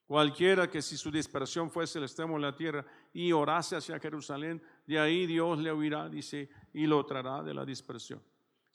Cualquiera 0.06 0.70
que 0.70 0.80
si 0.80 0.96
su 0.96 1.10
dispersión 1.10 1.68
fuese 1.68 1.98
el 1.98 2.04
extremo 2.04 2.36
de 2.36 2.42
la 2.42 2.54
tierra 2.54 2.86
y 3.12 3.32
orase 3.32 3.74
hacia 3.74 3.98
Jerusalén, 3.98 4.62
de 4.86 5.00
ahí 5.00 5.26
Dios 5.26 5.58
le 5.58 5.72
oirá, 5.72 6.08
dice, 6.08 6.48
y 6.72 6.86
lo 6.86 7.04
traerá 7.04 7.42
de 7.42 7.52
la 7.52 7.64
dispersión. 7.64 8.22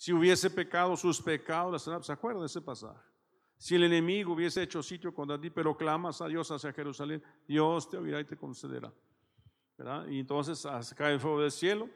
Si 0.02 0.12
hubiese 0.12 0.50
pecado 0.50 0.98
sus 0.98 1.22
pecados, 1.22 1.88
¿se 2.02 2.12
acuerda 2.12 2.40
de 2.40 2.48
ese 2.48 2.60
pasaje? 2.60 3.00
Si 3.56 3.76
el 3.76 3.84
enemigo 3.84 4.34
hubiese 4.34 4.64
hecho 4.64 4.82
sitio 4.82 5.14
contra 5.14 5.40
ti, 5.40 5.52
pero 5.52 5.78
clamas 5.78 6.22
a 6.22 6.28
Dios 6.28 6.50
hacia 6.50 6.74
Jerusalén, 6.74 7.22
Dios 7.48 7.88
te 7.88 7.98
oirá 7.98 8.20
y 8.20 8.26
te 8.26 8.36
concederá. 8.36 8.92
Y 10.10 10.22
entonces 10.22 10.68
cae 10.98 11.14
el 11.14 11.20
fuego 11.20 11.42
del 11.42 11.52
cielo. 11.52 11.88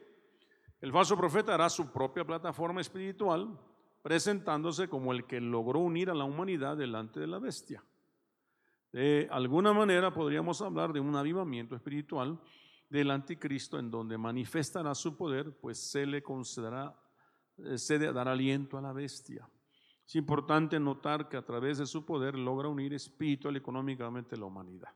El 0.80 0.92
falso 0.92 1.16
profeta 1.16 1.54
hará 1.54 1.68
su 1.68 1.90
propia 1.90 2.24
plataforma 2.24 2.80
espiritual, 2.80 3.58
presentándose 4.02 4.88
como 4.88 5.10
el 5.10 5.26
que 5.26 5.40
logró 5.40 5.80
unir 5.80 6.08
a 6.08 6.14
la 6.14 6.22
humanidad 6.22 6.76
delante 6.76 7.18
de 7.18 7.26
la 7.26 7.40
bestia. 7.40 7.82
De 8.92 9.26
alguna 9.32 9.72
manera 9.72 10.14
podríamos 10.14 10.62
hablar 10.62 10.92
de 10.92 11.00
un 11.00 11.16
avivamiento 11.16 11.74
espiritual 11.74 12.40
del 12.88 13.10
anticristo 13.10 13.80
en 13.80 13.90
donde 13.90 14.16
manifestará 14.16 14.94
su 14.94 15.16
poder, 15.16 15.58
pues 15.58 15.90
se 15.90 16.06
le 16.06 16.22
concederá, 16.22 16.96
se 17.76 17.98
dará 17.98 18.32
aliento 18.32 18.78
a 18.78 18.82
la 18.82 18.92
bestia. 18.92 19.48
Es 20.06 20.14
importante 20.14 20.78
notar 20.78 21.28
que 21.28 21.36
a 21.36 21.44
través 21.44 21.78
de 21.78 21.86
su 21.86 22.04
poder 22.04 22.36
logra 22.36 22.68
unir 22.68 22.94
espiritual 22.94 23.54
y 23.54 23.58
económicamente 23.58 24.36
la 24.36 24.44
humanidad. 24.44 24.94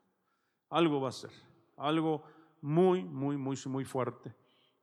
Algo 0.69 1.01
va 1.01 1.09
a 1.09 1.13
ser, 1.13 1.33
algo 1.77 2.23
muy, 2.61 3.03
muy, 3.03 3.37
muy, 3.37 3.57
muy 3.67 3.85
fuerte, 3.85 4.35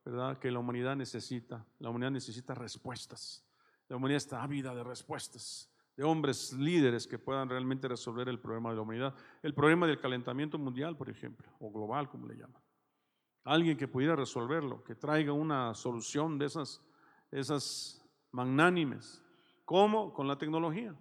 ¿verdad? 0.04 0.38
Que 0.38 0.50
la 0.50 0.58
humanidad 0.58 0.96
necesita. 0.96 1.64
La 1.78 1.88
humanidad 1.88 2.10
necesita 2.10 2.54
respuestas. 2.54 3.42
La 3.88 3.96
humanidad 3.96 4.18
está 4.18 4.42
ávida 4.42 4.74
de 4.74 4.84
respuestas, 4.84 5.72
de 5.96 6.04
hombres 6.04 6.52
líderes 6.52 7.06
que 7.06 7.18
puedan 7.18 7.48
realmente 7.48 7.88
resolver 7.88 8.28
el 8.28 8.38
problema 8.38 8.68
de 8.68 8.76
la 8.76 8.82
humanidad. 8.82 9.14
El 9.42 9.54
problema 9.54 9.86
del 9.86 9.98
calentamiento 9.98 10.58
mundial, 10.58 10.94
por 10.94 11.08
ejemplo, 11.08 11.50
o 11.58 11.72
global, 11.72 12.10
como 12.10 12.26
le 12.26 12.36
llaman. 12.36 12.62
Alguien 13.44 13.78
que 13.78 13.88
pudiera 13.88 14.14
resolverlo, 14.14 14.84
que 14.84 14.94
traiga 14.94 15.32
una 15.32 15.72
solución 15.72 16.38
de 16.38 16.46
esas, 16.46 16.82
esas 17.30 18.02
magnánimes. 18.32 19.22
¿Cómo? 19.64 20.12
Con 20.12 20.26
la 20.26 20.36
tecnología. 20.36 20.94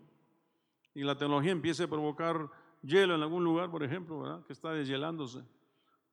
Y 0.94 1.04
la 1.04 1.16
tecnología 1.16 1.52
empieza 1.52 1.84
a 1.84 1.88
provocar 1.88 2.50
hielo 2.82 3.16
en 3.16 3.22
algún 3.22 3.44
lugar, 3.44 3.70
por 3.70 3.84
ejemplo, 3.84 4.22
¿verdad? 4.22 4.46
que 4.46 4.54
está 4.54 4.72
deshielándose 4.72 5.44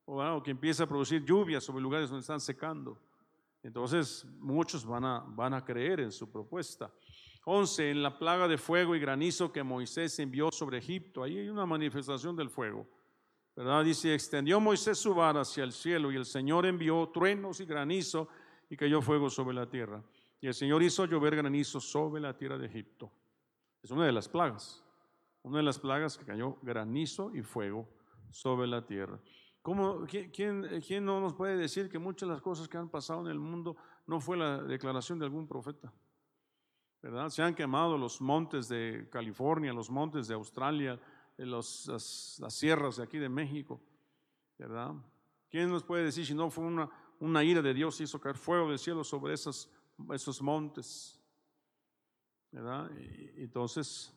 o, 0.07 0.43
que 0.43 0.51
empieza 0.51 0.85
a 0.85 0.87
producir 0.87 1.25
lluvias 1.25 1.65
sobre 1.65 1.83
lugares 1.83 2.11
donde 2.11 2.21
están 2.21 2.41
secando. 2.41 2.99
Entonces 3.63 4.27
muchos 4.39 4.85
van 4.85 5.05
a, 5.05 5.25
van 5.27 5.55
a 5.55 5.65
creer 5.65 6.01
en 6.01 6.13
su 6.13 6.31
propuesta. 6.31 6.93
11. 7.47 7.91
En 7.91 8.03
la 8.03 8.19
plaga 8.19 8.49
de 8.49 8.59
fuego 8.59 8.95
y 8.95 9.01
granizo 9.01 9.53
que 9.53 9.63
Moisés 9.63 10.19
envió 10.19 10.51
sobre 10.51 10.79
Egipto. 10.79 11.23
Ahí 11.23 11.39
hay 11.39 11.49
una 11.49 11.67
manifestación 11.67 12.37
del 12.37 12.51
fuego. 12.51 12.87
¿verdad? 13.57 13.85
Dice, 13.85 14.15
extendió 14.15 14.61
Moisés 14.61 14.99
su 14.99 15.15
vara 15.15 15.43
hacia 15.43 15.65
el 15.65 15.73
cielo 15.73 16.11
y 16.11 16.17
el 16.17 16.25
Señor 16.25 16.67
envió 16.67 17.09
truenos 17.13 17.61
y 17.61 17.67
granizo 17.67 18.29
y 18.69 18.77
cayó 18.77 19.01
fuego 19.01 19.31
sobre 19.31 19.55
la 19.55 19.69
tierra. 19.69 20.03
Y 20.41 20.47
el 20.47 20.55
Señor 20.55 20.83
hizo 20.83 21.07
llover 21.07 21.37
granizo 21.37 21.81
sobre 21.81 22.21
la 22.21 22.37
tierra 22.37 22.59
de 22.59 22.67
Egipto. 22.67 23.11
Es 23.83 23.91
una 23.91 24.07
de 24.07 24.13
las 24.13 24.29
plagas. 24.29 24.85
Una 25.43 25.59
de 25.59 25.63
las 25.65 25.79
plagas 25.79 26.17
que 26.17 26.25
cayó 26.25 26.59
granizo 26.63 27.35
y 27.35 27.43
fuego 27.43 27.89
sobre 28.31 28.67
la 28.67 28.85
tierra. 28.85 29.19
¿Cómo, 29.63 30.05
quién, 30.07 30.31
quién, 30.31 31.05
no 31.05 31.21
nos 31.21 31.33
puede 31.33 31.57
decir 31.57 31.89
que 31.89 31.99
muchas 31.99 32.29
de 32.29 32.35
las 32.35 32.43
cosas 32.43 32.69
que 32.69 32.77
han 32.77 32.91
pasado 32.91 33.23
en 33.23 33.29
el 33.29 33.39
mundo 33.39 33.77
no 34.07 34.21
fue 34.21 34.37
la 34.37 34.63
declaración 34.63 35.19
de 35.19 35.25
algún 35.25 35.47
profeta? 35.47 35.91
¿Verdad? 37.01 37.31
Se 37.31 37.43
han 37.43 37.55
quemado 37.55 37.97
los 37.97 38.21
montes 38.21 38.69
de 38.69 39.09
California, 39.11 39.73
los 39.73 39.89
montes 39.89 40.29
de 40.29 40.35
Australia, 40.35 41.01
eh, 41.39 41.47
los, 41.47 41.87
las, 41.87 42.55
sierras 42.55 42.97
de 42.97 43.05
aquí 43.05 43.19
de 43.19 43.31
México. 43.31 43.81
¿Verdad? 44.59 44.93
¿Quién 45.51 45.71
nos 45.71 45.83
puede 45.83 46.05
decir 46.05 46.27
si 46.27 46.35
no 46.35 46.51
fue 46.51 46.65
una, 46.65 46.91
una 47.21 47.45
ira 47.45 47.63
de 47.63 47.75
Dios 47.75 48.01
hizo 48.01 48.21
caer 48.21 48.37
fuego 48.37 48.69
del 48.69 48.79
cielo 48.79 49.05
sobre 49.05 49.35
esos, 49.35 49.71
esos 50.13 50.43
montes? 50.43 51.21
¿Verdad? 52.51 52.89
entonces, 53.37 54.13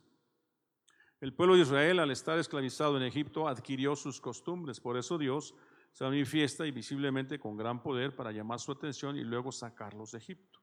el 1.19 1.33
pueblo 1.33 1.55
de 1.55 1.61
Israel, 1.61 1.99
al 1.99 2.11
estar 2.11 2.37
esclavizado 2.37 2.95
en 2.97 3.03
Egipto, 3.03 3.47
adquirió 3.47 3.95
sus 3.95 4.21
costumbres. 4.21 4.79
Por 4.79 4.97
eso 4.97 5.17
Dios 5.17 5.55
se 5.91 6.03
manifiesta 6.03 6.67
y 6.67 6.71
visiblemente 6.71 7.39
con 7.39 7.57
gran 7.57 7.81
poder 7.81 8.15
para 8.15 8.31
llamar 8.31 8.59
su 8.59 8.71
atención 8.71 9.17
y 9.17 9.23
luego 9.23 9.51
sacarlos 9.51 10.11
de 10.11 10.19
Egipto. 10.19 10.59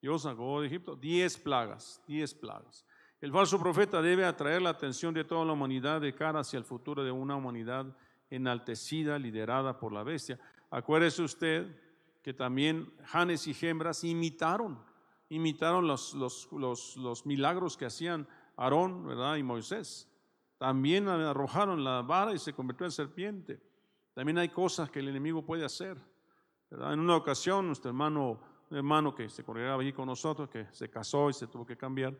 Dios 0.00 0.22
sacó 0.22 0.62
de 0.62 0.68
Egipto 0.68 0.96
diez 0.96 1.36
plagas, 1.36 2.02
diez 2.06 2.32
plagas. 2.32 2.86
El 3.20 3.32
falso 3.32 3.58
profeta 3.58 4.00
debe 4.00 4.24
atraer 4.24 4.62
la 4.62 4.70
atención 4.70 5.12
de 5.12 5.24
toda 5.24 5.44
la 5.44 5.52
humanidad 5.52 6.00
de 6.00 6.14
cara 6.14 6.40
hacia 6.40 6.56
el 6.56 6.64
futuro 6.64 7.04
de 7.04 7.10
una 7.10 7.36
humanidad 7.36 7.94
enaltecida, 8.30 9.18
liderada 9.18 9.78
por 9.78 9.92
la 9.92 10.04
bestia. 10.04 10.38
Acuérdese 10.70 11.22
usted 11.22 11.66
que 12.22 12.34
también 12.34 12.92
Janes 13.04 13.46
y 13.46 13.54
Gembras 13.54 14.04
imitaron, 14.04 14.78
imitaron 15.28 15.86
los, 15.86 16.14
los, 16.14 16.48
los, 16.96 17.26
milagros 17.26 17.76
que 17.76 17.86
hacían 17.86 18.26
Aarón 18.56 19.06
¿verdad? 19.06 19.36
y 19.36 19.42
Moisés. 19.42 20.08
También 20.58 21.08
arrojaron 21.08 21.84
la 21.84 22.02
vara 22.02 22.34
y 22.34 22.38
se 22.38 22.52
convirtió 22.52 22.84
en 22.84 22.92
serpiente. 22.92 23.60
También 24.12 24.38
hay 24.38 24.48
cosas 24.48 24.90
que 24.90 24.98
el 24.98 25.08
enemigo 25.08 25.44
puede 25.44 25.64
hacer. 25.64 25.96
En 26.70 27.00
una 27.00 27.16
ocasión, 27.16 27.66
nuestro 27.66 27.90
hermano, 27.90 28.40
hermano 28.70 29.14
que 29.14 29.28
se 29.28 29.44
corriera 29.44 29.74
allí 29.74 29.92
con 29.92 30.06
nosotros, 30.06 30.50
que 30.50 30.66
se 30.72 30.90
casó 30.90 31.30
y 31.30 31.32
se 31.32 31.46
tuvo 31.46 31.64
que 31.64 31.76
cambiar, 31.76 32.18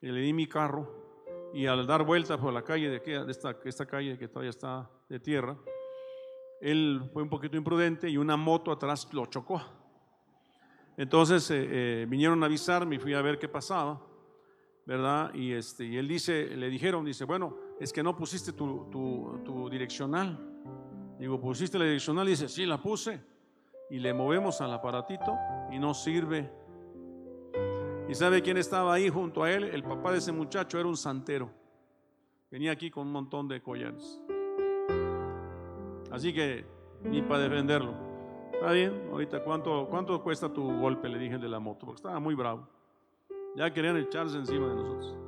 y 0.00 0.06
le 0.06 0.20
di 0.20 0.32
mi 0.32 0.46
carro 0.46 1.04
y 1.52 1.66
al 1.66 1.86
dar 1.86 2.04
vueltas 2.04 2.38
por 2.38 2.52
la 2.52 2.62
calle 2.62 2.90
de, 2.90 2.98
de 2.98 3.30
esta, 3.30 3.56
esta 3.64 3.86
calle 3.86 4.18
que 4.18 4.28
todavía 4.28 4.50
está 4.50 4.90
de 5.08 5.20
tierra, 5.20 5.56
él 6.70 7.02
fue 7.12 7.22
un 7.22 7.28
poquito 7.28 7.56
imprudente 7.56 8.08
y 8.08 8.16
una 8.16 8.36
moto 8.36 8.72
atrás 8.72 9.08
lo 9.12 9.26
chocó. 9.26 9.62
Entonces 10.96 11.50
eh, 11.50 11.66
eh, 11.68 12.06
vinieron 12.08 12.42
a 12.42 12.46
avisarme 12.46 12.96
y 12.96 12.98
fui 12.98 13.14
a 13.14 13.22
ver 13.22 13.38
qué 13.38 13.48
pasaba, 13.48 14.00
¿verdad? 14.86 15.34
Y, 15.34 15.52
este, 15.52 15.84
y 15.84 15.96
él 15.96 16.08
dice, 16.08 16.56
le 16.56 16.68
dijeron, 16.68 17.04
dice, 17.04 17.24
bueno, 17.24 17.56
es 17.78 17.92
que 17.92 18.02
no 18.02 18.16
pusiste 18.16 18.52
tu, 18.52 18.88
tu, 18.90 19.40
tu 19.44 19.68
direccional. 19.68 20.38
Digo, 21.18 21.40
¿pusiste 21.40 21.78
la 21.78 21.84
direccional? 21.84 22.26
Y 22.28 22.30
dice, 22.30 22.48
sí, 22.48 22.66
la 22.66 22.80
puse. 22.80 23.20
Y 23.90 23.98
le 23.98 24.14
movemos 24.14 24.60
al 24.60 24.72
aparatito 24.72 25.36
y 25.70 25.78
no 25.78 25.94
sirve 25.94 26.50
¿Y 28.06 28.14
sabe 28.14 28.42
quién 28.42 28.58
estaba 28.58 28.92
ahí 28.92 29.08
junto 29.08 29.42
a 29.42 29.50
él? 29.50 29.64
El 29.64 29.82
papá 29.82 30.12
de 30.12 30.18
ese 30.18 30.30
muchacho 30.30 30.78
era 30.78 30.86
un 30.86 30.96
santero. 30.96 31.50
Venía 32.50 32.72
aquí 32.72 32.90
con 32.90 33.06
un 33.06 33.12
montón 33.12 33.48
de 33.48 33.62
collares. 33.62 34.20
Así 36.14 36.32
que 36.32 36.64
ni 37.02 37.22
para 37.22 37.40
defenderlo. 37.40 37.92
Está 38.52 38.70
bien, 38.70 39.08
ahorita, 39.10 39.42
¿cuánto, 39.42 39.88
¿cuánto 39.90 40.22
cuesta 40.22 40.48
tu 40.48 40.78
golpe? 40.78 41.08
Le 41.08 41.18
dije 41.18 41.34
el 41.34 41.40
de 41.40 41.48
la 41.48 41.58
moto, 41.58 41.86
porque 41.86 41.96
estaba 41.96 42.20
muy 42.20 42.36
bravo. 42.36 42.68
Ya 43.56 43.72
querían 43.72 43.96
echarse 43.96 44.38
encima 44.38 44.68
de 44.68 44.76
nosotros. 44.76 45.18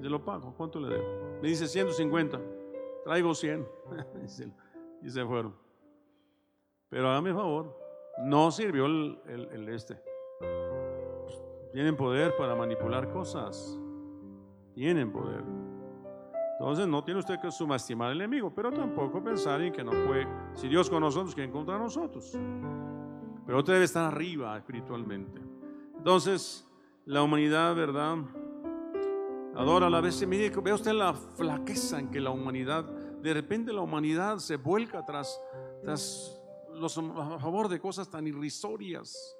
Se 0.00 0.08
lo 0.08 0.24
pago, 0.24 0.54
¿cuánto 0.56 0.78
le 0.78 0.90
debo? 0.94 1.40
Me 1.42 1.48
dice 1.48 1.66
150, 1.66 2.40
traigo 3.04 3.34
100. 3.34 3.66
y 5.02 5.10
se 5.10 5.26
fueron. 5.26 5.56
Pero 6.88 7.10
hágame 7.10 7.34
favor, 7.34 7.76
no 8.24 8.52
sirvió 8.52 8.86
el 8.86 9.68
este. 9.70 10.00
Tienen 11.72 11.96
poder 11.96 12.36
para 12.36 12.54
manipular 12.54 13.10
cosas. 13.10 13.76
Tienen 14.72 15.10
poder. 15.10 15.42
Entonces 16.62 16.86
no 16.86 17.02
tiene 17.02 17.18
usted 17.18 17.40
que 17.40 17.50
subestimar 17.50 18.12
al 18.12 18.20
enemigo, 18.20 18.54
pero 18.54 18.70
tampoco 18.70 19.20
pensar 19.20 19.60
en 19.62 19.72
que 19.72 19.82
no 19.82 19.90
puede, 20.06 20.28
si 20.54 20.68
Dios 20.68 20.88
con 20.88 21.00
nosotros, 21.00 21.34
¿quién 21.34 21.50
contra 21.50 21.76
nosotros? 21.76 22.38
Pero 23.44 23.58
usted 23.58 23.72
debe 23.72 23.84
estar 23.84 24.04
arriba 24.04 24.58
espiritualmente. 24.58 25.40
Entonces, 25.96 26.64
la 27.04 27.20
humanidad, 27.24 27.74
¿verdad? 27.74 28.18
Adora 29.56 29.88
a 29.88 29.90
la 29.90 30.00
vez. 30.00 30.24
Mire, 30.24 30.50
ve 30.50 30.72
usted 30.72 30.92
la 30.92 31.14
flaqueza 31.14 31.98
en 31.98 32.12
que 32.12 32.20
la 32.20 32.30
humanidad, 32.30 32.84
de 32.84 33.34
repente 33.34 33.72
la 33.72 33.80
humanidad 33.80 34.38
se 34.38 34.54
vuelca 34.54 35.04
tras 35.04 35.40
los, 35.82 36.96
a 36.96 37.40
favor 37.40 37.68
de 37.68 37.80
cosas 37.80 38.08
tan 38.08 38.24
irrisorias 38.28 39.36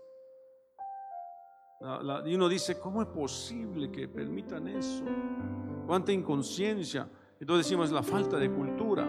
y 2.24 2.34
uno 2.34 2.48
dice, 2.48 2.78
¿cómo 2.78 3.02
es 3.02 3.08
posible 3.08 3.90
que 3.90 4.08
permitan 4.08 4.66
eso? 4.66 5.04
¿Cuánta 5.86 6.12
inconsciencia? 6.12 7.08
Entonces 7.40 7.66
decimos 7.66 7.90
la 7.90 8.02
falta 8.02 8.38
de 8.38 8.50
cultura 8.50 9.06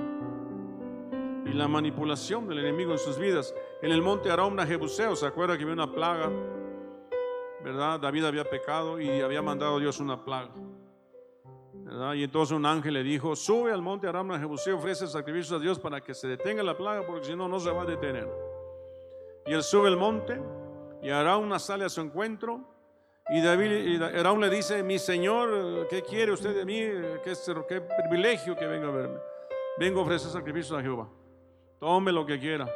y 1.45 1.53
la 1.53 1.67
manipulación 1.67 2.47
del 2.47 2.59
enemigo 2.59 2.93
en 2.93 2.97
sus 2.97 3.17
vidas. 3.17 3.53
En 3.81 3.91
el 3.91 4.01
monte 4.01 4.31
Arauna, 4.31 4.65
Jebuseo, 4.65 5.15
¿se 5.15 5.25
acuerda 5.25 5.57
que 5.57 5.63
había 5.63 5.73
una 5.73 5.91
plaga? 5.91 6.31
¿Verdad? 7.63 7.99
David 7.99 8.25
había 8.25 8.49
pecado 8.49 8.99
y 8.99 9.21
había 9.21 9.41
mandado 9.41 9.77
a 9.77 9.79
Dios 9.79 9.99
una 9.99 10.23
plaga. 10.23 10.51
¿verdad? 11.73 12.13
Y 12.13 12.23
entonces 12.23 12.55
un 12.55 12.65
ángel 12.65 12.93
le 12.93 13.03
dijo, 13.03 13.35
sube 13.35 13.71
al 13.71 13.81
monte 13.81 14.07
Arauna, 14.07 14.39
Jebuseo, 14.39 14.77
ofrece 14.77 15.07
sacrificios 15.07 15.59
a 15.59 15.59
Dios 15.59 15.79
para 15.79 16.01
que 16.01 16.13
se 16.13 16.27
detenga 16.27 16.63
la 16.63 16.75
plaga, 16.75 17.05
porque 17.05 17.25
si 17.25 17.35
no, 17.35 17.47
no 17.47 17.59
se 17.59 17.71
va 17.71 17.83
a 17.83 17.85
detener. 17.85 18.27
Y 19.45 19.53
él 19.53 19.61
sube 19.61 19.89
el 19.89 19.97
monte 19.97 20.41
y 21.01 21.09
Araún 21.09 21.57
sale 21.59 21.85
a 21.85 21.89
su 21.89 22.01
encuentro 22.01 22.72
y 23.29 23.41
David 23.41 23.71
y 23.71 23.97
le 23.97 24.49
dice, 24.49 24.83
mi 24.83 24.99
señor, 24.99 25.87
¿qué 25.89 26.01
quiere 26.01 26.31
usted 26.31 26.55
de 26.55 26.65
mí? 26.65 26.79
¿Qué, 27.23 27.33
qué 27.67 27.81
privilegio 27.81 28.55
que 28.55 28.65
venga 28.65 28.89
a 28.89 28.91
verme. 28.91 29.19
Vengo 29.77 30.01
a 30.01 30.03
ofrecer 30.03 30.29
sacrificios 30.29 30.77
a 30.77 30.81
Jehová. 30.81 31.09
Tome 31.79 32.11
lo 32.11 32.25
que 32.25 32.39
quiera, 32.39 32.67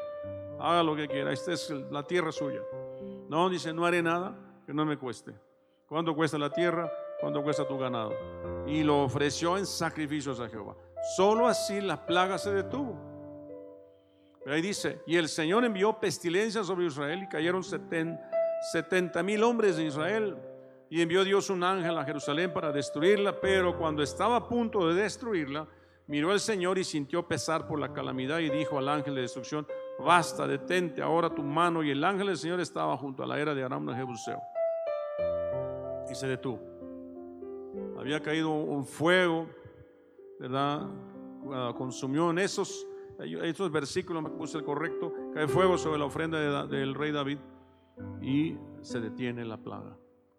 haga 0.60 0.84
lo 0.84 0.96
que 0.96 1.08
quiera, 1.08 1.32
esta 1.32 1.54
es 1.54 1.70
la 1.70 2.04
tierra 2.04 2.32
suya. 2.32 2.62
No, 3.30 3.50
dice, 3.50 3.74
no 3.74 3.86
haré 3.86 4.02
nada 4.02 4.38
que 4.66 4.74
no 4.74 4.86
me 4.86 4.98
cueste. 4.98 5.34
¿Cuánto 5.88 6.16
cuesta 6.16 6.38
la 6.38 6.50
tierra? 6.50 6.92
¿Cuánto 7.20 7.44
cuesta 7.44 7.68
tu 7.68 7.78
ganado? 7.78 8.14
Y 8.66 8.84
lo 8.84 9.04
ofreció 9.04 9.58
en 9.58 9.66
sacrificios 9.66 10.40
a 10.40 10.50
Jehová. 10.50 10.76
Solo 11.16 11.48
así 11.48 11.82
la 11.82 12.06
plaga 12.06 12.38
se 12.38 12.52
detuvo 12.52 13.08
ahí 14.54 14.62
dice, 14.62 15.02
y 15.06 15.18
el 15.18 15.28
Señor 15.28 15.66
envió 15.66 16.00
pestilencia 16.00 16.64
sobre 16.64 16.86
Israel 16.86 17.24
y 17.24 17.28
cayeron 17.28 17.64
70 17.64 18.37
mil 19.24 19.44
hombres 19.44 19.78
de 19.78 19.86
Israel. 19.86 20.38
Y 20.90 21.02
envió 21.02 21.24
Dios 21.24 21.50
un 21.50 21.64
ángel 21.64 21.98
a 21.98 22.06
Jerusalén 22.06 22.54
para 22.54 22.72
destruirla, 22.72 23.42
pero 23.42 23.78
cuando 23.78 24.02
estaba 24.02 24.38
a 24.38 24.48
punto 24.48 24.88
de 24.88 25.02
destruirla, 25.02 25.68
miró 26.08 26.32
el 26.32 26.40
Señor 26.40 26.78
y 26.78 26.86
sintió 26.86 27.28
pesar 27.28 27.68
por 27.68 27.78
la 27.78 27.92
calamidad 27.92 28.40
y 28.40 28.50
dijo 28.50 28.78
al 28.78 28.88
ángel 28.88 29.16
de 29.16 29.22
destrucción, 29.22 29.68
basta, 30.00 30.48
detente 30.48 31.02
ahora 31.02 31.30
tu 31.30 31.44
mano. 31.44 31.84
Y 31.84 31.92
el 31.92 32.04
ángel 32.04 32.28
del 32.28 32.38
Señor 32.38 32.62
estaba 32.62 32.96
junto 32.96 33.22
a 33.22 33.28
la 33.28 33.38
era 33.38 33.54
de 33.54 33.64
Aram 33.64 33.86
de 33.86 33.96
Jebuseo. 33.96 34.42
Y 36.10 36.16
se 36.16 36.28
detuvo. 36.28 36.62
Había 38.00 38.22
caído 38.22 38.50
un 38.52 38.86
fuego, 38.86 39.48
¿verdad? 40.40 40.88
Ah, 41.52 41.74
consumió 41.78 42.30
en 42.30 42.40
esos 42.40 42.88
estos 43.20 43.72
versículos, 43.72 44.22
me 44.22 44.30
puse 44.30 44.60
el 44.60 44.64
correcto, 44.64 45.12
cae 45.34 45.48
fuego 45.48 45.76
sobre 45.76 45.98
la 45.98 46.06
ofrenda 46.06 46.68
del 46.68 46.94
rey 46.94 47.12
David 47.12 47.40
y 48.22 48.58
se 48.82 49.00
detiene 49.00 49.46
la 49.46 49.58
plaga 49.58 49.98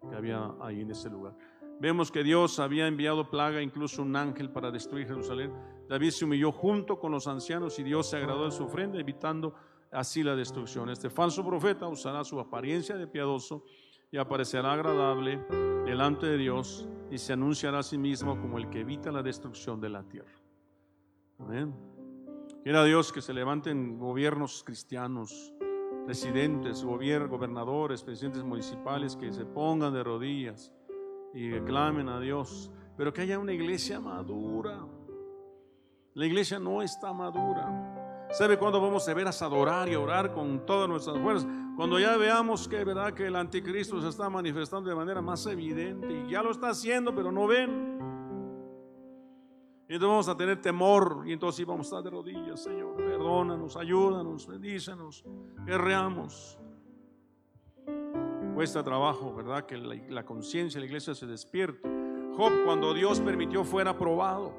que 0.09 0.15
había 0.15 0.53
ahí 0.61 0.81
en 0.81 0.91
ese 0.91 1.09
lugar. 1.09 1.35
Vemos 1.79 2.11
que 2.11 2.23
Dios 2.23 2.59
había 2.59 2.87
enviado 2.87 3.29
plaga, 3.29 3.61
incluso 3.61 4.01
un 4.01 4.15
ángel 4.15 4.49
para 4.49 4.69
destruir 4.69 5.07
Jerusalén. 5.07 5.53
David 5.87 6.11
se 6.11 6.25
humilló 6.25 6.51
junto 6.51 6.99
con 6.99 7.11
los 7.11 7.27
ancianos 7.27 7.79
y 7.79 7.83
Dios 7.83 8.09
se 8.09 8.17
agradó 8.17 8.45
de 8.45 8.51
su 8.51 8.65
ofrenda, 8.65 8.99
evitando 8.99 9.53
así 9.91 10.21
la 10.21 10.35
destrucción. 10.35 10.89
Este 10.89 11.09
falso 11.09 11.45
profeta 11.45 11.87
usará 11.87 12.23
su 12.23 12.39
apariencia 12.39 12.97
de 12.97 13.07
piadoso 13.07 13.63
y 14.11 14.17
aparecerá 14.17 14.73
agradable 14.73 15.39
delante 15.85 16.25
de 16.25 16.37
Dios 16.37 16.87
y 17.09 17.17
se 17.17 17.33
anunciará 17.33 17.79
a 17.79 17.83
sí 17.83 17.97
mismo 17.97 18.39
como 18.39 18.57
el 18.57 18.69
que 18.69 18.81
evita 18.81 19.11
la 19.11 19.23
destrucción 19.23 19.79
de 19.79 19.89
la 19.89 20.03
tierra. 20.03 20.35
Amén. 21.39 21.73
Quiera 22.63 22.83
Dios 22.83 23.13
que 23.13 23.21
se 23.21 23.33
levanten 23.33 23.97
gobiernos 23.97 24.63
cristianos, 24.65 25.53
presidentes, 26.09 26.83
gobernadores, 26.83 28.01
presidentes 28.01 28.43
municipales, 28.43 29.15
que 29.15 29.31
se 29.31 29.45
pongan 29.45 29.93
de 29.93 30.03
rodillas 30.03 30.73
y 31.35 31.51
clamen 31.59 32.09
a 32.09 32.19
Dios, 32.19 32.71
pero 32.97 33.13
que 33.13 33.21
haya 33.21 33.37
una 33.37 33.53
iglesia 33.53 33.99
madura. 33.99 34.87
La 36.15 36.25
iglesia 36.25 36.57
no 36.57 36.81
está 36.81 37.13
madura. 37.13 38.27
¿Sabe 38.31 38.57
cuándo 38.57 38.81
vamos 38.81 39.07
a 39.07 39.13
ver 39.13 39.27
a 39.27 39.29
adorar 39.29 39.87
y 39.87 39.93
orar 39.93 40.33
con 40.33 40.65
todas 40.65 40.89
nuestras 40.89 41.19
fuerzas? 41.19 41.47
Cuando 41.75 41.99
ya 41.99 42.17
veamos 42.17 42.67
que 42.67 42.83
verdad 42.83 43.13
que 43.13 43.27
el 43.27 43.35
anticristo 43.35 44.01
se 44.01 44.07
está 44.07 44.31
manifestando 44.31 44.89
de 44.89 44.95
manera 44.95 45.21
más 45.21 45.45
evidente 45.45 46.23
y 46.25 46.31
ya 46.31 46.41
lo 46.41 46.49
está 46.49 46.69
haciendo, 46.69 47.13
pero 47.13 47.31
no 47.31 47.45
ven. 47.45 47.99
Y 49.89 49.95
entonces 49.95 50.09
vamos 50.11 50.29
a 50.29 50.37
tener 50.37 50.61
temor 50.61 51.23
y 51.25 51.33
entonces 51.33 51.65
vamos 51.65 51.87
a 51.87 51.97
estar 51.97 52.03
de 52.03 52.11
rodillas, 52.11 52.61
Señor, 52.61 52.95
perdónanos, 52.95 53.75
ayúdanos, 53.75 54.45
bendícenos, 54.45 55.25
guerreamos. 55.65 56.59
Cuesta 58.53 58.83
trabajo, 58.83 59.33
¿verdad? 59.33 59.65
Que 59.65 59.77
la, 59.77 60.23
conciencia 60.23 60.79
de 60.79 60.81
la 60.81 60.85
iglesia 60.85 61.15
se 61.15 61.25
despierte. 61.25 61.89
Job, 62.37 62.51
cuando 62.65 62.93
Dios 62.93 63.19
permitió, 63.19 63.63
fuera 63.63 63.97
probado. 63.97 64.53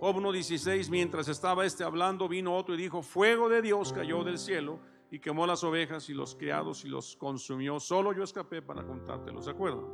Job 0.00 0.16
1.16, 0.16 0.90
mientras 0.90 1.28
estaba 1.28 1.64
este 1.64 1.82
hablando, 1.82 2.28
vino 2.28 2.54
otro 2.54 2.74
y 2.74 2.76
dijo, 2.76 3.00
fuego 3.00 3.48
de 3.48 3.62
Dios 3.62 3.90
cayó 3.90 4.22
del 4.22 4.36
cielo 4.36 4.80
y 5.10 5.18
quemó 5.18 5.46
las 5.46 5.64
ovejas 5.64 6.10
y 6.10 6.12
los 6.12 6.34
criados 6.34 6.84
y 6.84 6.88
los 6.88 7.16
consumió. 7.16 7.80
Solo 7.80 8.12
yo 8.12 8.22
escapé 8.22 8.60
para 8.60 8.84
contártelo, 8.84 9.40
¿se 9.40 9.48
acuerdan? 9.48 9.86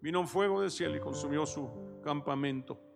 Vino 0.00 0.20
un 0.20 0.28
fuego 0.28 0.62
del 0.62 0.70
cielo 0.70 0.96
y 0.96 1.00
consumió 1.00 1.44
su 1.44 2.00
campamento. 2.02 2.89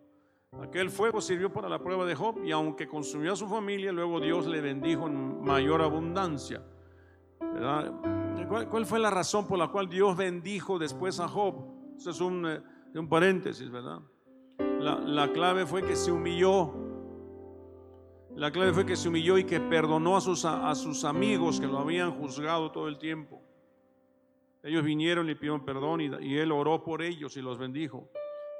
Aquel 0.63 0.91
fuego 0.91 1.21
sirvió 1.21 1.53
para 1.53 1.69
la 1.69 1.79
prueba 1.79 2.05
de 2.05 2.15
Job 2.15 2.45
y 2.45 2.53
aunque 2.53 2.87
consumió 2.87 3.33
a 3.33 3.37
su 3.37 3.47
familia, 3.47 3.93
luego 3.93 4.21
Dios 4.21 4.47
le 4.47 4.61
bendijo 4.61 5.07
en 5.07 5.43
mayor 5.43 5.83
abundancia. 5.83 6.63
¿Cuál, 8.71 8.87
fue 8.87 8.99
la 8.99 9.11
razón 9.11 9.47
por 9.47 9.59
la 9.59 9.69
cual 9.69 9.89
Dios 9.89 10.17
bendijo 10.17 10.79
después 10.79 11.21
a 11.21 11.29
Job? 11.29 11.55
Eso 11.97 12.11
es 12.11 12.21
un, 12.21 12.47
eh, 12.47 12.63
un 12.95 13.09
paréntesis, 13.09 13.71
¿verdad? 13.71 14.01
La, 14.59 14.99
la 15.01 15.33
clave 15.33 15.67
fue 15.67 15.83
que 15.83 15.97
se 15.97 16.11
humilló. 16.11 16.73
La 18.37 18.51
clave 18.51 18.73
fue 18.73 18.85
que 18.85 18.97
se 18.97 19.09
humilló 19.09 19.39
y 19.39 19.45
que 19.45 19.61
perdonó 19.61 20.17
a 20.17 20.21
sus, 20.21 20.45
a 20.45 20.75
sus 20.75 21.05
amigos 21.05 21.61
que 21.61 21.67
lo 21.67 21.79
habían 21.79 22.13
juzgado 22.13 22.71
todo 22.73 22.89
el 22.89 22.99
tiempo. 22.99 23.41
Ellos 24.63 24.83
vinieron 24.83 25.29
y 25.29 25.35
pidieron 25.35 25.65
perdón 25.65 26.01
y, 26.01 26.11
y 26.21 26.39
él 26.39 26.51
oró 26.51 26.83
por 26.83 27.03
ellos 27.03 27.37
y 27.37 27.43
los 27.43 27.59
bendijo. 27.59 28.09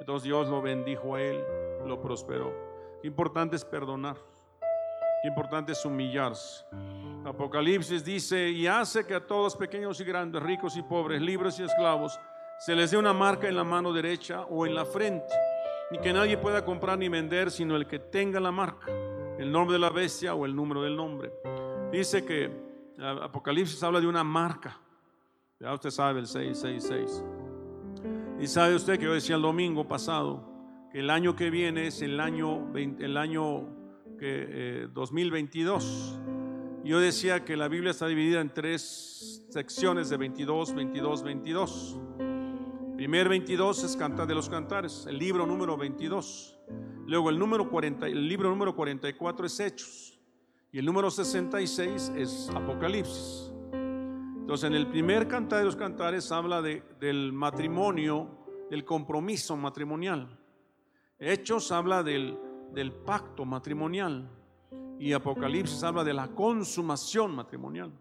Entonces 0.01 0.25
Dios 0.25 0.49
lo 0.49 0.61
bendijo 0.61 1.15
a 1.15 1.23
él, 1.23 1.43
lo 1.87 2.01
prosperó. 2.01 2.53
Qué 3.01 3.09
importante 3.09 3.57
es 3.57 3.65
perdonar. 3.65 4.17
Qué 5.23 5.29
importante 5.29 5.73
es 5.73 5.85
humillarse. 5.85 6.65
Apocalipsis 7.25 8.05
dice, 8.05 8.51
y 8.51 8.67
hace 8.67 9.07
que 9.07 9.15
a 9.15 9.27
todos, 9.27 9.57
pequeños 9.57 9.99
y 10.01 10.05
grandes, 10.05 10.43
ricos 10.43 10.77
y 10.77 10.83
pobres, 10.83 11.23
libres 11.23 11.59
y 11.59 11.63
esclavos, 11.63 12.21
se 12.59 12.75
les 12.75 12.91
dé 12.91 12.99
una 12.99 13.15
marca 13.15 13.49
en 13.49 13.57
la 13.57 13.65
mano 13.65 13.93
derecha 13.93 14.43
o 14.43 14.67
en 14.67 14.75
la 14.75 14.85
frente, 14.85 15.35
y 15.91 15.99
que 15.99 16.13
nadie 16.13 16.37
pueda 16.37 16.65
comprar 16.65 16.99
ni 16.99 17.09
vender 17.09 17.51
sino 17.51 17.77
el 17.77 17.87
que 17.87 17.99
tenga 17.99 18.39
la 18.39 18.51
marca, 18.51 18.91
el 19.39 19.51
nombre 19.51 19.75
de 19.75 19.79
la 19.79 19.91
bestia 19.91 20.35
o 20.35 20.45
el 20.45 20.55
número 20.55 20.83
del 20.83 20.95
nombre. 20.95 21.33
Dice 21.91 22.25
que 22.25 22.51
Apocalipsis 22.99 23.83
habla 23.83 24.01
de 24.01 24.07
una 24.07 24.25
marca. 24.25 24.79
Ya 25.59 25.73
usted 25.73 25.91
sabe 25.91 26.21
el 26.21 26.27
666. 26.27 27.25
Y 28.41 28.47
sabe 28.47 28.75
usted 28.75 28.99
que 28.99 29.05
yo 29.07 29.15
decía 29.15 29.37
el 29.37 29.43
domingo 29.43 29.87
pasado 29.89 30.54
el 30.95 31.11
año 31.11 31.35
que 31.35 31.51
viene 31.51 31.89
es 31.89 32.03
el 32.03 32.21
año, 32.21 32.73
el 32.77 33.17
año 33.17 33.67
que, 34.17 34.89
2022. 34.95 36.21
Eh, 36.23 36.81
yo 36.85 37.01
decía 37.01 37.45
que 37.45 37.57
la 37.57 37.67
Biblia 37.67 37.91
está 37.91 38.07
dividida 38.07 38.41
en 38.41 38.55
tres 38.55 39.45
secciones 39.51 40.09
de 40.09 40.17
22, 40.17 40.73
22, 40.73 41.23
22. 41.25 42.01
Primer 42.97 43.29
22 43.29 43.83
es 43.83 43.97
Cantar 43.97 44.29
de 44.29 44.37
los 44.37 44.49
Cantares, 44.49 45.07
el 45.09 45.19
libro 45.19 45.47
número 45.47 45.77
22. 45.77 46.57
Luego 47.07 47.29
el, 47.29 47.41
número 47.41 47.69
40, 47.69 48.07
el 48.07 48.29
libro 48.29 48.49
número 48.49 48.77
44 48.77 49.47
es 49.47 49.61
Hechos. 49.61 50.21
Y 50.71 50.79
el 50.79 50.85
número 50.85 51.11
66 51.11 52.13
es 52.17 52.51
Apocalipsis. 52.55 53.53
Entonces, 53.73 54.69
en 54.69 54.75
el 54.75 54.87
primer 54.87 55.27
cantar 55.27 55.59
de 55.59 55.65
los 55.65 55.75
cantares 55.75 56.31
habla 56.31 56.63
de, 56.63 56.85
del 57.01 57.33
matrimonio, 57.33 58.29
del 58.71 58.85
compromiso 58.85 59.57
matrimonial. 59.57 60.44
Hechos 61.19 61.71
habla 61.73 62.03
del, 62.03 62.39
pacto 63.05 63.45
matrimonial. 63.45 64.29
Y 64.99 65.13
Apocalipsis 65.13 65.83
habla 65.83 66.05
de 66.05 66.15
la 66.15 66.29
consumación 66.29 67.35
matrimonial. 67.35 67.93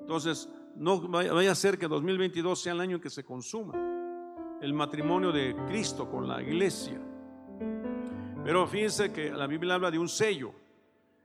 Entonces, 0.00 0.48
no 0.76 1.00
vaya 1.08 1.52
a 1.52 1.54
ser 1.54 1.78
que 1.78 1.86
2022 1.86 2.60
sea 2.60 2.72
el 2.72 2.80
año 2.80 2.96
en 2.96 3.02
que 3.02 3.10
se 3.10 3.24
consuma 3.24 3.74
el 4.60 4.74
matrimonio 4.74 5.32
de 5.32 5.54
Cristo 5.66 6.10
con 6.10 6.26
la 6.26 6.42
iglesia. 6.42 7.00
Pero 8.44 8.66
fíjense 8.66 9.12
que 9.12 9.30
la 9.30 9.46
Biblia 9.46 9.74
habla 9.74 9.90
de 9.90 9.98
un 9.98 10.08
sello. 10.08 10.52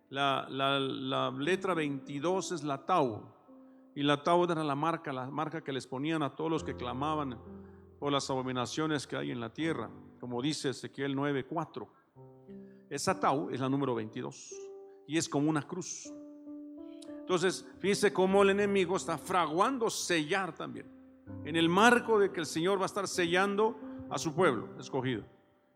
La, 0.09 0.45
la, 0.49 0.79
la 0.79 1.31
letra 1.31 1.73
22 1.73 2.51
es 2.53 2.63
la 2.63 2.85
tau. 2.85 3.23
Y 3.95 4.03
la 4.03 4.21
tau 4.21 4.43
era 4.43 4.63
la 4.63 4.75
marca, 4.75 5.13
la 5.13 5.29
marca 5.29 5.63
que 5.63 5.71
les 5.71 5.87
ponían 5.87 6.21
a 6.21 6.35
todos 6.35 6.51
los 6.51 6.63
que 6.63 6.75
clamaban 6.75 7.37
por 7.99 8.11
las 8.11 8.29
abominaciones 8.29 9.07
que 9.07 9.15
hay 9.15 9.31
en 9.31 9.39
la 9.39 9.53
tierra, 9.53 9.89
como 10.25 10.41
dice 10.41 10.69
Ezequiel 10.69 11.15
9:4. 11.15 11.87
Esa 12.89 13.19
tau 13.19 13.51
es 13.51 13.59
la 13.59 13.69
número 13.69 13.93
22 13.93 14.55
y 15.05 15.19
es 15.19 15.29
como 15.29 15.47
una 15.47 15.61
cruz. 15.61 16.11
Entonces, 17.19 17.63
fíjense 17.77 18.11
cómo 18.11 18.41
el 18.41 18.49
enemigo 18.49 18.97
está 18.97 19.19
fraguando 19.19 19.87
sellar 19.87 20.55
también, 20.55 20.87
en 21.43 21.55
el 21.55 21.69
marco 21.69 22.17
de 22.17 22.31
que 22.31 22.39
el 22.39 22.47
Señor 22.47 22.79
va 22.79 22.85
a 22.85 22.85
estar 22.87 23.07
sellando 23.07 23.79
a 24.09 24.17
su 24.17 24.33
pueblo 24.33 24.69
escogido. 24.79 25.23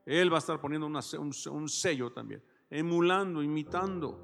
Él 0.04 0.34
va 0.34 0.38
a 0.38 0.40
estar 0.40 0.60
poniendo 0.60 0.88
un 0.88 1.70
sello 1.70 2.12
también, 2.12 2.42
emulando, 2.72 3.44
imitando 3.44 4.18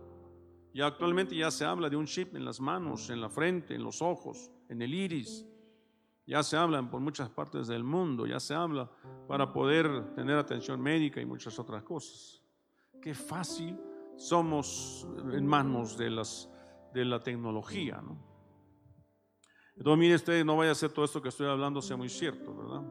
y 0.74 0.82
actualmente 0.82 1.36
ya 1.36 1.52
se 1.52 1.66
habla 1.66 1.88
de 1.88 1.98
un 1.98 2.08
chip 2.08 2.36
en 2.36 2.44
las 2.44 2.60
manos, 2.60 3.12
en 3.12 3.22
la 3.22 3.30
frente, 3.30 3.76
en 3.76 3.84
los 3.84 4.02
ojos, 4.02 4.50
en 4.70 4.82
el 4.82 4.92
iris. 4.92 5.46
Ya 6.28 6.42
se 6.42 6.58
habla 6.58 6.82
por 6.90 7.00
muchas 7.02 7.30
partes 7.30 7.68
del 7.68 7.84
mundo, 7.84 8.26
ya 8.26 8.40
se 8.40 8.56
habla 8.56 8.90
para 9.28 9.54
poder 9.54 10.14
tener 10.16 10.38
atención 10.38 10.82
médica 10.82 11.22
y 11.22 11.26
muchas 11.26 11.58
otras 11.60 11.84
cosas. 11.84 12.42
Qué 13.00 13.14
fácil 13.14 13.78
somos 14.18 15.08
en 15.32 15.46
manos 15.46 15.98
de, 15.98 16.10
la 17.06 17.22
tecnología, 17.22 18.02
¿no? 18.02 18.18
Entonces, 19.78 20.00
mire 20.00 20.16
usted, 20.16 20.46
no 20.46 20.56
vaya 20.58 20.72
a 20.72 20.76
ser 20.76 20.92
todo 20.92 21.06
esto 21.06 21.22
que 21.22 21.30
estoy 21.30 21.48
hablando 21.48 21.82
sea 21.82 21.98
muy 21.98 22.10
cierto, 22.10 22.56
¿verdad? 22.56 22.82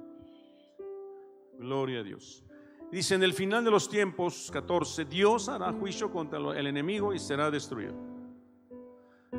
Gloria 1.58 2.00
a 2.00 2.02
Dios. 2.02 2.44
Dice, 2.92 3.14
en 3.14 3.22
el 3.22 3.32
final 3.32 3.64
de 3.64 3.70
los 3.70 3.88
tiempos, 3.88 4.50
14, 4.52 5.06
Dios 5.06 5.48
hará 5.48 5.72
juicio 5.72 6.12
contra 6.12 6.38
el 6.38 6.66
enemigo 6.66 7.12
y 7.14 7.18
será 7.18 7.50
destruido. 7.50 8.13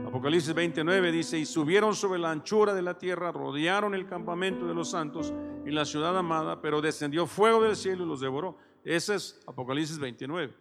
Apocalipsis 0.08 0.54
29 0.54 1.12
dice, 1.12 1.38
y 1.38 1.46
subieron 1.46 1.94
sobre 1.96 2.20
la 2.20 2.32
anchura 2.32 2.74
de 2.74 2.82
la 2.82 2.98
tierra, 2.98 3.32
rodearon 3.32 3.94
el 3.94 4.08
campamento 4.08 4.68
de 4.68 4.74
los 4.74 4.92
santos 4.92 5.34
y 5.66 5.72
la 5.72 5.86
ciudad 5.86 6.18
amada, 6.18 6.62
pero 6.62 6.82
descendió 6.82 7.28
fuego 7.28 7.62
del 7.62 7.76
cielo 7.76 8.06
y 8.06 8.08
los 8.08 8.22
devoró. 8.22 8.58
Ese 8.84 9.16
es 9.16 9.40
Apocalipsis 9.48 10.00
29. 10.00 10.54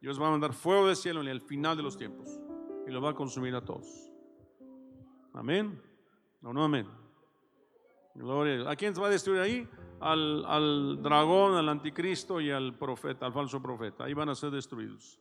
Dios 0.00 0.20
va 0.20 0.28
a 0.28 0.30
mandar 0.30 0.52
fuego 0.52 0.86
del 0.86 0.96
cielo 0.96 1.20
en 1.20 1.28
el 1.28 1.40
final 1.40 1.76
de 1.76 1.82
los 1.82 1.96
tiempos 1.96 2.40
y 2.86 2.90
lo 2.90 3.00
va 3.00 3.10
a 3.10 3.14
consumir 3.14 3.54
a 3.54 3.64
todos. 3.64 4.10
Amén. 5.32 5.80
No, 6.40 6.52
no, 6.52 6.64
amén. 6.64 6.86
Gloria. 8.14 8.70
¿A 8.70 8.76
quién 8.76 8.94
se 8.94 9.00
va 9.00 9.08
a 9.08 9.10
destruir 9.10 9.40
ahí? 9.40 9.68
al, 10.04 11.02
dragón, 11.02 11.54
al 11.54 11.68
anticristo 11.68 12.40
y 12.40 12.50
al 12.50 12.76
profeta, 12.76 13.26
al 13.26 13.32
falso 13.32 13.60
profeta. 13.60 14.04
Ahí 14.04 14.14
van 14.14 14.28
a 14.28 14.34
ser 14.34 14.50
destruidos. 14.50 15.18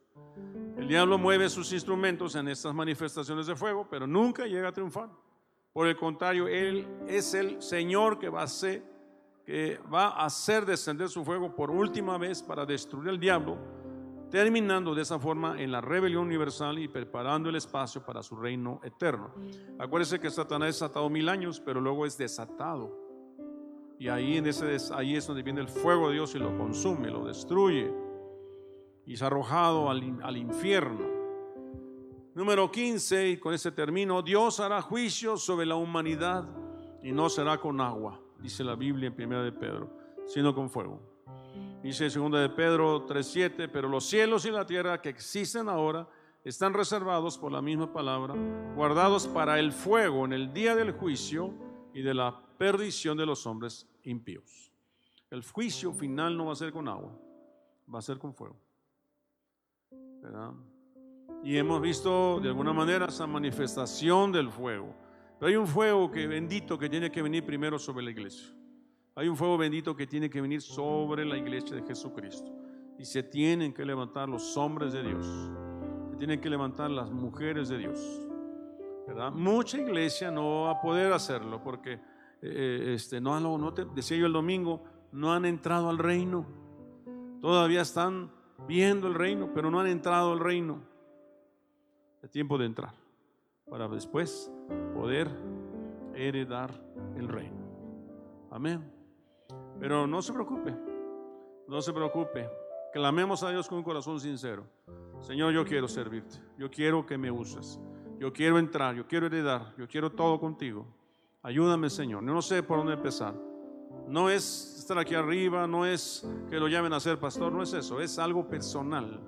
El 0.78 0.88
diablo 0.88 1.18
mueve 1.18 1.50
sus 1.50 1.72
instrumentos 1.72 2.36
en 2.36 2.48
estas 2.48 2.74
manifestaciones 2.74 3.48
de 3.48 3.56
fuego, 3.56 3.88
pero 3.90 4.08
nunca 4.08 4.46
llega 4.46 4.70
a 4.70 4.72
triunfar. 4.72 5.10
Por 5.72 5.88
el 5.88 5.96
contrario, 5.96 6.48
Él 6.48 6.88
es 7.08 7.34
el 7.34 7.62
Señor 7.62 8.20
que 8.20 8.30
va 8.30 8.42
a 8.42 8.46
hacer, 8.46 8.84
que 9.46 9.80
va 9.92 10.08
a 10.08 10.26
hacer 10.26 10.66
descender 10.66 11.10
su 11.10 11.24
fuego 11.24 11.56
por 11.56 11.72
última 11.72 12.18
vez 12.18 12.42
para 12.42 12.66
destruir 12.66 13.10
al 13.10 13.20
diablo, 13.20 13.58
terminando 14.30 14.94
de 14.94 15.02
esa 15.02 15.20
forma 15.20 15.62
en 15.62 15.72
la 15.72 15.82
rebelión 15.82 16.26
universal 16.26 16.80
y 16.80 16.88
preparando 16.88 17.50
el 17.50 17.56
espacio 17.56 18.04
para 18.06 18.24
su 18.24 18.36
reino 18.36 18.80
eterno. 18.84 19.34
Acuérdense 19.80 20.20
que 20.20 20.30
Satanás 20.30 20.76
es 20.76 20.82
atado 20.82 21.10
mil 21.10 21.30
años, 21.30 21.60
pero 21.60 21.82
luego 21.82 22.06
es 22.06 22.18
desatado 22.18 23.04
y 24.04 24.10
en 24.10 24.46
ese, 24.48 24.76
ahí 24.94 25.16
es 25.16 25.26
donde 25.28 25.44
viene 25.44 25.62
el 25.62 25.70
fuego 25.70 26.10
de 26.10 26.16
Dios 26.16 26.36
y 26.36 26.40
lo 26.40 26.58
consume, 26.58 27.10
lo 27.10 27.26
destruye. 27.26 27.90
Y 29.06 29.14
es 29.14 29.22
arrojado 29.22 29.90
al, 29.90 30.20
al 30.24 30.38
infierno. 30.38 31.06
Número 32.36 32.72
15, 32.72 33.30
y 33.30 33.38
con 33.38 33.54
ese 33.54 33.72
término, 33.72 34.22
Dios 34.22 34.60
hará 34.60 34.82
juicio 34.82 35.38
sobre 35.38 35.66
la 35.66 35.76
humanidad 35.76 36.46
y 37.04 37.12
no 37.12 37.30
será 37.30 37.60
con 37.60 37.80
agua, 37.80 38.20
dice 38.40 38.64
la 38.64 38.76
Biblia 38.76 39.08
en 39.08 39.16
primera 39.16 39.44
de 39.44 39.52
Pedro, 39.52 39.90
sino 40.26 40.56
con 40.56 40.70
fuego. 40.70 41.14
Dice 41.84 42.10
segunda 42.10 42.40
de 42.40 42.50
Pedro 42.50 43.06
3:7, 43.06 43.68
pero 43.68 43.90
los 43.90 44.06
cielos 44.06 44.46
y 44.46 44.52
la 44.52 44.66
tierra 44.66 45.02
que 45.02 45.10
existen 45.10 45.68
ahora 45.68 46.08
están 46.44 46.74
reservados 46.74 47.38
por 47.38 47.52
la 47.52 47.62
misma 47.62 47.92
palabra, 47.92 48.34
guardados 48.74 49.28
para 49.28 49.60
el 49.60 49.74
fuego 49.74 50.24
en 50.24 50.32
el 50.32 50.54
día 50.54 50.76
del 50.76 50.94
juicio 50.94 51.54
y 51.94 52.02
de 52.02 52.14
la 52.14 52.42
perdición 52.58 53.18
de 53.18 53.26
los 53.26 53.46
hombres 53.46 53.86
impíos. 54.04 54.72
El 55.30 55.44
juicio 55.44 55.92
final 55.92 56.38
no 56.38 56.46
va 56.46 56.54
a 56.54 56.56
ser 56.56 56.72
con 56.72 56.88
agua, 56.88 57.12
va 57.94 58.00
a 58.00 58.02
ser 58.02 58.18
con 58.18 58.34
fuego. 58.34 58.56
Y 61.44 61.58
hemos 61.58 61.82
visto 61.82 62.40
de 62.40 62.50
alguna 62.50 62.74
manera 62.74 63.08
esa 63.08 63.28
manifestación 63.28 64.32
del 64.32 64.50
fuego. 64.50 64.96
Pero 65.40 65.50
hay 65.50 65.56
un 65.56 65.68
fuego 65.68 66.10
que 66.10 66.26
bendito 66.26 66.78
que 66.78 66.90
tiene 66.90 67.12
que 67.12 67.22
venir 67.22 67.46
primero 67.46 67.78
sobre 67.78 68.04
la 68.04 68.12
iglesia. 68.12 68.48
Hay 69.16 69.28
un 69.28 69.36
fuego 69.36 69.58
bendito 69.58 69.96
que 69.96 70.08
tiene 70.08 70.30
que 70.30 70.42
venir 70.42 70.62
sobre 70.62 71.26
la 71.26 71.38
iglesia 71.38 71.76
de 71.76 71.84
Jesucristo. 71.84 72.52
Y 72.98 73.06
se 73.06 73.24
tienen 73.24 73.74
que 73.74 73.86
levantar 73.86 74.30
los 74.30 74.56
hombres 74.56 74.94
de 74.94 75.04
Dios. 75.04 75.26
Se 76.12 76.18
tienen 76.18 76.40
que 76.40 76.50
levantar 76.50 76.90
las 76.90 77.12
mujeres 77.12 77.70
de 77.70 77.78
Dios. 77.78 78.22
Mucha 79.34 79.78
iglesia 79.78 80.32
no 80.32 80.64
va 80.64 80.72
a 80.72 80.82
poder 80.82 81.12
hacerlo 81.12 81.62
porque 81.62 82.00
eh, 82.42 82.94
este, 82.96 83.20
no, 83.20 83.40
no 83.40 83.74
te, 83.74 83.86
decía 83.86 84.18
yo 84.18 84.28
el 84.28 84.34
domingo, 84.34 84.84
no 85.12 85.34
han 85.34 85.46
entrado 85.46 85.90
al 85.90 85.98
reino. 85.98 86.46
Todavía 87.42 87.82
están 87.82 88.32
viendo 88.68 89.08
el 89.08 89.14
reino, 89.14 89.52
pero 89.54 89.70
no 89.70 89.80
han 89.80 89.88
entrado 89.88 90.34
al 90.34 90.40
reino. 90.40 90.82
Es 92.22 92.32
tiempo 92.32 92.58
de 92.58 92.66
entrar 92.66 92.94
para 93.70 93.88
después 93.88 94.52
poder 94.94 95.30
heredar 96.14 96.72
el 97.18 97.28
reino. 97.28 97.58
Amén. 98.52 98.92
Pero 99.80 100.08
no 100.08 100.22
se 100.22 100.32
preocupe, 100.32 100.74
no 101.68 101.82
se 101.82 101.92
preocupe. 101.92 102.50
Clamemos 102.94 103.42
a 103.44 103.50
Dios 103.50 103.68
con 103.68 103.80
un 103.80 103.84
corazón 103.84 104.20
sincero. 104.20 104.64
Señor, 105.20 105.54
yo 105.54 105.66
quiero 105.66 105.88
servirte. 105.88 106.36
Yo 106.58 106.70
quiero 106.70 107.06
que 107.06 107.18
me 107.18 107.32
uses. 107.32 107.80
Yo 108.20 108.32
quiero 108.32 108.60
entrar, 108.60 108.96
yo 108.96 109.08
quiero 109.08 109.26
heredar, 109.26 109.74
yo 109.78 109.88
quiero 109.88 110.12
todo 110.12 110.40
contigo. 110.40 110.86
Ayúdame, 111.42 111.90
Señor. 111.90 112.22
No 112.24 112.42
sé 112.42 112.62
por 112.62 112.78
dónde 112.78 112.94
empezar. 112.94 113.34
No 114.08 114.30
es 114.30 114.44
estar 114.84 114.98
aquí 115.00 115.16
arriba, 115.16 115.66
no 115.66 115.86
es 115.86 116.28
que 116.50 116.60
lo 116.60 116.68
llamen 116.68 116.94
a 116.94 117.00
ser 117.00 117.18
pastor, 117.18 117.52
no 117.52 117.64
es 117.64 117.74
eso, 117.74 118.02
es 118.02 118.20
algo 118.20 118.48
personal. 118.48 119.20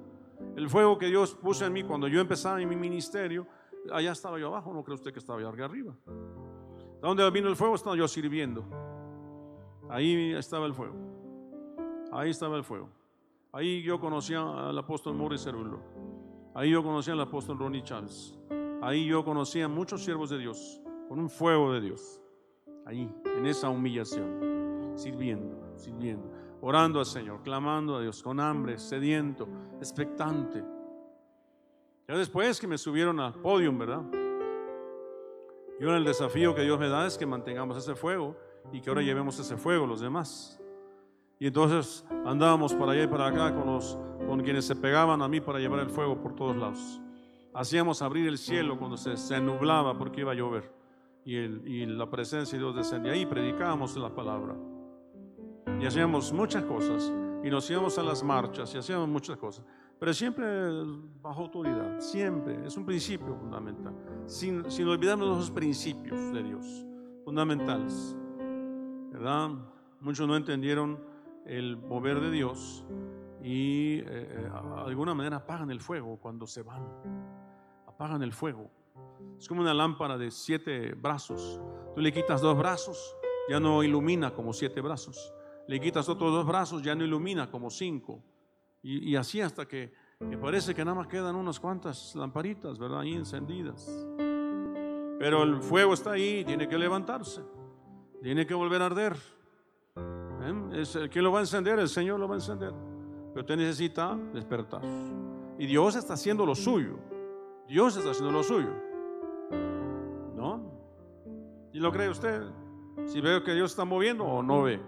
El 0.56 0.70
fuego 0.70 0.98
que 0.98 1.08
Dios 1.08 1.34
puso 1.34 1.66
en 1.66 1.74
mí 1.74 1.84
cuando 1.84 2.08
yo 2.08 2.20
empezaba 2.20 2.62
en 2.62 2.68
mi 2.68 2.76
ministerio, 2.76 3.48
allá 3.92 4.12
estaba 4.12 4.38
yo 4.38 4.48
abajo, 4.48 4.74
no 4.74 4.84
cree 4.84 4.96
usted 4.96 5.14
que 5.14 5.20
estaba 5.20 5.40
yo 5.42 5.48
arriba. 5.48 5.96
¿De 6.06 7.02
dónde 7.02 7.30
vino 7.32 7.48
el 7.48 7.56
fuego? 7.56 7.76
Estaba 7.76 7.96
yo 7.96 8.08
sirviendo. 8.08 8.66
Ahí 9.90 10.34
estaba 10.34 10.66
el 10.66 10.74
fuego. 10.74 10.96
Ahí 12.12 12.32
estaba 12.32 12.58
el 12.58 12.64
fuego. 12.64 12.90
Ahí 13.54 13.82
yo 13.82 14.00
conocía 14.00 14.42
al 14.42 14.78
apóstol 14.78 15.16
Maurice 15.16 15.46
Cerullo. 15.46 15.80
Ahí 16.54 16.72
yo 16.72 16.84
conocía 16.84 17.14
al 17.14 17.22
apóstol 17.22 17.58
Ronnie 17.58 17.84
Charles. 17.84 18.38
Ahí 18.82 19.06
yo 19.06 19.24
conocía 19.24 19.66
a 19.66 19.70
muchos 19.70 20.04
siervos 20.04 20.30
de 20.30 20.38
Dios, 20.38 20.82
con 21.08 21.20
un 21.20 21.30
fuego 21.30 21.72
de 21.72 21.82
Dios. 21.82 22.22
Ahí, 22.86 23.10
en 23.38 23.46
esa 23.46 23.70
humillación, 23.70 24.55
sirviendo, 24.96 25.74
sirviendo, 25.76 26.32
orando 26.62 27.00
al 27.00 27.06
Señor, 27.06 27.42
clamando 27.44 27.96
a 27.96 28.02
Dios, 28.02 28.24
con 28.24 28.40
hambre, 28.40 28.78
sediento, 28.78 29.48
expectante. 29.80 30.64
Ya 32.08 32.18
después 32.18 32.60
que 32.60 32.68
me 32.68 32.78
subieron 32.78 33.20
al 33.20 33.34
podium, 33.34 33.78
¿verdad? 33.78 34.04
Yo 35.80 35.90
en 35.90 35.96
el 35.96 36.06
desafío 36.06 36.56
que 36.56 36.62
Dios 36.62 36.80
me 36.80 36.88
da 36.88 37.06
es 37.06 37.18
que 37.18 37.26
mantengamos 37.26 37.78
ese 37.78 37.96
fuego 37.96 38.38
y 38.72 38.80
que 38.80 38.90
ahora 38.90 39.02
llevemos 39.02 39.38
ese 39.40 39.58
fuego 39.58 39.86
los 39.86 40.00
demás. 40.00 40.60
Y 41.38 41.48
entonces 41.48 42.06
andábamos 42.26 42.74
para 42.74 42.94
allá 42.94 43.04
y 43.04 43.08
para 43.08 43.28
acá 43.28 43.54
con, 43.54 43.66
los, 43.66 43.98
con 44.26 44.42
quienes 44.42 44.66
se 44.66 44.76
pegaban 44.76 45.22
a 45.22 45.28
mí 45.28 45.42
para 45.42 45.60
llevar 45.60 45.82
el 45.82 45.90
fuego 45.90 46.22
por 46.22 46.34
todos 46.34 46.56
lados. 46.56 47.02
Hacíamos 47.54 48.02
abrir 48.02 48.28
el 48.28 48.38
cielo 48.38 48.78
cuando 48.78 48.98
se, 48.98 49.18
se 49.18 49.40
nublaba 49.42 49.98
porque 49.98 50.22
iba 50.22 50.32
a 50.32 50.36
llover. 50.36 50.72
Y, 51.26 51.36
el, 51.36 51.68
y 51.68 51.86
la 51.86 52.10
presencia 52.10 52.58
de 52.58 52.64
Dios 52.64 52.76
descendía. 52.76 53.16
Y 53.16 53.26
predicábamos 53.26 53.98
la 53.98 54.14
palabra. 54.14 54.56
Y 55.80 55.86
hacíamos 55.86 56.32
muchas 56.34 56.64
cosas. 56.64 57.12
Y 57.44 57.50
nos 57.50 57.70
íbamos 57.70 57.98
a 57.98 58.04
las 58.04 58.24
marchas 58.24 58.74
y 58.74 58.78
hacíamos 58.78 59.08
muchas 59.08 59.38
cosas. 59.38 59.66
Pero 60.00 60.14
siempre 60.14 60.46
bajo 61.22 61.42
autoridad. 61.42 62.00
Siempre. 62.00 62.66
Es 62.66 62.76
un 62.78 62.86
principio 62.86 63.36
fundamental. 63.36 63.94
Sin, 64.26 64.70
sin 64.70 64.88
olvidarnos 64.88 65.38
los 65.38 65.52
principios 65.52 66.34
de 66.34 66.44
Dios. 66.44 66.86
Fundamentales. 67.24 68.16
¿Verdad? 69.12 69.52
Muchos 70.02 70.28
no 70.28 70.36
entendieron 70.36 71.00
el 71.46 71.78
mover 71.78 72.20
de 72.20 72.32
Dios 72.32 72.86
y 73.46 74.00
eh, 74.00 74.04
eh, 74.08 74.50
de 74.50 74.88
alguna 74.88 75.14
manera 75.14 75.38
apagan 75.38 75.70
el 75.70 75.80
fuego 75.80 76.18
cuando 76.18 76.48
se 76.48 76.64
van. 76.64 76.84
Apagan 77.86 78.24
el 78.24 78.34
fuego. 78.34 78.72
Es 79.38 79.48
como 79.48 79.62
una 79.62 79.74
lámpara 79.74 80.18
de 80.18 80.32
siete 80.32 80.94
brazos. 80.96 81.62
Tú 81.94 82.02
le 82.02 82.12
quitas 82.12 82.42
dos 82.42 82.58
brazos, 82.58 83.16
ya 83.48 83.60
no 83.60 83.84
ilumina 83.84 84.34
como 84.34 84.52
siete 84.52 84.82
brazos. 84.82 85.32
Le 85.68 85.80
quitas 85.80 86.08
otros 86.10 86.32
dos 86.32 86.46
brazos, 86.46 86.82
ya 86.84 86.96
no 86.96 87.04
ilumina 87.04 87.50
como 87.50 87.70
cinco. 87.70 88.24
Y, 88.84 89.16
así 89.16 89.42
hasta 89.42 89.68
que, 89.68 89.92
que, 90.30 90.38
parece 90.38 90.76
que 90.76 90.86
nada 90.86 90.96
más 90.96 91.08
quedan 91.08 91.36
unas 91.36 91.60
cuantas 91.60 92.14
lamparitas, 92.14 92.78
¿verdad? 92.78 93.00
Ahí 93.00 93.14
encendidas. 93.14 93.90
Pero 95.18 95.42
el 95.42 95.62
fuego 95.62 95.96
está 95.96 96.12
ahí, 96.12 96.44
tiene 96.46 96.68
que 96.68 96.78
levantarse. 96.78 97.42
Tiene 98.22 98.46
que 98.46 98.54
volver 98.54 98.84
a 98.84 98.86
arder. 98.86 99.16
¿Eh? 99.96 100.82
Es, 100.82 101.00
¿Quién 101.12 101.24
lo 101.24 101.32
va 101.32 101.40
a 101.40 101.42
encender? 101.42 101.80
El 101.80 101.90
Señor 101.90 102.20
lo 102.20 102.28
va 102.28 102.36
a 102.36 102.38
encender. 102.38 102.74
Pero 103.30 103.42
usted 103.42 103.58
necesita 103.58 104.16
despertar. 104.34 104.84
Y 105.58 105.66
Dios 105.66 105.96
está 105.96 106.14
haciendo 106.14 106.46
lo 106.46 106.54
suyo. 106.54 107.00
Dios 107.68 107.98
está 107.98 108.12
haciendo 108.12 108.32
lo 108.32 108.44
suyo. 108.44 108.70
¿No? 110.36 110.62
¿Y 111.74 111.80
lo 111.80 111.92
cree 111.92 112.10
usted? 112.10 112.44
Si 113.06 113.20
ve 113.20 113.42
que 113.44 113.54
Dios 113.54 113.72
está 113.72 113.84
moviendo 113.84 114.26
o 114.26 114.44
no 114.44 114.64
ve. 114.64 114.80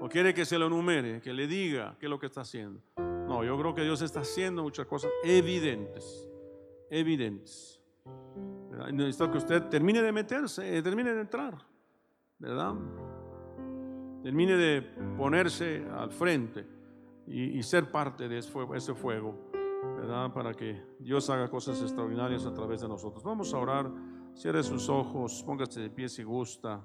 O 0.00 0.08
quiere 0.08 0.32
que 0.32 0.44
se 0.44 0.58
lo 0.58 0.66
enumere, 0.66 1.20
que 1.20 1.32
le 1.32 1.46
diga 1.46 1.96
qué 1.98 2.06
es 2.06 2.10
lo 2.10 2.18
que 2.18 2.26
está 2.26 2.42
haciendo. 2.42 2.80
No, 2.96 3.44
yo 3.44 3.58
creo 3.58 3.74
que 3.74 3.82
Dios 3.82 4.00
está 4.02 4.20
haciendo 4.20 4.62
muchas 4.62 4.86
cosas 4.86 5.10
evidentes. 5.24 6.28
Evidentes. 6.90 7.80
Necesito 8.92 9.30
que 9.30 9.38
usted 9.38 9.62
termine 9.64 10.00
de 10.00 10.12
meterse, 10.12 10.78
eh, 10.78 10.82
termine 10.82 11.12
de 11.12 11.20
entrar. 11.20 11.58
¿Verdad? 12.38 12.74
termine 14.22 14.56
de 14.56 14.82
ponerse 15.16 15.86
al 15.96 16.10
frente 16.10 16.66
y, 17.26 17.62
ser 17.62 17.90
parte 17.90 18.28
de 18.28 18.38
ese 18.38 18.94
fuego, 18.94 19.50
¿verdad? 19.96 20.32
Para 20.32 20.54
que 20.54 20.82
Dios 20.98 21.28
haga 21.30 21.48
cosas 21.48 21.80
extraordinarias 21.82 22.46
a 22.46 22.54
través 22.54 22.80
de 22.80 22.88
nosotros. 22.88 23.22
Vamos 23.22 23.52
a 23.52 23.58
orar, 23.58 23.90
cierre 24.34 24.62
sus 24.62 24.88
ojos, 24.88 25.42
póngase 25.46 25.80
de 25.80 25.90
pie 25.90 26.08
si 26.08 26.22
gusta, 26.22 26.84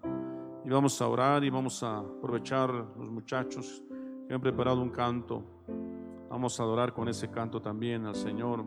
y 0.66 0.70
vamos 0.70 1.02
a 1.02 1.08
orar 1.08 1.44
y 1.44 1.50
vamos 1.50 1.84
a 1.84 2.00
aprovechar 2.00 2.70
los 2.72 3.10
muchachos 3.10 3.84
que 4.28 4.34
han 4.34 4.42
preparado 4.42 4.82
un 4.82 4.90
canto. 4.90 5.44
Vamos 6.30 6.60
a 6.60 6.64
adorar 6.64 6.94
con 6.94 7.10
ese 7.10 7.30
canto 7.30 7.62
también 7.62 8.06
al 8.06 8.16
Señor. 8.16 8.66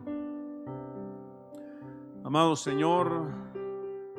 Amado 2.23 2.55
Señor, 2.55 3.25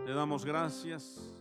te 0.05 0.12
damos 0.12 0.45
gracias 0.45 1.38